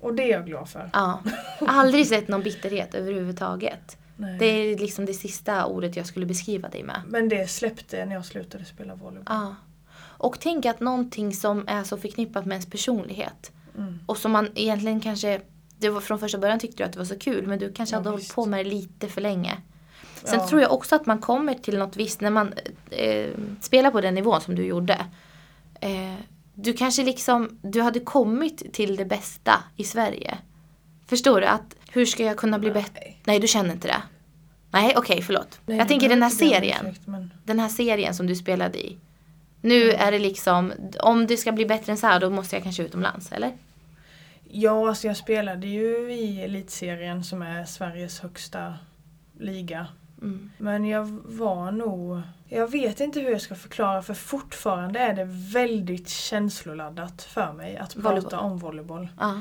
och 0.00 0.14
det 0.14 0.22
är 0.22 0.30
jag 0.30 0.46
glad 0.46 0.68
för. 0.68 0.90
Ja. 0.92 1.22
Aldrig 1.60 2.06
sett 2.06 2.28
någon 2.28 2.42
bitterhet 2.42 2.94
överhuvudtaget. 2.94 3.96
Nej. 4.16 4.38
Det 4.38 4.46
är 4.46 4.78
liksom 4.78 5.06
det 5.06 5.14
sista 5.14 5.66
ordet 5.66 5.96
jag 5.96 6.06
skulle 6.06 6.26
beskriva 6.26 6.68
dig 6.68 6.82
med. 6.82 7.00
Men 7.08 7.28
det 7.28 7.50
släppte 7.50 8.04
när 8.04 8.14
jag 8.14 8.24
slutade 8.24 8.64
spela 8.64 8.94
volleyboll. 8.94 9.24
Ja. 9.34 9.54
Och 9.96 10.40
tänk 10.40 10.66
att 10.66 10.80
någonting 10.80 11.32
som 11.32 11.64
är 11.68 11.84
så 11.84 11.96
förknippat 11.98 12.44
med 12.46 12.54
ens 12.54 12.66
personlighet 12.70 13.50
Mm. 13.78 13.98
och 14.06 14.16
som 14.18 14.32
man 14.32 14.48
egentligen 14.54 15.00
kanske, 15.00 15.40
det 15.78 15.88
var 15.88 16.00
från 16.00 16.18
första 16.18 16.38
början 16.38 16.58
tyckte 16.58 16.76
du 16.82 16.84
att 16.86 16.92
det 16.92 16.98
var 16.98 17.06
så 17.06 17.18
kul 17.18 17.46
men 17.46 17.58
du 17.58 17.72
kanske 17.72 17.94
Ja, 17.94 17.98
hade 17.98 18.10
hållit 18.10 18.24
visst. 18.24 18.34
på 18.34 18.46
med 18.46 18.66
det 18.66 18.70
lite 18.70 19.08
för 19.08 19.20
länge. 19.20 19.52
Sen 20.24 20.38
Ja. 20.38 20.48
tror 20.48 20.60
jag 20.60 20.72
också 20.72 20.96
att 20.96 21.06
man 21.06 21.18
kommer 21.18 21.54
till 21.54 21.78
något 21.78 21.96
visst 21.96 22.20
när 22.20 22.30
man 22.30 22.54
eh, 22.90 23.30
spelar 23.60 23.90
på 23.90 24.00
den 24.00 24.14
nivån 24.14 24.40
som 24.40 24.54
du 24.54 24.64
gjorde. 24.66 25.06
Eh, 25.80 26.14
du 26.54 26.72
kanske 26.72 27.04
liksom, 27.04 27.58
du 27.62 27.82
hade 27.82 28.00
kommit 28.00 28.72
till 28.72 28.96
det 28.96 29.04
bästa 29.04 29.64
i 29.76 29.84
Sverige. 29.84 30.38
Förstår 31.06 31.40
du? 31.40 31.46
Att 31.46 31.76
hur 31.92 32.06
ska 32.06 32.24
jag 32.24 32.36
kunna 32.36 32.58
bli 32.58 32.70
bättre? 32.70 33.00
Nej. 33.24 33.38
Du 33.40 33.48
känner 33.48 33.72
inte 33.72 33.88
det. 33.88 34.02
Nej, 34.70 34.94
okej, 34.96 35.22
förlåt. 35.22 35.60
Nej, 35.66 35.78
jag 35.78 35.88
tänker 35.88 36.08
den 36.08 36.22
här 36.22 36.30
serien. 36.30 36.86
ursäkt, 36.86 37.06
men... 37.06 37.30
Den 37.44 37.58
här 37.60 37.68
serien 37.68 38.14
som 38.14 38.26
du 38.26 38.36
spelade 38.36 38.86
i. 38.86 38.96
Nu 39.60 39.90
är 39.90 40.12
det 40.12 40.18
liksom, 40.18 40.72
om 41.00 41.26
det 41.26 41.36
ska 41.36 41.52
bli 41.52 41.66
bättre 41.66 41.92
än 41.92 41.98
så 41.98 42.06
här 42.06 42.20
då 42.20 42.30
måste 42.30 42.56
jag 42.56 42.62
kanske 42.62 42.82
utomlands, 42.82 43.32
eller? 43.32 43.52
Ja, 44.50 44.88
alltså 44.88 45.06
jag 45.06 45.16
spelade 45.16 45.66
ju 45.66 46.12
i 46.12 46.40
elitserien 46.42 47.24
som 47.24 47.42
är 47.42 47.64
Sveriges 47.64 48.20
högsta 48.20 48.74
liga. 49.40 49.86
Mm. 50.22 50.50
Men 50.58 50.84
jag 50.84 51.04
var 51.24 51.72
nog... 51.72 52.20
Jag 52.48 52.70
vet 52.70 53.00
inte 53.00 53.20
hur 53.20 53.30
jag 53.30 53.40
ska 53.40 53.54
förklara 53.54 54.02
för 54.02 54.14
fortfarande 54.14 54.98
är 54.98 55.14
det 55.14 55.24
väldigt 55.52 56.08
känsloladdat 56.08 57.22
för 57.22 57.52
mig 57.52 57.76
att 57.76 57.94
prata 57.94 58.08
Volleyboll. 58.08 58.38
om 58.40 58.58
volleyboll. 58.58 59.08
Ja. 59.20 59.40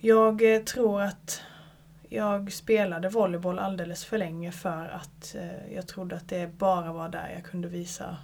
Jag 0.00 0.54
eh, 0.54 0.62
tror 0.62 1.02
att 1.02 1.40
jag 2.08 2.52
spelade 2.52 3.08
volleyboll 3.08 3.58
alldeles 3.58 4.04
för 4.04 4.18
länge 4.18 4.52
för 4.52 4.88
att 4.88 5.34
eh, 5.38 5.74
jag 5.74 5.86
trodde 5.88 6.16
att 6.16 6.28
det 6.28 6.58
bara 6.58 6.92
var 6.92 7.08
där 7.08 7.32
jag 7.34 7.44
kunde 7.44 7.68
visa, 7.68 8.16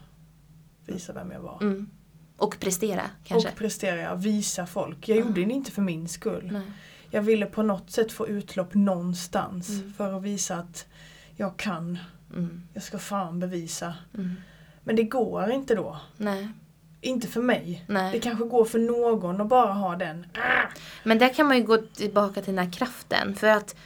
visa 0.86 1.12
vem 1.12 1.30
jag 1.30 1.40
var. 1.40 1.58
Mm. 1.60 1.90
Och 2.36 2.56
prestera 2.60 3.02
kanske? 3.24 3.48
Och 3.50 3.56
prestera, 3.56 4.00
jag, 4.00 4.16
visa 4.16 4.66
folk. 4.66 5.08
Jag 5.08 5.18
Ja. 5.18 5.20
gjorde 5.22 5.44
det 5.44 5.52
inte 5.52 5.70
för 5.70 5.82
min 5.82 6.08
skull. 6.08 6.48
Nej. 6.52 6.62
Jag 7.10 7.22
ville 7.22 7.46
på 7.46 7.62
något 7.62 7.90
sätt 7.90 8.12
få 8.12 8.28
utlopp 8.28 8.74
någonstans 8.74 9.68
Mm. 9.68 9.92
för 9.92 10.12
att 10.12 10.22
visa 10.22 10.56
att 10.56 10.86
jag 11.36 11.56
kan. 11.56 11.98
Mm. 12.34 12.62
Jag 12.74 12.82
ska 12.82 12.98
fan 12.98 13.40
bevisa. 13.40 13.94
Mm. 14.14 14.34
Men 14.84 14.96
det 14.96 15.02
går 15.02 15.50
inte 15.50 15.74
då. 15.74 16.00
Nej. 16.16 16.48
Inte 17.00 17.28
för 17.28 17.42
mig. 17.42 17.84
Det 17.86 17.92
Nej. 17.92 18.20
kanske 18.20 18.44
går 18.44 18.64
för 18.64 18.78
någon 18.78 19.40
att 19.40 19.48
bara 19.48 19.72
ha 19.72 19.96
den. 19.96 20.26
Men 21.04 21.18
där 21.18 21.34
kan 21.34 21.46
man 21.46 21.56
ju 21.56 21.62
gå 21.62 21.76
tillbaka 21.76 22.42
till 22.42 22.54
den 22.56 22.64
här 22.64 22.72
kraften. 22.72 23.34
För 23.34 23.46
att 23.46 23.76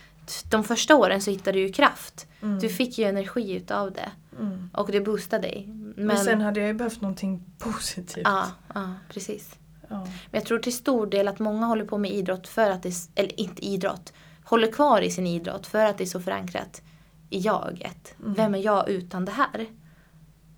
de 0.51 0.65
första 0.65 0.97
åren 0.97 1.21
så 1.23 1.31
hittade 1.31 1.59
du 1.59 1.67
ju 1.67 1.73
kraft. 1.73 2.27
Mm. 2.43 2.59
Du 2.59 2.69
fick 2.69 2.99
ju 2.99 3.05
energi 3.05 3.53
utav 3.53 3.93
det. 3.93 4.11
Mm. 4.41 4.71
Och 4.75 4.93
det 4.93 5.01
boostade 5.01 5.43
dig. 5.43 5.65
Men, 5.97 6.07
Men, 6.07 6.19
sen 6.19 6.41
hade 6.41 6.61
jag 6.61 6.67
ju 6.67 6.75
behövt 6.75 7.01
någonting 7.01 7.43
positivt. 7.59 8.25
Ja, 8.25 8.47
ja, 8.75 8.95
precis. 9.09 9.55
Ja. 9.93 10.01
Men 10.05 10.41
jag 10.41 10.45
tror 10.45 10.59
till 10.59 10.77
stor 10.77 11.07
del 11.07 11.29
att 11.29 11.39
många 11.39 11.67
håller 11.67 11.85
på 11.85 11.99
med 11.99 12.11
idrott 12.11 12.49
för 12.49 12.71
att 12.71 12.83
det, 12.83 12.93
eller 13.15 13.41
inte 13.41 13.65
idrott, 13.67 14.13
håller 14.45 14.73
kvar 14.73 15.01
i 15.01 15.11
sin 15.11 15.27
idrott 15.27 15.67
för 15.67 15.85
att 15.85 15.99
det 15.99 16.05
är 16.05 16.07
så 16.07 16.21
förankrat 16.21 16.83
i 17.31 17.39
jaget. 17.39 18.15
Mm. 18.21 18.35
Vem 18.35 18.55
är 18.55 18.59
jag 18.59 18.89
utan 18.89 19.25
det 19.25 19.33
här? 19.33 19.67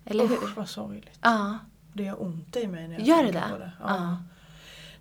Eller 0.05 0.27
hur? 0.27 0.35
Usch 0.35 0.57
vad 0.57 0.69
sorgligt. 0.69 1.19
Ja, 1.21 1.57
Det 1.93 2.03
gör 2.03 2.21
ont 2.23 2.55
i 2.55 2.67
mig 2.67 2.87
när 2.87 2.97
jag 2.99 3.07
Gör 3.07 3.23
tänker 3.23 3.33
det? 3.41 3.47
på 3.51 3.57
det. 3.57 3.71
Ja. 3.79 3.95
Ja. 3.95 4.17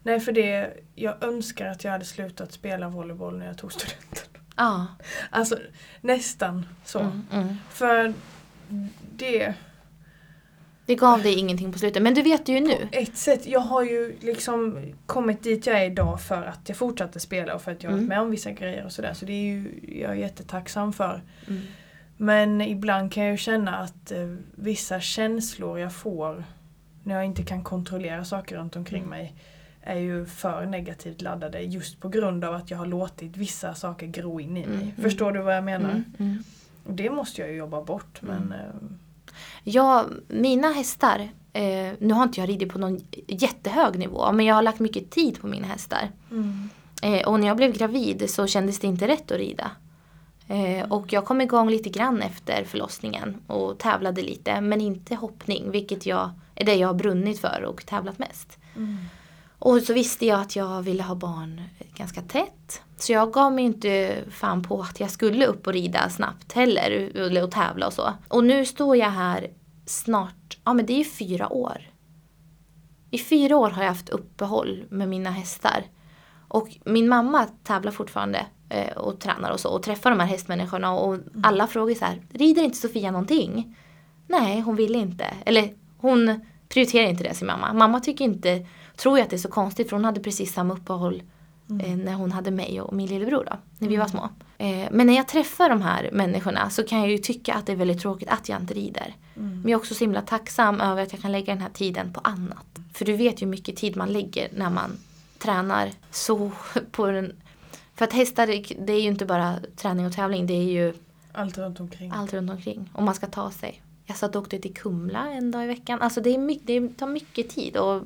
Nej 0.02 0.20
för 0.20 0.32
det, 0.32 0.74
jag 0.94 1.24
önskar 1.24 1.66
att 1.66 1.84
jag 1.84 1.92
hade 1.92 2.04
slutat 2.04 2.52
spela 2.52 2.88
volleyboll 2.88 3.38
när 3.38 3.46
jag 3.46 3.58
tog 3.58 3.72
studenten. 3.72 4.42
ja. 4.56 4.86
Alltså 5.30 5.58
nästan 6.00 6.66
så. 6.84 6.98
Mm, 6.98 7.26
mm. 7.32 7.56
För 7.70 8.14
det, 9.16 9.54
Det 10.86 10.94
gav 10.94 11.22
dig 11.22 11.34
ingenting 11.38 11.72
på 11.72 11.78
slutet. 11.78 12.02
Men 12.02 12.14
du 12.14 12.22
vet 12.22 12.48
ju 12.48 12.60
nu. 12.60 12.76
på 12.76 12.98
ett 12.98 13.16
sätt, 13.16 13.46
jag 13.46 13.60
har 13.60 13.82
ju 13.82 14.16
liksom 14.20 14.78
kommit 15.06 15.42
dit 15.42 15.66
jag 15.66 15.80
är 15.82 15.86
idag 15.90 16.20
för 16.20 16.42
att 16.42 16.60
jag 16.68 16.76
fortsatte 16.76 17.20
spela 17.20 17.54
och 17.54 17.62
för 17.62 17.72
att 17.72 17.82
jag 17.82 17.92
Mm. 17.92 18.02
varit 18.04 18.08
med 18.08 18.20
om 18.20 18.30
vissa 18.30 18.50
grejer 18.50 18.84
och 18.84 18.92
sådär. 18.92 19.14
Så 19.14 19.24
det 19.24 19.32
är 19.32 19.42
ju 19.44 19.80
jag 20.02 20.10
är 20.10 20.14
jättetacksam 20.14 20.92
för. 20.92 21.22
Mm. 21.48 21.60
Men 22.16 22.60
ibland 22.60 23.12
kan 23.12 23.22
jag 23.24 23.32
ju 23.32 23.38
känna 23.38 23.76
att 23.76 24.10
eh, 24.12 24.34
vissa 24.54 25.00
känslor 25.00 25.78
jag 25.78 25.92
får 25.92 26.44
när 27.02 27.14
jag 27.14 27.24
inte 27.24 27.42
kan 27.42 27.62
kontrollera 27.64 28.24
saker 28.24 28.56
runt 28.56 28.76
omkring 28.76 29.02
Mm. 29.02 29.10
mig 29.10 29.34
är 29.82 29.98
ju 29.98 30.26
för 30.26 30.66
negativt 30.66 31.22
laddade 31.22 31.60
just 31.60 32.00
på 32.00 32.08
grund 32.08 32.44
av 32.44 32.54
att 32.54 32.70
jag 32.70 32.78
har 32.78 32.86
låtit 32.86 33.36
vissa 33.36 33.74
saker 33.74 34.06
gro 34.06 34.40
in 34.40 34.48
i 34.56 34.60
mig. 34.60 34.64
Mm, 34.64 34.80
mm. 34.80 34.92
Förstår 35.02 35.32
du 35.32 35.40
vad 35.40 35.56
jag 35.56 35.64
menar? 35.64 35.90
Mm, 35.90 36.04
mm. 36.18 36.44
Det 36.88 37.10
måste 37.10 37.40
jag 37.40 37.50
ju 37.50 37.56
jobba 37.56 37.82
bort 37.82 38.22
men 38.22 38.52
eh, 38.52 38.58
Ja, 39.64 40.06
mina 40.28 40.68
hästar, 40.72 41.28
eh, 41.52 41.92
nu 41.98 42.14
har 42.14 42.22
inte 42.22 42.40
jag 42.40 42.48
ridit 42.48 42.72
på 42.72 42.78
någon 42.78 43.00
jättehög 43.26 43.98
nivå 43.98 44.32
men 44.32 44.46
jag 44.46 44.54
har 44.54 44.62
lagt 44.62 44.80
mycket 44.80 45.10
tid 45.10 45.40
på 45.40 45.46
mina 45.46 45.66
hästar. 45.66 46.10
Eh, 47.02 47.28
och 47.28 47.40
när 47.40 47.46
jag 47.46 47.56
blev 47.56 47.72
gravid 47.72 48.30
så 48.30 48.46
kändes 48.46 48.78
det 48.78 48.86
inte 48.86 49.08
rätt 49.08 49.30
att 49.32 49.38
rida. 49.38 49.70
Eh, 50.48 50.92
och 50.92 51.12
jag 51.12 51.24
kom 51.24 51.40
igång 51.40 51.70
lite 51.70 51.88
grann 51.88 52.22
efter 52.22 52.64
förlossningen 52.64 53.36
och 53.46 53.78
tävlade 53.78 54.22
lite 54.22 54.60
men 54.60 54.80
inte 54.80 55.14
hoppning 55.14 55.70
vilket 55.70 56.06
jag, 56.06 56.30
är 56.54 56.64
det 56.64 56.74
jag 56.74 56.88
har 56.88 56.94
brunnit 56.94 57.40
för 57.40 57.64
och 57.64 57.86
tävlat 57.86 58.18
mest. 58.18 58.58
Och 59.64 59.82
så 59.82 59.92
visste 59.92 60.26
jag 60.26 60.40
att 60.40 60.56
jag 60.56 60.82
ville 60.82 61.02
ha 61.02 61.14
barn 61.14 61.62
ganska 61.94 62.22
tätt. 62.22 62.82
Så 62.96 63.12
jag 63.12 63.32
gav 63.32 63.52
mig 63.52 63.64
inte 63.64 64.18
fan 64.30 64.62
på 64.62 64.80
att 64.80 65.00
jag 65.00 65.10
skulle 65.10 65.46
upp 65.46 65.66
och 65.66 65.72
rida 65.72 66.10
snabbt 66.10 66.52
heller. 66.52 66.90
Eller 67.14 67.44
och 67.44 67.50
tävla 67.50 67.86
och 67.86 67.92
så. 67.92 68.12
Och 68.28 68.44
nu 68.44 68.64
står 68.64 68.96
jag 68.96 69.10
här 69.10 69.50
snart, 69.86 70.58
ja 70.64 70.74
men 70.74 70.86
det 70.86 70.92
är 70.92 70.98
ju 70.98 71.04
fyra 71.04 71.52
år. 71.52 71.90
I 73.10 73.18
fyra 73.18 73.56
år 73.56 73.70
har 73.70 73.82
jag 73.82 73.88
haft 73.88 74.08
uppehåll 74.08 74.84
med 74.88 75.08
mina 75.08 75.30
hästar. 75.30 75.84
Och 76.48 76.76
min 76.84 77.08
mamma 77.08 77.46
tävlar 77.62 77.92
fortfarande 77.92 78.46
eh, 78.68 78.96
och 78.96 79.20
tränar 79.20 79.50
och 79.50 79.60
så 79.60 79.68
och 79.68 79.82
träffar 79.82 80.10
de 80.10 80.20
här 80.20 80.26
hästmänniskorna 80.26 80.92
och 80.92 81.18
alla 81.42 81.66
frågar 81.66 81.94
så 81.94 82.04
här, 82.04 82.22
rider 82.30 82.62
inte 82.62 82.78
Sofia 82.78 83.10
någonting? 83.10 83.76
Nej, 84.28 84.60
hon 84.60 84.76
vill 84.76 84.94
inte. 84.94 85.26
Eller 85.44 85.74
hon 85.96 86.40
prioriterar 86.68 87.06
inte 87.06 87.24
det 87.24 87.34
sin 87.34 87.46
mamma. 87.46 87.72
Mamma 87.72 88.00
tycker 88.00 88.24
inte, 88.24 88.66
tror 88.96 89.18
jag 89.18 89.24
att 89.24 89.30
det 89.30 89.36
är 89.36 89.38
så 89.38 89.48
konstigt 89.48 89.88
för 89.88 89.96
hon 89.96 90.04
hade 90.04 90.20
precis 90.20 90.52
samma 90.52 90.74
uppehåll 90.74 91.22
eh, 91.82 91.96
när 91.96 92.14
hon 92.14 92.32
hade 92.32 92.50
mig 92.50 92.80
och 92.80 92.94
min 92.94 93.06
lillebror 93.06 93.44
då, 93.50 93.56
när 93.78 93.88
vi 93.88 93.96
var 93.96 94.06
små. 94.06 94.28
Eh, 94.58 94.88
men 94.90 95.06
när 95.06 95.14
jag 95.14 95.28
träffar 95.28 95.68
de 95.68 95.82
här 95.82 96.10
människorna 96.12 96.70
så 96.70 96.82
kan 96.82 97.00
jag 97.00 97.10
ju 97.10 97.18
tycka 97.18 97.54
att 97.54 97.66
det 97.66 97.72
är 97.72 97.76
väldigt 97.76 98.00
tråkigt 98.00 98.28
att 98.28 98.48
jag 98.48 98.60
inte 98.60 98.74
rider. 98.74 99.14
Men 99.34 99.62
jag 99.62 99.70
är 99.70 99.76
också 99.76 99.94
så 99.94 100.04
himla 100.04 100.20
tacksam 100.20 100.80
över 100.80 101.02
att 101.02 101.12
jag 101.12 101.22
kan 101.22 101.32
lägga 101.32 101.52
den 101.54 101.62
här 101.62 101.70
tiden 101.70 102.12
på 102.12 102.20
annat. 102.24 102.66
För 102.92 103.04
du 103.04 103.12
vet 103.12 103.42
ju 103.42 103.46
hur 103.46 103.50
mycket 103.50 103.76
tid 103.76 103.96
man 103.96 104.12
lägger 104.12 104.48
när 104.56 104.70
man 104.70 104.98
tränar 105.38 105.90
så 106.10 106.50
på 106.90 107.06
den. 107.06 107.32
För 107.94 108.04
att 108.04 108.12
hästar, 108.12 108.46
det 108.86 108.92
är 108.92 109.00
ju 109.00 109.08
inte 109.08 109.26
bara 109.26 109.56
träning 109.76 110.06
och 110.06 110.12
tävling, 110.12 110.46
det 110.46 110.54
är 110.54 110.72
ju 110.72 110.94
allt 111.32 111.58
runt 111.58 111.80
omkring. 111.80 112.12
allt 112.14 112.32
runt 112.32 112.50
omkring. 112.50 112.90
Och 112.92 113.02
man 113.02 113.14
ska 113.14 113.26
ta 113.26 113.50
sig. 113.50 113.82
Jag 114.06 114.16
satt 114.16 114.36
och 114.36 114.42
åkte 114.42 114.58
till 114.58 114.74
Kumla 114.74 115.30
en 115.30 115.50
dag 115.50 115.64
i 115.64 115.66
veckan. 115.66 116.02
Alltså 116.02 116.20
det, 116.20 116.34
är 116.34 116.38
mycket, 116.38 116.66
det 116.66 116.88
tar 116.88 117.06
mycket 117.06 117.50
tid 117.50 117.76
och 117.76 118.02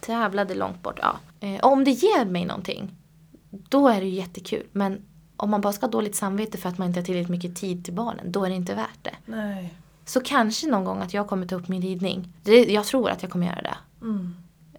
tävlade 0.00 0.54
långt 0.54 0.82
bort. 0.82 0.98
Ja. 1.02 1.16
Eh, 1.40 1.60
om 1.60 1.84
det 1.84 1.90
ger 1.90 2.24
mig 2.24 2.44
någonting, 2.44 2.90
då 3.50 3.88
är 3.88 4.00
det 4.00 4.06
ju 4.06 4.14
jättekul. 4.14 4.66
Men 4.72 5.02
om 5.36 5.50
man 5.50 5.60
bara 5.60 5.72
ska 5.72 5.86
ha 5.86 5.90
dåligt 5.90 6.16
samvete 6.16 6.58
för 6.58 6.68
att 6.68 6.78
man 6.78 6.88
inte 6.88 7.00
har 7.00 7.04
tillräckligt 7.04 7.30
mycket 7.30 7.56
tid 7.56 7.84
till 7.84 7.94
barnen, 7.94 8.32
då 8.32 8.44
är 8.44 8.48
det 8.48 8.54
inte 8.56 8.74
värt 8.74 8.98
det. 9.02 9.14
Nej. 9.26 9.74
Så 10.04 10.20
kanske 10.20 10.66
någon 10.66 10.84
gång 10.84 11.00
att 11.00 11.14
jag 11.14 11.28
kommer 11.28 11.46
ta 11.46 11.56
upp 11.56 11.68
min 11.68 11.82
ridning. 11.82 12.32
Det, 12.42 12.64
jag 12.72 12.84
tror 12.84 13.10
att 13.10 13.22
jag 13.22 13.30
kommer 13.32 13.46
göra 13.46 13.62
det. 13.62 13.76
Mm. 14.00 14.36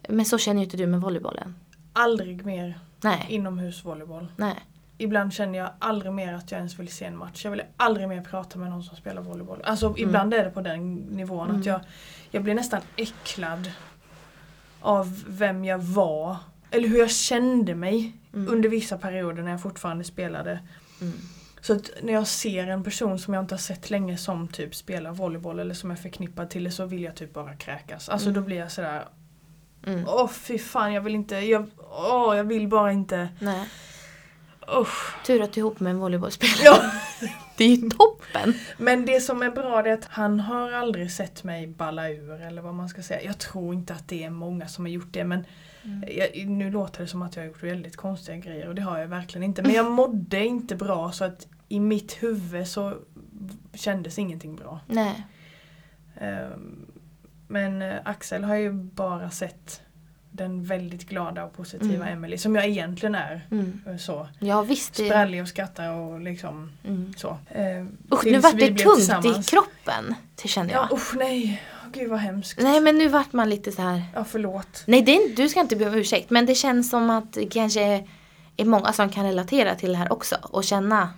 Men 0.09 0.25
så 0.25 0.37
känner 0.37 0.59
ju 0.59 0.63
inte 0.63 0.77
du 0.77 0.87
med 0.87 1.01
volleybollen. 1.01 1.55
Aldrig 1.93 2.45
mer 2.45 2.79
Nej, 3.01 3.25
inomhusvolleyboll. 3.29 4.27
nej. 4.35 4.55
Ibland 5.01 5.33
känner 5.33 5.59
jag 5.59 5.69
aldrig 5.79 6.11
mer 6.13 6.33
att 6.33 6.51
jag 6.51 6.57
ens 6.57 6.79
vill 6.79 6.87
se 6.87 7.05
en 7.05 7.17
match. 7.17 7.43
Jag 7.43 7.51
vill 7.51 7.61
aldrig 7.77 8.07
mer 8.07 8.21
prata 8.21 8.59
med 8.59 8.69
någon 8.69 8.83
som 8.83 8.97
spelar 8.97 9.21
volleyboll. 9.21 9.61
Alltså 9.63 9.93
ibland 9.97 10.33
är 10.33 10.43
det 10.43 10.49
på 10.49 10.61
den 10.61 10.95
nivån 10.95 11.51
att 11.51 11.65
jag, 11.65 11.79
jag 12.31 12.43
blir 12.43 12.55
nästan 12.55 12.81
äcklad 12.95 13.71
av 14.81 15.23
vem 15.27 15.65
jag 15.65 15.79
var. 15.79 16.37
Eller 16.71 16.87
hur 16.87 16.99
jag 16.99 17.11
kände 17.11 17.75
mig 17.75 18.13
under 18.31 18.69
vissa 18.69 18.97
perioder 18.97 19.43
när 19.43 19.51
jag 19.51 19.61
fortfarande 19.61 20.03
spelade. 20.03 20.59
Mm. 21.01 21.13
Så 21.61 21.73
att 21.73 21.89
när 22.01 22.13
jag 22.13 22.27
ser 22.27 22.67
en 22.67 22.83
person 22.83 23.19
som 23.19 23.33
jag 23.33 23.43
inte 23.43 23.53
har 23.55 23.59
sett 23.59 23.89
länge 23.89 24.17
som 24.17 24.47
typ 24.47 24.75
spelar 24.75 25.11
volleyboll 25.11 25.59
eller 25.59 25.73
som 25.73 25.91
är 25.91 25.95
förknippad 25.95 26.49
till 26.49 26.63
det 26.63 26.71
så 26.71 26.85
vill 26.85 27.03
jag 27.03 27.15
typ 27.15 27.33
bara 27.33 27.55
kräkas. 27.55 28.09
Alltså 28.09 28.31
då 28.31 28.41
blir 28.41 28.57
jag 28.57 28.71
sådär 28.71 29.07
Mm. 29.85 30.05
Åh 30.07 30.27
fy 30.27 30.57
fan 30.57 30.93
jag 30.93 31.01
vill 31.01 31.15
inte, 31.15 31.35
jag, 31.35 31.65
åh, 31.91 32.37
jag 32.37 32.43
vill 32.43 32.67
bara 32.67 32.91
inte. 32.91 33.29
nej. 33.39 33.67
Usch. 34.81 35.25
Tur 35.25 35.41
att 35.41 35.53
du 35.53 35.59
är 35.59 35.61
ihop 35.61 35.79
med 35.79 35.91
en 35.91 35.99
volleybollspelare. 35.99 36.57
Ja. 36.63 36.91
Det 37.57 37.63
är 37.63 37.75
ju 37.75 37.89
toppen! 37.89 38.53
Men 38.77 39.05
det 39.05 39.21
som 39.21 39.41
är 39.41 39.51
bra 39.51 39.79
är 39.85 39.93
att 39.93 40.05
han 40.05 40.39
har 40.39 40.71
aldrig 40.71 41.11
sett 41.11 41.43
mig 41.43 41.67
balla 41.67 42.09
ur 42.09 42.41
eller 42.41 42.61
vad 42.61 42.73
man 42.73 42.89
ska 42.89 43.03
säga. 43.03 43.21
Jag 43.23 43.37
tror 43.37 43.73
inte 43.73 43.93
att 43.93 44.07
det 44.07 44.23
är 44.23 44.29
många 44.29 44.67
som 44.67 44.85
har 44.85 44.89
gjort 44.89 45.07
det 45.11 45.23
men 45.23 45.45
jag, 46.07 46.47
nu 46.47 46.71
låter 46.71 47.01
det 47.01 47.07
som 47.07 47.21
att 47.21 47.35
jag 47.35 47.43
har 47.43 47.47
gjort 47.47 47.63
väldigt 47.63 47.95
konstiga 47.95 48.37
grejer 48.37 48.67
och 48.67 48.75
det 48.75 48.81
har 48.81 48.99
jag 48.99 49.07
verkligen 49.07 49.43
inte. 49.43 49.61
Men 49.61 49.73
jag 49.73 49.91
mådde 49.91 50.45
inte 50.45 50.75
bra 50.75 51.11
så 51.11 51.23
att 51.23 51.47
i 51.69 51.79
mitt 51.79 52.23
huvud 52.23 52.67
så 52.67 52.93
kändes 53.73 54.19
ingenting 54.19 54.55
bra. 54.55 54.79
Nej. 54.87 55.25
Ehm, 56.19 56.85
Men 57.47 57.81
eh, 57.81 57.95
Axel 58.05 58.43
har 58.43 58.55
ju 58.55 58.71
bara 58.73 59.29
sett 59.29 59.81
den 60.43 60.63
väldigt 60.65 61.09
glada 61.09 61.43
och 61.45 61.53
positiva 61.57 61.93
Mm. 62.05 62.07
Emily 62.17 62.37
som 62.37 62.55
jag 62.55 62.65
egentligen 62.65 63.15
är. 63.15 63.47
Mm. 63.51 63.81
eh, 63.87 63.97
Så. 63.97 64.27
Ja 64.39 64.61
visst. 64.61 64.95
Sprallig 64.95 65.41
och 65.41 65.47
skrattar 65.47 65.91
och 65.93 66.19
liksom 66.21 66.71
Mm. 66.87 67.13
så. 67.17 67.27
Eh, 67.49 67.85
Usch, 68.13 68.25
nu 68.25 68.37
vart 68.39 68.57
det 68.59 68.75
tungt 68.77 69.25
i 69.25 69.43
kroppen. 69.43 70.15
Det 70.41 70.47
kände 70.47 70.73
jag. 70.73 70.87
Ja 70.91 70.95
usch 70.95 71.15
nej, 71.15 71.63
gud 71.93 72.09
vad 72.09 72.19
hemskt. 72.19 72.59
Nej 72.61 72.79
men 72.81 72.97
nu 72.97 73.07
vart 73.07 73.33
man 73.33 73.49
lite 73.49 73.71
så 73.71 73.81
här. 73.81 74.03
Ja 74.15 74.23
förlåt. 74.23 74.83
Nej 74.85 75.01
det 75.01 75.15
är, 75.15 75.35
du 75.35 75.49
ska 75.49 75.59
inte 75.59 75.75
be 75.75 75.87
om 75.87 75.93
ursäkt 75.93 76.29
men 76.29 76.45
det 76.45 76.55
känns 76.55 76.89
som 76.89 77.09
att 77.09 77.33
det 77.33 77.45
kanske 77.45 78.03
är 78.57 78.65
många 78.65 78.93
som 78.93 79.09
kan 79.09 79.25
relatera 79.25 79.75
till 79.75 79.91
det 79.91 79.97
här 79.97 80.13
också 80.13 80.35
och 80.41 80.63
känna. 80.63 81.09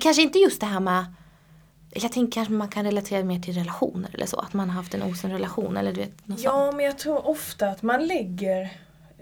Kanske 0.00 0.22
inte 0.22 0.38
just 0.38 0.60
det 0.60 0.66
här 0.66 0.80
med 0.80 1.04
jag 1.90 2.12
tänker 2.12 2.32
kanske 2.32 2.52
man 2.54 2.68
kan 2.68 2.84
relatera 2.84 3.24
mer 3.24 3.40
till 3.40 3.54
relationer 3.54 4.10
eller 4.14 4.26
så. 4.26 4.36
Att 4.38 4.52
man 4.52 4.70
har 4.70 4.76
haft 4.76 4.94
en 4.94 5.02
osund 5.02 5.32
relation 5.32 5.76
eller 5.76 5.92
du 5.92 6.00
vet. 6.00 6.26
Något 6.26 6.38
sånt. 6.40 6.44
Ja 6.44 6.72
men 6.72 6.84
jag 6.84 6.98
tror 6.98 7.28
ofta 7.28 7.68
att 7.68 7.82
man 7.82 8.06
lägger 8.06 8.70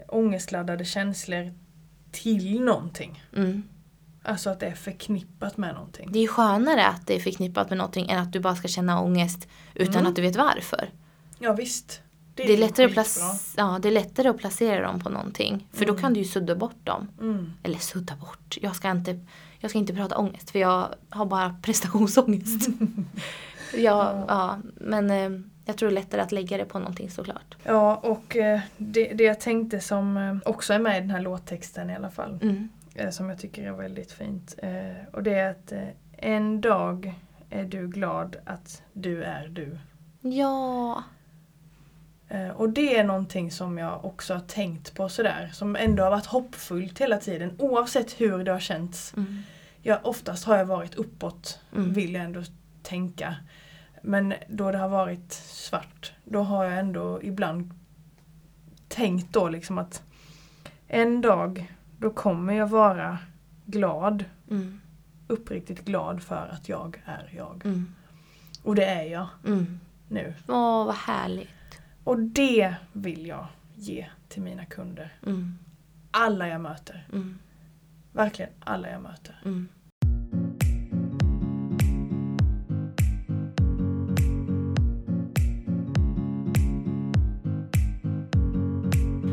ångestladdade 0.07 0.85
känslor 0.85 1.53
till 2.11 2.61
någonting. 2.61 3.23
Mm. 3.35 3.63
Alltså 4.23 4.49
att 4.49 4.59
det 4.59 4.65
är 4.65 4.75
förknippat 4.75 5.57
med 5.57 5.73
någonting. 5.73 6.11
Det 6.11 6.19
är 6.19 6.21
ju 6.21 6.27
skönare 6.27 6.85
att 6.87 7.07
det 7.07 7.15
är 7.15 7.19
förknippat 7.19 7.69
med 7.69 7.77
någonting 7.77 8.09
än 8.09 8.19
att 8.19 8.31
du 8.33 8.39
bara 8.39 8.55
ska 8.55 8.67
känna 8.67 9.01
ångest 9.01 9.47
utan 9.73 9.95
Mm. 9.95 10.07
att 10.07 10.15
du 10.15 10.21
vet 10.21 10.35
varför. 10.35 10.89
Ja 11.39 11.53
visst. 11.53 12.01
Det 12.35 12.53
är, 12.53 12.57
lättare 12.57 12.85
att 12.85 12.89
skitbra. 12.89 13.03
plac- 13.03 13.53
ja, 13.57 13.79
det 13.81 13.87
är 13.87 13.91
lättare 13.91 14.27
att 14.29 14.37
placera 14.37 14.87
dem 14.87 14.99
på 14.99 15.09
någonting. 15.09 15.67
För 15.73 15.85
då 15.85 15.95
kan 15.97 16.13
du 16.13 16.19
ju 16.19 16.25
sudda 16.25 16.55
bort 16.55 16.75
dem. 16.85 17.07
Mm. 17.21 17.53
Eller 17.63 17.77
sudda 17.79 18.15
bort. 18.15 18.57
Jag 18.61 18.75
ska 18.75 18.91
inte, 18.91 19.19
jag 19.59 19.69
ska 19.69 19.79
inte 19.79 19.93
prata 19.93 20.17
ångest 20.17 20.49
för 20.51 20.59
jag 20.59 20.87
har 21.09 21.25
bara 21.25 21.55
prestationsångest. 21.61 22.69
ja, 23.75 24.25
ja, 24.27 24.57
men 24.75 25.09
eh, 25.11 25.39
jag 25.65 25.77
tror 25.77 25.89
det 25.89 25.93
är 25.93 26.01
lättare 26.01 26.21
att 26.21 26.31
lägga 26.31 26.57
det 26.57 26.65
på 26.65 26.79
någonting 26.79 27.09
såklart. 27.09 27.57
Ja 27.63 27.95
och 27.95 28.35
eh, 28.37 28.59
det, 28.77 29.13
det 29.13 29.23
jag 29.23 29.39
tänkte 29.39 29.79
som 29.79 30.17
eh, 30.17 30.37
också 30.45 30.73
är 30.73 30.79
med 30.79 30.97
i 30.97 30.99
den 31.01 31.11
här 31.11 31.21
låttexten 31.21 31.89
i 31.89 31.95
alla 31.95 32.09
fall. 32.09 32.39
Mm. 32.41 32.69
eh, 32.95 33.09
Som 33.09 33.29
jag 33.29 33.39
tycker 33.39 33.67
är 33.67 33.71
väldigt 33.71 34.11
fint. 34.11 34.55
Och 35.13 35.23
det 35.23 35.33
är 35.33 35.51
att 35.51 35.73
en 36.17 36.61
dag 36.61 37.13
är 37.49 37.63
du 37.63 37.87
glad 37.87 38.35
att 38.45 38.81
du 38.93 39.23
är 39.23 39.47
du. 39.47 39.77
Ja. 40.21 41.03
Eh, 42.29 42.49
Och 42.49 42.69
det 42.69 42.97
är 42.97 43.03
någonting 43.03 43.51
som 43.51 43.77
jag 43.77 44.05
också 44.05 44.33
har 44.33 44.41
tänkt 44.41 44.93
på 44.95 45.09
sådär. 45.09 45.49
Som 45.53 45.75
ändå 45.75 46.03
har 46.03 46.11
varit 46.11 46.25
hoppfullt 46.25 46.99
hela 47.01 47.17
tiden. 47.17 47.55
Oavsett 47.59 48.21
hur 48.21 48.43
det 48.43 48.51
har 48.51 48.59
känts. 48.59 49.13
Mm. 49.17 49.41
Jag, 49.81 49.99
oftast 50.05 50.45
har 50.45 50.57
jag 50.57 50.65
varit 50.65 50.95
uppåt, 50.95 51.59
Mm. 51.75 51.93
vill 51.93 52.13
jag 52.13 52.23
ändå 52.23 52.43
tänka. 52.83 53.35
Men 54.01 54.33
då 54.47 54.71
det 54.71 54.77
har 54.77 54.89
varit 54.89 55.33
svart, 55.33 56.13
då 56.23 56.41
har 56.43 56.63
jag 56.65 56.79
ändå 56.79 57.23
ibland 57.23 57.71
tänkt 58.87 59.33
då 59.33 59.49
liksom 59.49 59.77
att 59.77 60.03
en 60.87 61.21
dag, 61.21 61.73
då 61.99 62.09
kommer 62.09 62.53
jag 62.53 62.67
vara 62.67 63.17
glad, 63.65 64.25
Mm. 64.49 64.81
uppriktigt 65.27 65.85
glad 65.85 66.23
för 66.23 66.47
att 66.51 66.69
jag 66.69 67.01
är 67.05 67.29
jag. 67.35 67.61
Mm. 67.65 67.95
Och 68.63 68.75
det 68.75 68.85
är 68.85 69.03
jag 69.03 69.27
Mm. 69.45 69.79
nu. 70.07 70.33
Åh, 70.47 70.85
vad 70.85 70.95
härligt. 70.95 71.49
Och 72.07 72.19
det 72.19 72.75
vill 72.93 73.27
jag 73.27 73.47
ge 73.75 74.05
till 74.27 74.41
mina 74.41 74.65
kunder. 74.65 75.17
Mm. 75.25 75.57
Alla 76.11 76.47
jag 76.47 76.61
möter. 76.61 77.07
Mm. 77.13 77.39
Verkligen 78.11 78.51
alla 78.59 78.89
jag 78.89 79.01
möter. 79.01 79.41
Mm. 79.45 79.67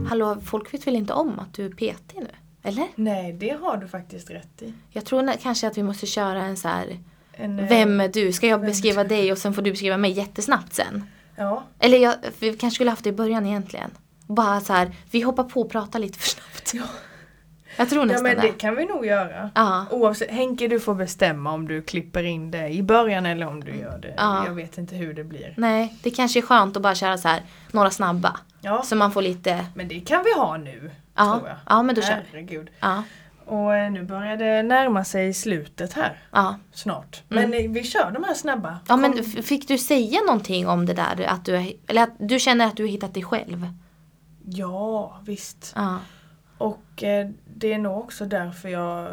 Hallå, 0.08 0.40
folk 0.44 0.74
vet 0.74 0.86
väl 0.86 0.96
inte 0.96 1.12
om 1.12 1.38
att 1.38 1.54
du 1.54 1.66
är 1.66 1.70
PT 1.70 2.14
nu? 2.14 2.26
Eller? 2.62 2.86
Nej, 2.94 3.32
det 3.32 3.50
har 3.50 3.76
du 3.76 3.88
faktiskt 3.88 4.30
rätt 4.30 4.62
i. 4.62 4.74
Jag 4.90 5.04
tror 5.04 5.32
kanske 5.42 5.66
att 5.66 5.78
vi 5.78 5.82
måste 5.82 6.06
köra 6.06 6.42
en 6.42 6.56
så 6.56 6.68
här 6.68 6.98
En, 7.32 7.58
eh, 7.58 7.68
Vem 7.68 8.00
är 8.00 8.08
du? 8.08 8.32
Ska 8.32 8.46
jag 8.46 8.60
beskriva 8.60 9.04
dig 9.04 9.32
och 9.32 9.38
sen 9.38 9.54
får 9.54 9.62
du 9.62 9.70
beskriva 9.70 9.96
mig 9.96 10.10
jättesnabbt 10.10 10.74
sen? 10.74 11.04
Ja, 11.36 11.62
Eller 11.78 11.98
jag, 11.98 12.14
vi 12.38 12.56
kanske 12.56 12.74
skulle 12.74 12.90
haft 12.90 13.04
det 13.04 13.10
i 13.10 13.12
början 13.12 13.46
egentligen. 13.46 13.90
Bara 14.26 14.60
så 14.60 14.72
här, 14.72 14.92
vi 15.10 15.20
hoppar 15.20 15.44
på 15.44 15.60
och 15.60 15.70
pratar 15.70 15.98
lite 15.98 16.18
för 16.18 16.28
snabbt. 16.28 16.74
Ja. 16.74 16.82
Jag 17.76 17.90
tror 17.90 18.02
Ja 18.02 18.06
nästan 18.06 18.22
men 18.22 18.36
det. 18.36 18.42
det 18.42 18.52
kan 18.52 18.76
vi 18.76 18.84
nog 18.86 19.06
göra. 19.06 19.50
Ja. 19.54 19.86
Oavsett, 19.90 20.30
Henke 20.30 20.68
du 20.68 20.80
får 20.80 20.94
bestämma 20.94 21.52
om 21.52 21.68
du 21.68 21.82
klipper 21.82 22.22
in 22.22 22.50
det 22.50 22.68
i 22.68 22.82
början 22.82 23.26
eller 23.26 23.46
om 23.46 23.64
du 23.64 23.76
gör 23.76 23.98
det. 23.98 24.14
Ja. 24.16 24.46
Jag 24.46 24.54
vet 24.54 24.78
inte 24.78 24.94
hur 24.96 25.14
det 25.14 25.24
blir. 25.24 25.54
Nej, 25.56 25.94
det 26.02 26.10
kanske 26.10 26.38
är 26.38 26.42
skönt 26.42 26.76
att 26.76 26.82
bara 26.82 26.94
köra 26.94 27.18
så 27.18 27.28
här 27.28 27.42
några 27.72 27.90
snabba. 27.90 28.36
Ja, 28.60 28.82
Så 28.82 28.96
man 28.96 29.12
får 29.12 29.22
lite... 29.22 29.66
men 29.74 29.88
det 29.88 30.00
kan 30.00 30.24
vi 30.24 30.40
ha 30.40 30.56
nu. 30.56 30.90
Ja, 31.16 31.32
tror 31.36 31.48
jag. 31.48 31.56
ja 31.66 31.82
men 31.82 31.94
då 31.94 32.02
kör 32.02 32.08
vi. 32.16 32.22
Herregud. 32.32 32.70
Ja, 32.80 33.02
Och 33.46 33.74
eh, 33.74 33.92
nu 33.92 34.02
börjar 34.04 34.36
det 34.36 34.62
närma 34.62 35.04
sig 35.04 35.34
slutet 35.34 35.92
här. 35.92 36.18
ja. 36.30 36.56
Snart. 36.72 37.22
Men 37.28 37.54
eh, 37.54 37.70
vi 37.70 37.84
kör 37.84 38.10
de 38.10 38.24
här 38.24 38.34
snabba. 38.34 38.68
Mm. 38.68 38.80
ja 38.88 38.96
men 38.96 39.12
Kom- 39.12 39.24
fick 39.42 39.68
du 39.68 39.78
säga 39.78 40.20
någonting 40.26 40.68
om 40.68 40.86
det 40.86 40.94
där? 40.94 41.24
Att 41.28 41.44
du, 41.44 41.76
eller 41.86 42.02
att 42.02 42.10
du 42.18 42.38
känner 42.38 42.66
att 42.66 42.76
du 42.76 42.82
har 42.82 42.88
hittat 42.90 43.14
dig 43.14 43.22
själv? 43.22 43.68
Ja, 44.46 45.18
visst. 45.24 45.72
Ja. 45.76 45.98
Och 46.58 47.02
eh, 47.02 47.28
det 47.54 47.72
är 47.72 47.78
nog 47.78 47.98
också 47.98 48.24
därför 48.24 48.68
jag 48.68 49.10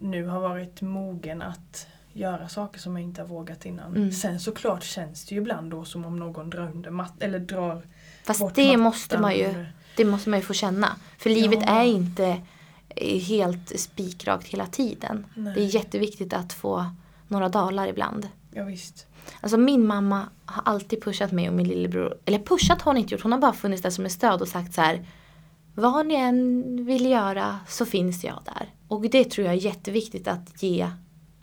nu 0.00 0.26
har 0.26 0.40
varit 0.40 0.80
mogen 0.82 1.42
att 1.42 1.86
göra 2.12 2.48
saker 2.48 2.80
som 2.80 2.96
jag 2.96 3.02
inte 3.04 3.20
har 3.20 3.28
vågat 3.28 3.66
innan. 3.66 3.96
Mm. 3.96 4.12
Sen 4.12 4.40
såklart 4.40 4.84
känns 4.84 5.24
det 5.24 5.34
ju 5.34 5.40
ibland 5.40 5.70
då 5.70 5.84
som 5.84 6.04
om 6.04 6.16
någon 6.18 6.50
drar 6.50 6.62
under 6.74 6.90
mat- 6.90 7.22
eller 7.22 7.38
drar 7.38 7.82
Fast 8.24 8.40
bort 8.40 8.54
det 8.54 8.66
mattan 8.66 8.80
måste 8.80 9.18
man 9.18 9.36
ju, 9.36 9.66
det 9.96 10.04
måste 10.04 10.30
man 10.30 10.38
ju 10.38 10.44
få 10.44 10.52
känna. 10.54 10.96
För 11.18 11.30
livet 11.30 11.58
Ja. 11.66 11.80
är 11.80 11.84
inte 11.84 12.40
helt 13.28 13.80
spikrakt 13.80 14.46
hela 14.46 14.66
tiden. 14.66 15.26
Nej. 15.34 15.54
Det 15.54 15.60
är 15.60 15.74
jätteviktigt 15.74 16.32
att 16.32 16.52
få 16.52 16.84
några 17.28 17.48
dalar 17.48 17.88
ibland. 17.88 18.28
Ja, 18.52 18.64
visst. 18.64 19.06
Alltså 19.40 19.56
min 19.58 19.86
mamma 19.86 20.28
har 20.44 20.62
alltid 20.72 21.02
pushat 21.02 21.32
mig 21.32 21.48
och 21.48 21.54
min 21.54 21.68
lillebror. 21.68 22.18
Eller 22.24 22.38
pushat 22.38 22.82
har 22.82 22.92
hon 22.92 22.96
inte 22.96 23.14
gjort. 23.14 23.22
Hon 23.22 23.32
har 23.32 23.38
bara 23.38 23.52
funnits 23.52 23.82
där 23.82 23.90
som 23.90 24.06
ett 24.06 24.12
stöd 24.12 24.40
och 24.42 24.48
sagt 24.48 24.74
så 24.74 24.80
här. 24.80 25.06
Vad 25.74 26.06
ni 26.06 26.14
än 26.14 26.64
vill 26.86 27.06
göra 27.06 27.58
så 27.68 27.84
finns 27.86 28.24
jag 28.24 28.38
där. 28.44 28.68
Och 28.88 29.00
det 29.10 29.24
tror 29.30 29.46
jag 29.46 29.54
är 29.54 29.58
jätteviktigt 29.60 30.28
att 30.28 30.62
ge 30.62 30.90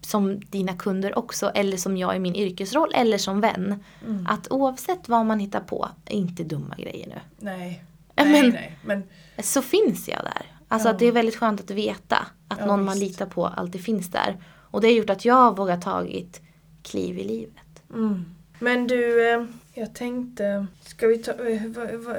som 0.01 0.39
dina 0.39 0.73
kunder 0.73 1.17
också. 1.17 1.49
Eller 1.49 1.77
som 1.77 1.97
jag 1.97 2.15
i 2.15 2.19
min 2.19 2.35
yrkesroll. 2.35 2.91
Eller 2.95 3.17
som 3.17 3.41
vän. 3.41 3.83
Mm. 4.07 4.27
Att 4.29 4.51
oavsett 4.51 5.09
vad 5.09 5.25
man 5.25 5.39
hittar 5.39 5.59
på. 5.59 5.89
Inte 6.09 6.43
dumma 6.43 6.75
grejer 6.75 7.07
nu. 7.07 7.19
Nej. 7.39 7.83
Ja, 8.15 8.23
nej, 8.23 8.41
men- 8.41 8.51
nej. 8.51 8.77
Men 8.85 9.03
Så 9.43 9.61
finns 9.61 10.07
jag 10.07 10.19
där. 10.23 10.45
Alltså 10.67 10.89
att 10.89 10.99
det 10.99 11.05
är 11.05 11.11
väldigt 11.11 11.35
skönt 11.35 11.61
att 11.61 11.71
veta. 11.71 12.17
Att 12.47 12.59
Ja, 12.59 12.65
någon 12.65 12.85
man 12.85 12.99
visst. 12.99 13.11
litar 13.11 13.25
på 13.25 13.47
alltid 13.47 13.83
finns 13.83 14.11
där. 14.11 14.37
Och 14.71 14.81
det 14.81 14.87
har 14.87 14.93
gjort 14.93 15.09
att 15.09 15.25
jag 15.25 15.35
har 15.35 15.53
vågat 15.53 15.81
tagit 15.81 16.41
kliv 16.83 17.19
i 17.19 17.23
livet. 17.23 17.83
Mm. 17.93 18.25
Men 18.59 18.87
du, 18.87 19.31
eh, 19.33 19.45
jag 19.73 19.95
tänkte, 19.95 20.67
ska 20.81 21.07
vi 21.07 21.17
ta, 21.17 21.31
eh, 21.31 21.61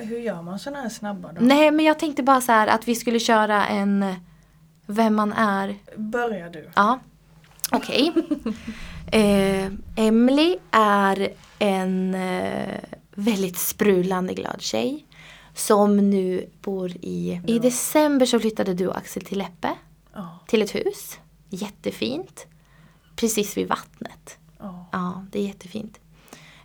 hur 0.00 0.18
gör 0.18 0.42
man 0.42 0.58
sådana 0.58 0.82
här 0.82 0.88
snabba 0.88 1.32
då? 1.32 1.40
Nej 1.40 1.70
men 1.70 1.84
jag 1.84 1.98
tänkte 1.98 2.22
bara 2.22 2.40
så 2.40 2.52
här 2.52 2.66
att 2.66 2.88
vi 2.88 2.94
skulle 2.94 3.20
köra 3.20 3.66
en 3.66 4.04
Vem 4.86 5.14
man 5.14 5.32
är. 5.32 5.74
Börja 5.96 6.48
du. 6.48 6.68
Ja, 6.74 6.98
okej. 7.72 8.12
eh, 9.12 9.72
Emily 9.96 10.56
är 10.70 11.28
en 11.58 12.14
eh, 12.14 12.80
väldigt 13.14 13.58
sprudlande 13.58 14.34
glad 14.34 14.62
tjej. 14.62 15.04
Som 15.56 16.10
nu 16.10 16.48
bor 16.62 16.92
i... 17.00 17.40
I 17.46 17.58
december 17.58 18.26
så 18.26 18.40
flyttade 18.40 18.74
du 18.74 18.88
och 18.88 18.96
Axel 18.96 19.22
till 19.24 19.38
Läppe. 19.38 19.74
Ja, 20.14 20.38
Till 20.46 20.62
ett 20.62 20.74
hus. 20.74 21.18
Jättefint. 21.50 22.46
Precis 23.16 23.56
vid 23.56 23.68
vattnet. 23.68 24.38
ja. 24.58 24.88
Ja, 24.92 25.24
det 25.32 25.38
är 25.38 25.46
jättefint. 25.46 25.98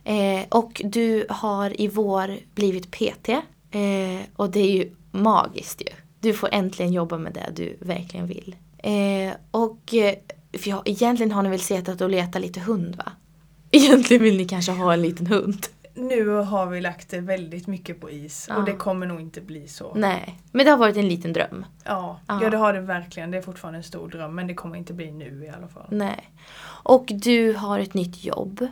Eh, 0.04 0.40
och 0.48 0.82
du 0.84 1.26
har 1.28 1.80
i 1.80 1.88
vår 1.88 2.38
blivit 2.54 2.90
PT. 2.90 3.28
Eh, 3.28 4.20
och 4.36 4.50
det 4.50 4.60
är 4.60 4.72
ju 4.72 4.90
magiskt 5.10 5.80
ju. 5.80 5.94
Du 6.20 6.32
får 6.34 6.48
äntligen 6.52 6.92
jobba 6.92 7.18
med 7.18 7.32
det 7.32 7.52
du 7.56 7.76
verkligen 7.80 8.26
vill. 8.26 8.56
Eh, 8.78 9.32
och 9.50 9.94
eh, 9.94 10.14
för 10.58 10.70
jag, 10.70 10.88
egentligen 10.88 11.32
har 11.32 11.42
ni 11.42 11.48
väl 11.48 11.60
sett 11.60 12.00
och 12.00 12.10
letat 12.10 12.42
lite 12.42 12.60
hund 12.60 12.96
va? 12.96 13.12
Egentligen 13.70 14.22
vill 14.22 14.36
ni 14.36 14.44
kanske 14.44 14.72
ha 14.72 14.92
en 14.92 15.02
liten 15.02 15.26
hund. 15.26 15.66
Nu 15.94 16.28
har 16.28 16.66
vi 16.66 16.80
lagt 16.80 17.10
det 17.10 17.20
väldigt 17.20 17.66
mycket 17.66 18.00
på 18.00 18.10
is 18.10 18.46
Ja. 18.48 18.56
och 18.56 18.64
det 18.64 18.72
kommer 18.72 19.06
nog 19.06 19.20
inte 19.20 19.40
bli 19.40 19.68
så. 19.68 19.94
Nej, 19.94 20.38
men 20.52 20.64
det 20.64 20.70
har 20.70 20.78
varit 20.78 20.96
en 20.96 21.08
liten 21.08 21.32
dröm. 21.32 21.64
Ja, 21.84 22.20
Ja. 22.28 22.42
ja, 22.42 22.50
det 22.50 22.56
har 22.56 22.72
det 22.72 22.80
verkligen. 22.80 23.30
Det 23.30 23.38
är 23.38 23.42
fortfarande 23.42 23.78
en 23.78 23.82
stor 23.82 24.08
dröm 24.08 24.34
men 24.34 24.46
det 24.46 24.54
kommer 24.54 24.76
inte 24.76 24.92
bli 24.94 25.10
nu 25.12 25.44
i 25.44 25.48
alla 25.48 25.68
fall. 25.68 25.86
Nej. 25.90 26.30
Och 26.64 27.04
du 27.08 27.52
har 27.52 27.78
ett 27.78 27.94
nytt 27.94 28.24
jobb 28.24 28.66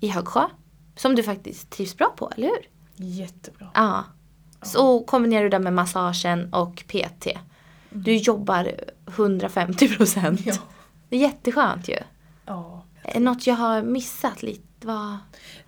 i 0.00 0.08
Högsjö. 0.08 0.44
Som 0.96 1.14
du 1.14 1.22
faktiskt 1.22 1.70
trivs 1.70 1.96
bra 1.96 2.14
på, 2.16 2.30
eller 2.36 2.46
hur? 2.48 2.68
Jättebra. 3.06 3.68
Ja. 3.74 4.04
Så 4.62 5.00
kombinerar 5.04 5.42
du 5.42 5.48
det 5.48 5.58
med 5.58 5.72
massagen 5.72 6.52
och 6.52 6.84
PT. 6.86 7.26
Du 7.90 8.16
jobbar 8.16 8.70
150 9.06 9.88
procent. 9.96 10.40
Ja. 10.46 10.54
Det 11.08 11.16
är 11.16 11.20
jätteskönt 11.20 11.88
ju. 11.88 11.96
ja. 12.46 12.82
Något 13.16 13.46
jag 13.46 13.54
har 13.54 13.82
missat 13.82 14.42
lite? 14.42 14.62
Vad? 14.84 15.16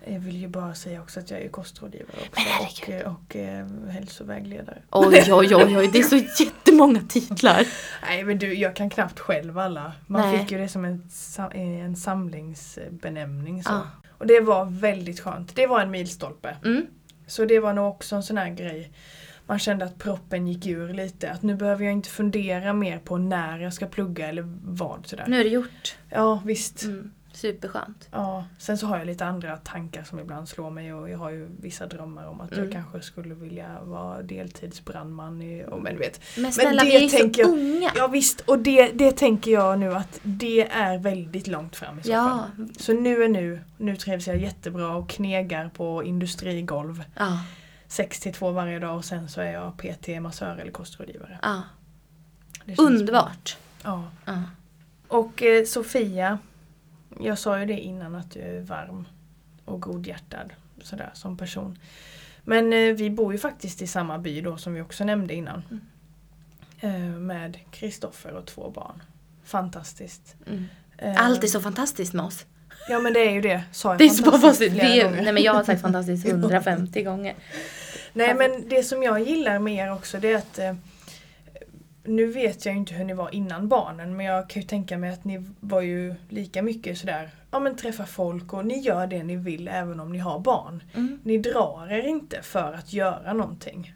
Jag 0.05 0.19
vill 0.19 0.41
ju 0.41 0.47
bara 0.47 0.75
säga 0.75 1.01
också 1.01 1.19
att 1.19 1.31
jag 1.31 1.41
är 1.41 1.49
kostrådgivare 1.49 2.17
också 2.19 2.31
och, 2.31 2.37
herregud. 2.37 3.05
och, 3.05 3.11
och 3.11 3.35
eh, 3.35 3.67
hälsovägledare. 3.89 4.77
Oj, 4.91 5.23
oj, 5.31 5.55
oj, 5.55 5.77
oj, 5.77 5.89
det 5.93 5.99
är 5.99 6.03
så 6.03 6.15
jättemånga 6.43 7.01
titlar. 7.09 7.67
Nej 8.01 8.23
men 8.23 8.37
du, 8.37 8.53
jag 8.53 8.75
kan 8.75 8.89
knappt 8.89 9.19
själv 9.19 9.59
alla. 9.59 9.91
Man 10.07 10.21
Nej. 10.21 10.39
fick 10.39 10.51
ju 10.51 10.57
det 10.57 10.67
som 10.67 10.85
en, 10.85 11.09
en 11.51 11.95
samlingsbenämning. 11.95 13.63
Så. 13.63 13.71
Ja. 13.71 13.87
Och 14.17 14.27
det 14.27 14.39
var 14.39 14.65
väldigt 14.65 15.19
skönt. 15.19 15.55
Det 15.55 15.67
var 15.67 15.81
en 15.81 15.91
milstolpe. 15.91 16.57
Mm. 16.65 16.85
Så 17.27 17.45
det 17.45 17.59
var 17.59 17.73
nog 17.73 17.89
också 17.89 18.15
en 18.15 18.23
sån 18.23 18.37
här 18.37 18.49
grej. 18.49 18.91
Man 19.45 19.59
kände 19.59 19.85
att 19.85 19.97
proppen 19.97 20.47
gick 20.47 20.65
ur 20.65 20.93
lite. 20.93 21.31
Att 21.31 21.43
nu 21.43 21.55
behöver 21.55 21.85
jag 21.85 21.93
inte 21.93 22.09
fundera 22.09 22.73
mer 22.73 22.99
på 22.99 23.17
när 23.17 23.59
jag 23.59 23.73
ska 23.73 23.85
plugga 23.85 24.27
eller 24.27 24.43
vad 24.63 25.07
sådär. 25.07 25.25
Nu 25.27 25.39
är 25.39 25.43
det 25.43 25.49
gjort. 25.49 25.97
Ja 26.09 26.41
visst. 26.45 26.83
Mm. 26.83 27.11
Superskönt. 27.47 28.07
Ja, 28.11 28.45
sen 28.57 28.77
så 28.77 28.85
har 28.87 28.97
jag 28.97 29.07
lite 29.07 29.25
andra 29.25 29.57
tankar 29.57 30.03
som 30.03 30.19
ibland 30.19 30.49
slår 30.49 30.69
mig 30.69 30.93
och 30.93 31.09
jag 31.09 31.17
har 31.17 31.29
ju 31.29 31.49
vissa 31.61 31.87
drömmar 31.87 32.25
om 32.27 32.41
att 32.41 32.51
Mm. 32.51 32.63
jag 32.63 32.73
kanske 32.73 33.01
skulle 33.01 33.33
vilja 33.35 33.81
vara 33.83 34.21
deltidsbrandman 34.21 35.41
i, 35.41 35.65
och, 35.67 35.81
men 35.81 35.97
vet. 35.97 36.21
Men 36.37 36.53
snälla, 36.53 36.83
det 36.83 36.89
vi 36.89 37.05
är 37.05 37.09
så 37.09 37.17
tänker 37.17 37.41
jag- 37.41 37.51
unga. 37.51 37.91
Ja 37.95 38.07
visst, 38.07 38.39
och 38.41 38.59
det, 38.59 38.87
det 38.91 39.11
tänker 39.11 39.51
jag 39.51 39.79
nu 39.79 39.93
att 39.93 40.19
det 40.23 40.67
är 40.71 40.97
väldigt 40.97 41.47
långt 41.47 41.75
fram 41.75 41.99
i 41.99 42.03
så 42.03 42.11
Ja. 42.11 42.45
fall. 42.57 42.67
Så 42.79 42.93
nu 42.93 43.23
är 43.23 43.27
nu, 43.29 43.61
nu 43.77 43.95
trivs 43.95 44.27
jag 44.27 44.37
jättebra 44.37 44.95
och 44.95 45.09
knegar 45.09 45.69
på 45.73 46.03
industrigolv. 46.03 47.03
Ja. 47.15 47.39
6 47.87 48.19
till 48.19 48.33
2 48.33 48.51
varje 48.51 48.79
dag 48.79 48.97
och 48.97 49.05
sen 49.05 49.29
så 49.29 49.41
är 49.41 49.51
jag 49.53 49.77
PT, 49.77 50.07
massör 50.21 50.57
eller 50.57 50.71
kostrådgivare. 50.71 51.39
ja. 51.41 51.61
Underbart. 52.77 53.57
bra. 53.83 53.91
Ja. 53.91 54.03
Ja. 54.33 54.41
Och 55.07 55.43
eh, 55.43 55.65
Sofia, 55.65 56.39
jag 57.19 57.39
sa 57.39 57.59
ju 57.59 57.65
det 57.65 57.79
innan 57.79 58.15
att 58.15 58.31
du 58.31 58.39
är 58.39 58.61
varm 58.61 59.07
och 59.65 59.81
godhjärtad 59.81 60.53
sådär 60.81 61.09
som 61.13 61.37
person. 61.37 61.77
Men 62.43 62.73
eh, 62.73 62.93
vi 62.93 63.09
bor 63.09 63.33
ju 63.33 63.39
faktiskt 63.39 63.81
i 63.81 63.87
samma 63.87 64.17
by 64.17 64.41
då 64.41 64.57
som 64.57 64.73
vi 64.73 64.81
också 64.81 65.03
nämnde 65.03 65.33
innan. 65.33 65.63
Mm. 65.71 65.81
Eh, 66.79 67.19
med 67.19 67.59
Kristoffer 67.71 68.31
och 68.33 68.45
två 68.45 68.69
barn. 68.69 69.03
Fantastiskt. 69.43 70.35
Mm. 70.47 70.65
Eh, 70.97 71.25
Allt 71.25 71.43
är 71.43 71.47
så 71.47 71.61
fantastiskt 71.61 72.13
med 72.13 72.25
oss. 72.25 72.45
Ja 72.89 72.99
men 72.99 73.13
det 73.13 73.19
är 73.19 73.31
ju 73.31 73.41
det, 73.41 73.63
sa 73.71 73.89
jag 73.89 73.97
Det 73.97 74.05
är 74.05 74.09
så 74.09 74.31
fantastiskt 74.31 74.75
Det 74.75 75.01
är, 75.01 75.11
nej 75.11 75.33
men 75.33 75.43
jag 75.43 75.53
har 75.53 75.63
sagt 75.63 75.81
fantastiskt 75.81 76.25
150 76.25 77.03
gånger. 77.03 77.35
Nej 78.13 78.35
men 78.35 78.69
det 78.69 78.83
som 78.83 79.03
jag 79.03 79.21
gillar 79.21 79.59
med 79.59 79.73
er 79.73 79.93
också 79.93 80.19
det 80.19 80.31
är 80.31 80.37
att 80.37 80.59
eh, 80.59 80.75
Nu 82.03 82.25
vet 82.25 82.65
jag 82.65 82.73
ju 82.73 82.79
inte 82.79 82.93
hur 82.93 83.05
ni 83.05 83.13
var 83.13 83.35
innan 83.35 83.67
barnen 83.67 84.17
men 84.17 84.25
jag 84.25 84.49
kan 84.49 84.61
ju 84.61 84.67
tänka 84.67 84.97
mig 84.97 85.09
att 85.09 85.25
ni 85.25 85.45
var 85.59 85.81
ju 85.81 86.15
lika 86.29 86.61
mycket 86.61 86.97
sådär 86.97 87.31
Ja 87.53 87.59
men 87.59 87.75
träffa 87.75 88.05
folk 88.05 88.53
och 88.53 88.65
ni 88.65 88.79
gör 88.79 89.07
det 89.07 89.23
ni 89.23 89.35
vill 89.35 89.67
även 89.67 89.99
om 89.99 90.11
ni 90.11 90.19
har 90.19 90.39
barn. 90.39 90.83
Mm. 90.93 91.19
Ni 91.23 91.37
drar 91.37 91.91
er 91.91 92.07
inte 92.07 92.41
för 92.41 92.73
att 92.73 92.93
göra 92.93 93.33
någonting. 93.33 93.93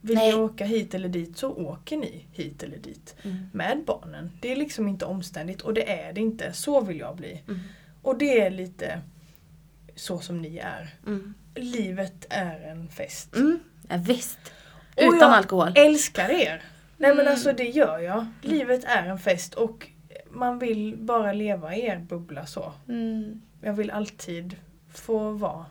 Vill 0.00 0.16
Nej. 0.16 0.32
ni 0.32 0.34
åka 0.38 0.64
hit 0.64 0.94
eller 0.94 1.08
dit 1.08 1.38
så 1.38 1.50
åker 1.50 1.96
ni 1.96 2.24
hit 2.32 2.62
eller 2.62 2.78
dit. 2.78 3.14
Mm. 3.22 3.48
Med 3.52 3.82
barnen. 3.86 4.30
Det 4.40 4.52
är 4.52 4.56
liksom 4.56 4.88
inte 4.88 5.04
omständigt 5.04 5.62
och 5.62 5.74
det 5.74 5.90
är 5.90 6.12
det 6.12 6.20
inte. 6.20 6.52
Så 6.52 6.80
vill 6.80 6.98
jag 6.98 7.16
bli. 7.16 7.42
Mm. 7.48 7.60
Och 8.02 8.18
det 8.18 8.40
är 8.40 8.50
lite 8.50 9.00
så 9.94 10.18
som 10.18 10.42
ni 10.42 10.56
är. 10.58 10.94
Mm. 11.06 11.34
Livet 11.54 12.26
är 12.30 12.60
en 12.60 12.88
fest. 12.88 13.36
Mm. 13.36 13.58
Visst. 14.06 14.38
Och 14.96 15.02
Utan 15.02 15.18
jag 15.18 15.32
alkohol. 15.32 15.72
älskar 15.74 16.30
er. 16.30 16.62
Nej 16.98 17.10
men 17.10 17.20
Mm. 17.20 17.32
alltså 17.32 17.52
det 17.52 17.64
gör 17.64 17.98
jag. 17.98 18.26
Livet 18.42 18.84
är 18.84 19.06
en 19.06 19.18
fest 19.18 19.54
och 19.54 19.88
man 20.30 20.58
vill 20.58 20.96
bara 20.96 21.32
leva 21.32 21.74
i 21.76 21.86
er 21.86 21.98
bubbla 21.98 22.46
så. 22.46 22.72
Mm. 22.88 23.40
Jag 23.60 23.72
vill 23.72 23.90
alltid 23.90 24.56
få 24.94 25.30
vara. 25.30 25.64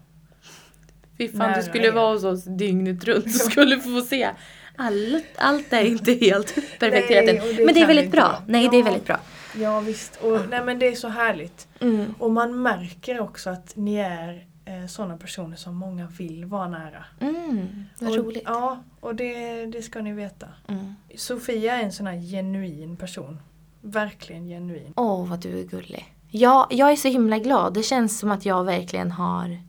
Fy 1.17 1.27
fan, 1.29 1.53
du 1.57 1.63
skulle 1.63 1.87
er. 1.87 1.91
vara 1.91 2.13
hos 2.13 2.23
oss 2.23 2.43
dygnet 2.43 3.03
runt. 3.03 3.23
Du 3.25 3.31
skulle 3.31 3.79
få 3.79 4.01
se. 4.01 4.29
Allt, 4.77 5.25
allt 5.35 5.73
är 5.73 5.81
inte 5.85 6.13
helt 6.13 6.55
perfekt 6.79 7.09
Nej, 7.09 7.25
det 7.25 7.65
Men 7.65 7.73
det 7.73 7.81
är 7.81 7.87
väldigt 7.87 8.11
bra. 8.11 8.21
vara. 8.21 8.43
Nej, 8.47 8.67
det 8.71 8.77
är 8.77 8.79
Ja. 8.79 8.85
väldigt 8.85 9.05
bra. 9.05 9.19
Ja 9.57 9.79
visst. 9.79 10.15
Och, 10.21 10.39
nej 10.49 10.63
men 10.63 10.79
det 10.79 10.87
är 10.87 10.95
så 10.95 11.07
härligt. 11.07 11.67
Mm. 11.81 12.13
Och 12.19 12.31
man 12.31 12.61
märker 12.61 13.19
också 13.19 13.49
att 13.49 13.75
ni 13.75 13.95
är 13.95 14.45
eh, 14.65 14.85
sådana 14.87 15.17
personer 15.17 15.55
som 15.57 15.75
många 15.75 16.07
vill 16.07 16.45
vara 16.45 16.67
nära. 16.67 17.05
Mm, 17.19 17.85
vad 17.99 18.09
och, 18.09 18.15
roligt. 18.25 18.43
Ja, 18.45 18.79
och 18.99 19.15
det, 19.15 19.65
det 19.65 19.81
ska 19.81 20.01
ni 20.01 20.13
veta. 20.13 20.47
Mm. 20.67 20.95
Sofia 21.15 21.75
är 21.75 21.83
en 21.83 21.91
sån 21.91 22.07
här 22.07 22.21
genuin 22.31 22.97
person. 22.97 23.39
Verkligen 23.81 24.47
genuin. 24.47 24.93
Åh, 24.95 25.27
vad 25.29 25.39
du 25.39 25.59
är 25.59 25.63
gullig. 25.63 26.15
Ja, 26.29 26.67
jag 26.71 26.91
är 26.91 26.95
så 26.95 27.07
himla 27.07 27.39
glad. 27.39 27.73
Det 27.73 27.83
känns 27.83 28.19
som 28.19 28.31
att 28.31 28.45
jag 28.45 28.63
verkligen 28.63 29.11
har 29.11 29.59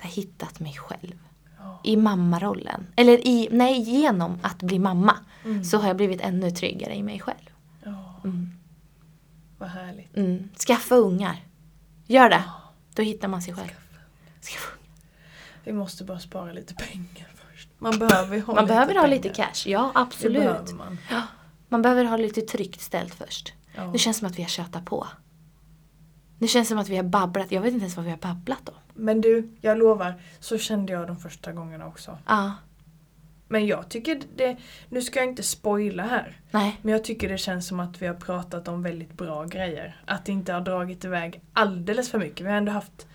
hittat 0.00 0.60
mig 0.60 0.72
själv. 0.72 1.18
Ja. 1.58 1.80
I 1.84 1.96
mammarollen. 1.96 2.86
Eller 2.96 3.26
i, 3.26 3.48
nej, 3.52 3.80
genom 3.80 4.38
att 4.42 4.62
bli 4.62 4.78
mamma. 4.78 5.16
Mm. 5.44 5.64
Så 5.64 5.78
har 5.78 5.86
jag 5.88 5.96
blivit 5.96 6.20
ännu 6.20 6.50
tryggare 6.50 6.94
i 6.94 7.02
mig 7.02 7.20
själv. 7.20 7.50
Ja, 7.84 8.04
Mm. 8.24 8.50
vad 9.58 9.68
härligt. 9.68 10.16
Mm. 10.16 10.48
Skaffa 10.66 10.94
ungar. 10.94 11.36
Gör 12.06 12.30
det. 12.30 12.42
Då 12.94 13.02
hittar 13.02 13.28
man 13.28 13.42
sig 13.42 13.54
själv. 13.54 13.70
Skaffa 14.42 14.72
ungar. 14.78 14.88
Vi 15.64 15.72
måste 15.72 16.04
bara 16.04 16.18
spara 16.18 16.52
lite 16.52 16.74
pengar 16.74 17.28
först. 17.34 17.68
Man 17.78 17.98
behöver 17.98 18.36
ju 18.36 18.42
ha 18.42 18.54
Man 18.54 18.64
lite 18.64 18.74
behöver 18.74 18.94
ha 18.94 19.02
pengar. 19.02 19.16
lite 19.16 19.28
cash. 19.28 19.66
Ja, 19.66 19.90
Det 19.94 20.00
absolut. 20.00 20.42
behöver 20.42 20.72
man. 20.74 20.98
Man 21.68 21.82
behöver 21.82 22.04
ha 22.04 22.16
lite 22.16 22.40
tryggt 22.40 22.80
ställt 22.80 23.14
först. 23.14 23.52
Ja. 23.76 23.82
Det 23.92 23.98
känns 23.98 24.16
som 24.18 24.26
att 24.28 24.38
vi 24.38 24.42
har 24.42 24.48
tjötat 24.50 24.84
på. 24.84 25.06
Det 26.38 26.48
känns 26.48 26.68
som 26.68 26.78
att 26.78 26.88
vi 26.88 26.96
har 26.96 27.02
babblat. 27.04 27.52
Jag 27.52 27.60
vet 27.60 27.72
inte 27.72 27.82
ens 27.82 27.96
vad 27.96 28.04
vi 28.04 28.10
har 28.10 28.18
babblat 28.18 28.68
om. 28.68 28.74
Men 28.94 29.20
du, 29.20 29.50
jag 29.60 29.78
lovar, 29.78 30.14
så 30.40 30.58
kände 30.58 30.92
jag 30.92 31.06
de 31.06 31.16
första 31.16 31.52
gångerna 31.52 31.86
också. 31.86 32.18
Ja, 32.26 32.54
Men 33.48 33.66
jag 33.66 33.88
tycker 33.88 34.20
det, 34.36 34.56
nu 34.88 35.02
ska 35.02 35.18
jag 35.20 35.28
inte 35.28 35.42
spoila 35.42 36.02
här. 36.02 36.40
nej. 36.50 36.78
Men 36.82 36.92
jag 36.92 37.04
tycker 37.04 37.28
det 37.28 37.38
känns 37.38 37.66
som 37.68 37.80
att 37.80 38.02
vi 38.02 38.06
har 38.06 38.14
pratat 38.14 38.68
om 38.68 38.82
väldigt 38.82 39.12
bra 39.12 39.44
grejer. 39.44 40.00
Att 40.06 40.24
det 40.24 40.32
inte 40.32 40.52
har 40.52 40.60
dragit 40.60 41.04
iväg 41.04 41.40
alldeles 41.52 42.10
för 42.10 42.18
mycket. 42.18 42.46
Vi 42.46 42.50
har 42.50 42.56
ändå 42.56 42.72
haft 42.72 43.06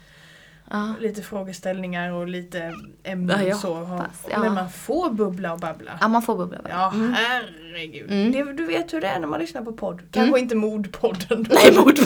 Ja. 0.76 0.94
lite 1.00 1.22
frågeställningar 1.22 2.12
och 2.12 2.28
lite 2.28 2.74
ämnen 3.04 3.48
Ja, 3.48 3.56
så. 3.58 3.74
hoppas, 3.76 4.26
ja. 4.32 4.40
Men 4.40 4.54
man 4.54 4.70
får 4.70 5.10
bubbla 5.10 5.54
och 5.54 5.60
babbla. 5.60 5.98
ja, 6.02 6.08
man 6.08 6.22
får 6.22 6.36
bubbla. 6.38 6.62
va? 6.62 6.70
Ja, 6.70 6.92
Mm. 6.94 7.14
herregud. 7.14 8.12
Mm. 8.12 8.32
Det, 8.32 8.54
du 8.54 8.66
vet 8.66 8.94
hur 8.94 9.02
det 9.02 9.08
är 9.08 9.20
när 9.20 9.28
man 9.28 9.40
lyssnar 9.40 9.62
på 9.62 9.74
podd. 9.74 10.02
Kanske 10.12 10.40
inte 10.40 10.56
mordpodden. 10.56 11.44
Då. 11.44 11.56
Nej, 11.56 11.74
mord. 11.78 12.00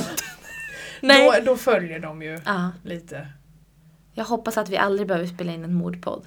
Nej. 1.02 1.42
Då, 1.46 1.52
då 1.52 1.58
följer 1.58 2.00
de 2.00 2.22
ju 2.22 2.40
Ja. 2.46 2.72
lite. 2.84 3.28
Jag 4.14 4.26
hoppas 4.26 4.58
att 4.58 4.70
vi 4.70 4.78
aldrig 4.78 5.08
behöver 5.08 5.28
spela 5.28 5.52
in 5.52 5.64
en 5.64 5.74
mordpodd. 5.74 6.26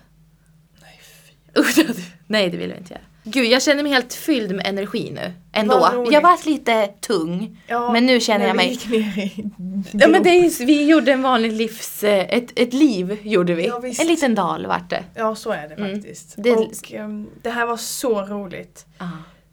Nej, 0.83 1.01
fy. 1.03 1.85
Nej, 2.27 2.51
det 2.51 2.57
vill 2.57 2.71
vi 2.73 2.77
inte 2.79 2.93
göra. 2.95 3.03
Gud, 3.25 3.47
jag 3.47 3.63
känner 3.63 3.83
mig 3.83 3.93
helt 3.93 4.15
fylld 4.15 4.55
med 4.57 4.67
energi 4.67 5.11
nu. 5.15 5.33
Ändå. 5.53 6.07
Jag 6.11 6.21
varit 6.21 6.47
lite 6.47 6.87
tung. 6.87 7.61
Ja, 7.67 7.93
Men 7.93 8.07
nu 8.07 8.21
känner 8.21 8.47
jag 8.47 8.57
mig- 8.57 8.79
Ja, 9.93 10.09
men 10.09 10.23
det 10.23 10.31
är, 10.31 10.67
vi 10.67 10.85
gjorde 10.87 11.13
en 11.13 11.23
vanlig 11.23 11.53
livs... 11.53 12.05
eh, 12.05 12.27
Ett, 12.37 12.53
ett 12.59 12.73
liv 12.73 13.19
gjorde 13.23 13.55
vi. 13.55 13.67
Ja, 13.67 13.83
en 14.01 14.07
liten 14.07 14.35
dal 14.35 14.67
vart 14.67 14.91
det. 14.91 15.05
Ja, 15.15 15.35
så 15.35 15.51
är 15.51 15.69
det 15.69 15.75
Mm. 15.75 15.95
faktiskt. 15.95 16.35
Det- 16.37 16.53
Och 16.53 16.93
ehm, 16.93 17.27
det 17.43 17.51
här 17.51 17.67
var 17.67 17.77
så 17.77 18.23
roligt. 18.23 18.87
Ja. 18.99 19.09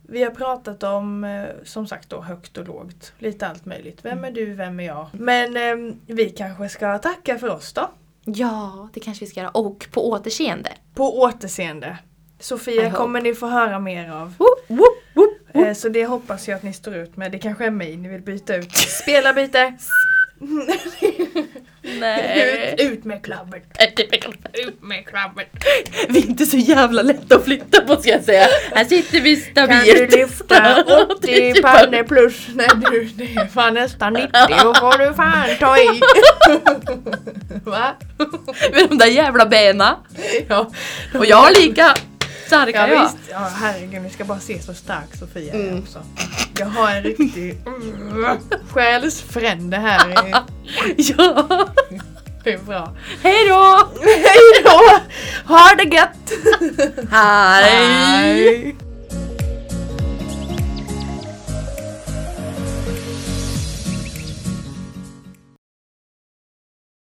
Vi 0.09 0.23
har 0.23 0.31
pratat 0.31 0.83
om, 0.83 1.23
eh, 1.23 1.43
som 1.63 1.87
sagt 1.87 2.09
då, 2.09 2.21
högt 2.21 2.57
och 2.57 2.67
lågt. 2.67 3.13
Lite 3.19 3.47
allt 3.47 3.65
möjligt. 3.65 3.99
Vem 4.01 4.23
är 4.23 4.31
du, 4.31 4.53
vem 4.53 4.79
är 4.79 4.83
jag? 4.83 5.07
Men 5.11 5.57
ehm, 5.57 5.95
vi 6.07 6.29
kanske 6.29 6.69
ska 6.69 6.97
tacka 6.97 7.37
för 7.39 7.49
oss 7.49 7.73
då. 7.73 7.89
ja, 8.25 8.89
det 8.93 8.99
kanske 8.99 9.25
vi 9.25 9.31
ska 9.31 9.39
göra. 9.39 9.49
Och 9.49 9.87
på 9.91 10.09
återseende. 10.09 10.69
På 10.95 11.19
återseende. 11.19 11.97
Sofia 12.39 12.91
kommer 12.91 13.21
ni 13.21 13.33
få 13.33 13.47
höra 13.47 13.79
mer 13.79 14.11
av. 14.11 14.33
Woop, 14.37 14.59
woop, 14.67 14.97
woop, 15.15 15.26
Eh, 15.66 15.74
Så 15.74 15.89
det 15.89 16.05
hoppas 16.05 16.47
jag 16.47 16.55
att 16.55 16.64
ni 16.64 16.74
står 16.74 16.95
ut 16.95 17.18
med. 17.18 17.32
Det 17.32 17.39
kanske 17.39 17.66
är 17.66 17.72
mig 17.72 17.97
ni 17.97 18.10
vill 18.10 18.22
byta 18.22 18.55
ut. 18.55 18.76
Spelarbyte! 18.76 19.74
Nej. 21.99 22.76
ut, 22.78 22.91
ut 22.91 23.05
med 23.05 23.24
klubbet! 23.24 23.64
Ut 24.53 24.82
med 24.82 25.05
klubbet! 25.05 25.47
Vi 26.10 26.20
är 26.20 26.26
inte 26.28 26.45
så 26.45 26.58
jävla 26.58 27.01
lätta 27.01 27.36
att 27.36 27.43
flytta 27.45 27.82
på 27.82 27.95
ska 28.01 28.10
jag 28.12 28.24
säga. 28.24 28.47
Här 28.76 28.86
sitter 28.86 29.22
vi 29.22 29.36
Kan 29.36 29.70
du 29.70 29.76
stabilt. 29.76 30.12
lyfta 30.16 30.84
80 31.18 31.62
pannor 31.62 32.03
plus? 32.03 32.47
Nej 32.53 32.68
du, 32.91 33.03
det 33.03 33.24
är 33.36 33.45
fan 33.47 33.74
nästan 33.74 34.14
90. 34.14 34.30
Då 34.64 34.74
får 34.74 34.97
du 35.08 35.14
fan 35.14 35.49
ta 35.60 35.78
i. 35.78 36.01
Va? 37.70 37.95
Med 38.74 38.89
de 38.89 38.97
där 38.97 39.05
jävla 39.08 39.45
benen. 39.45 39.93
Ja, 40.49 40.72
Och 41.14 41.26
jag 41.26 41.38
har 41.38 41.51
lika 41.62 41.95
starka 42.47 42.87
ja 42.87 42.93
jag. 42.93 43.03
visst. 43.03 43.17
Ja 43.31 43.49
herregud, 43.61 44.01
ni 44.01 44.09
ska 44.09 44.23
bara 44.23 44.39
se 44.39 44.61
så 44.61 44.73
stark 44.73 45.15
Sofia 45.19 45.53
är 45.53 45.59
Mm. 45.67 45.79
också. 45.83 45.99
Jag 46.59 46.65
har 46.65 46.91
en 46.91 47.03
riktig 47.03 47.57
själsfrände 48.73 49.77
här. 49.77 50.15
Ja. 50.97 51.47
Det 52.43 52.53
är 52.53 52.57
bra. 52.57 52.95
Hej 53.23 53.47
då! 53.49 53.89
Hej 54.03 54.63
då! 54.63 54.99
Ha 55.53 55.75
det 55.77 55.95
gött! 55.95 56.33
Hej. 57.11 58.75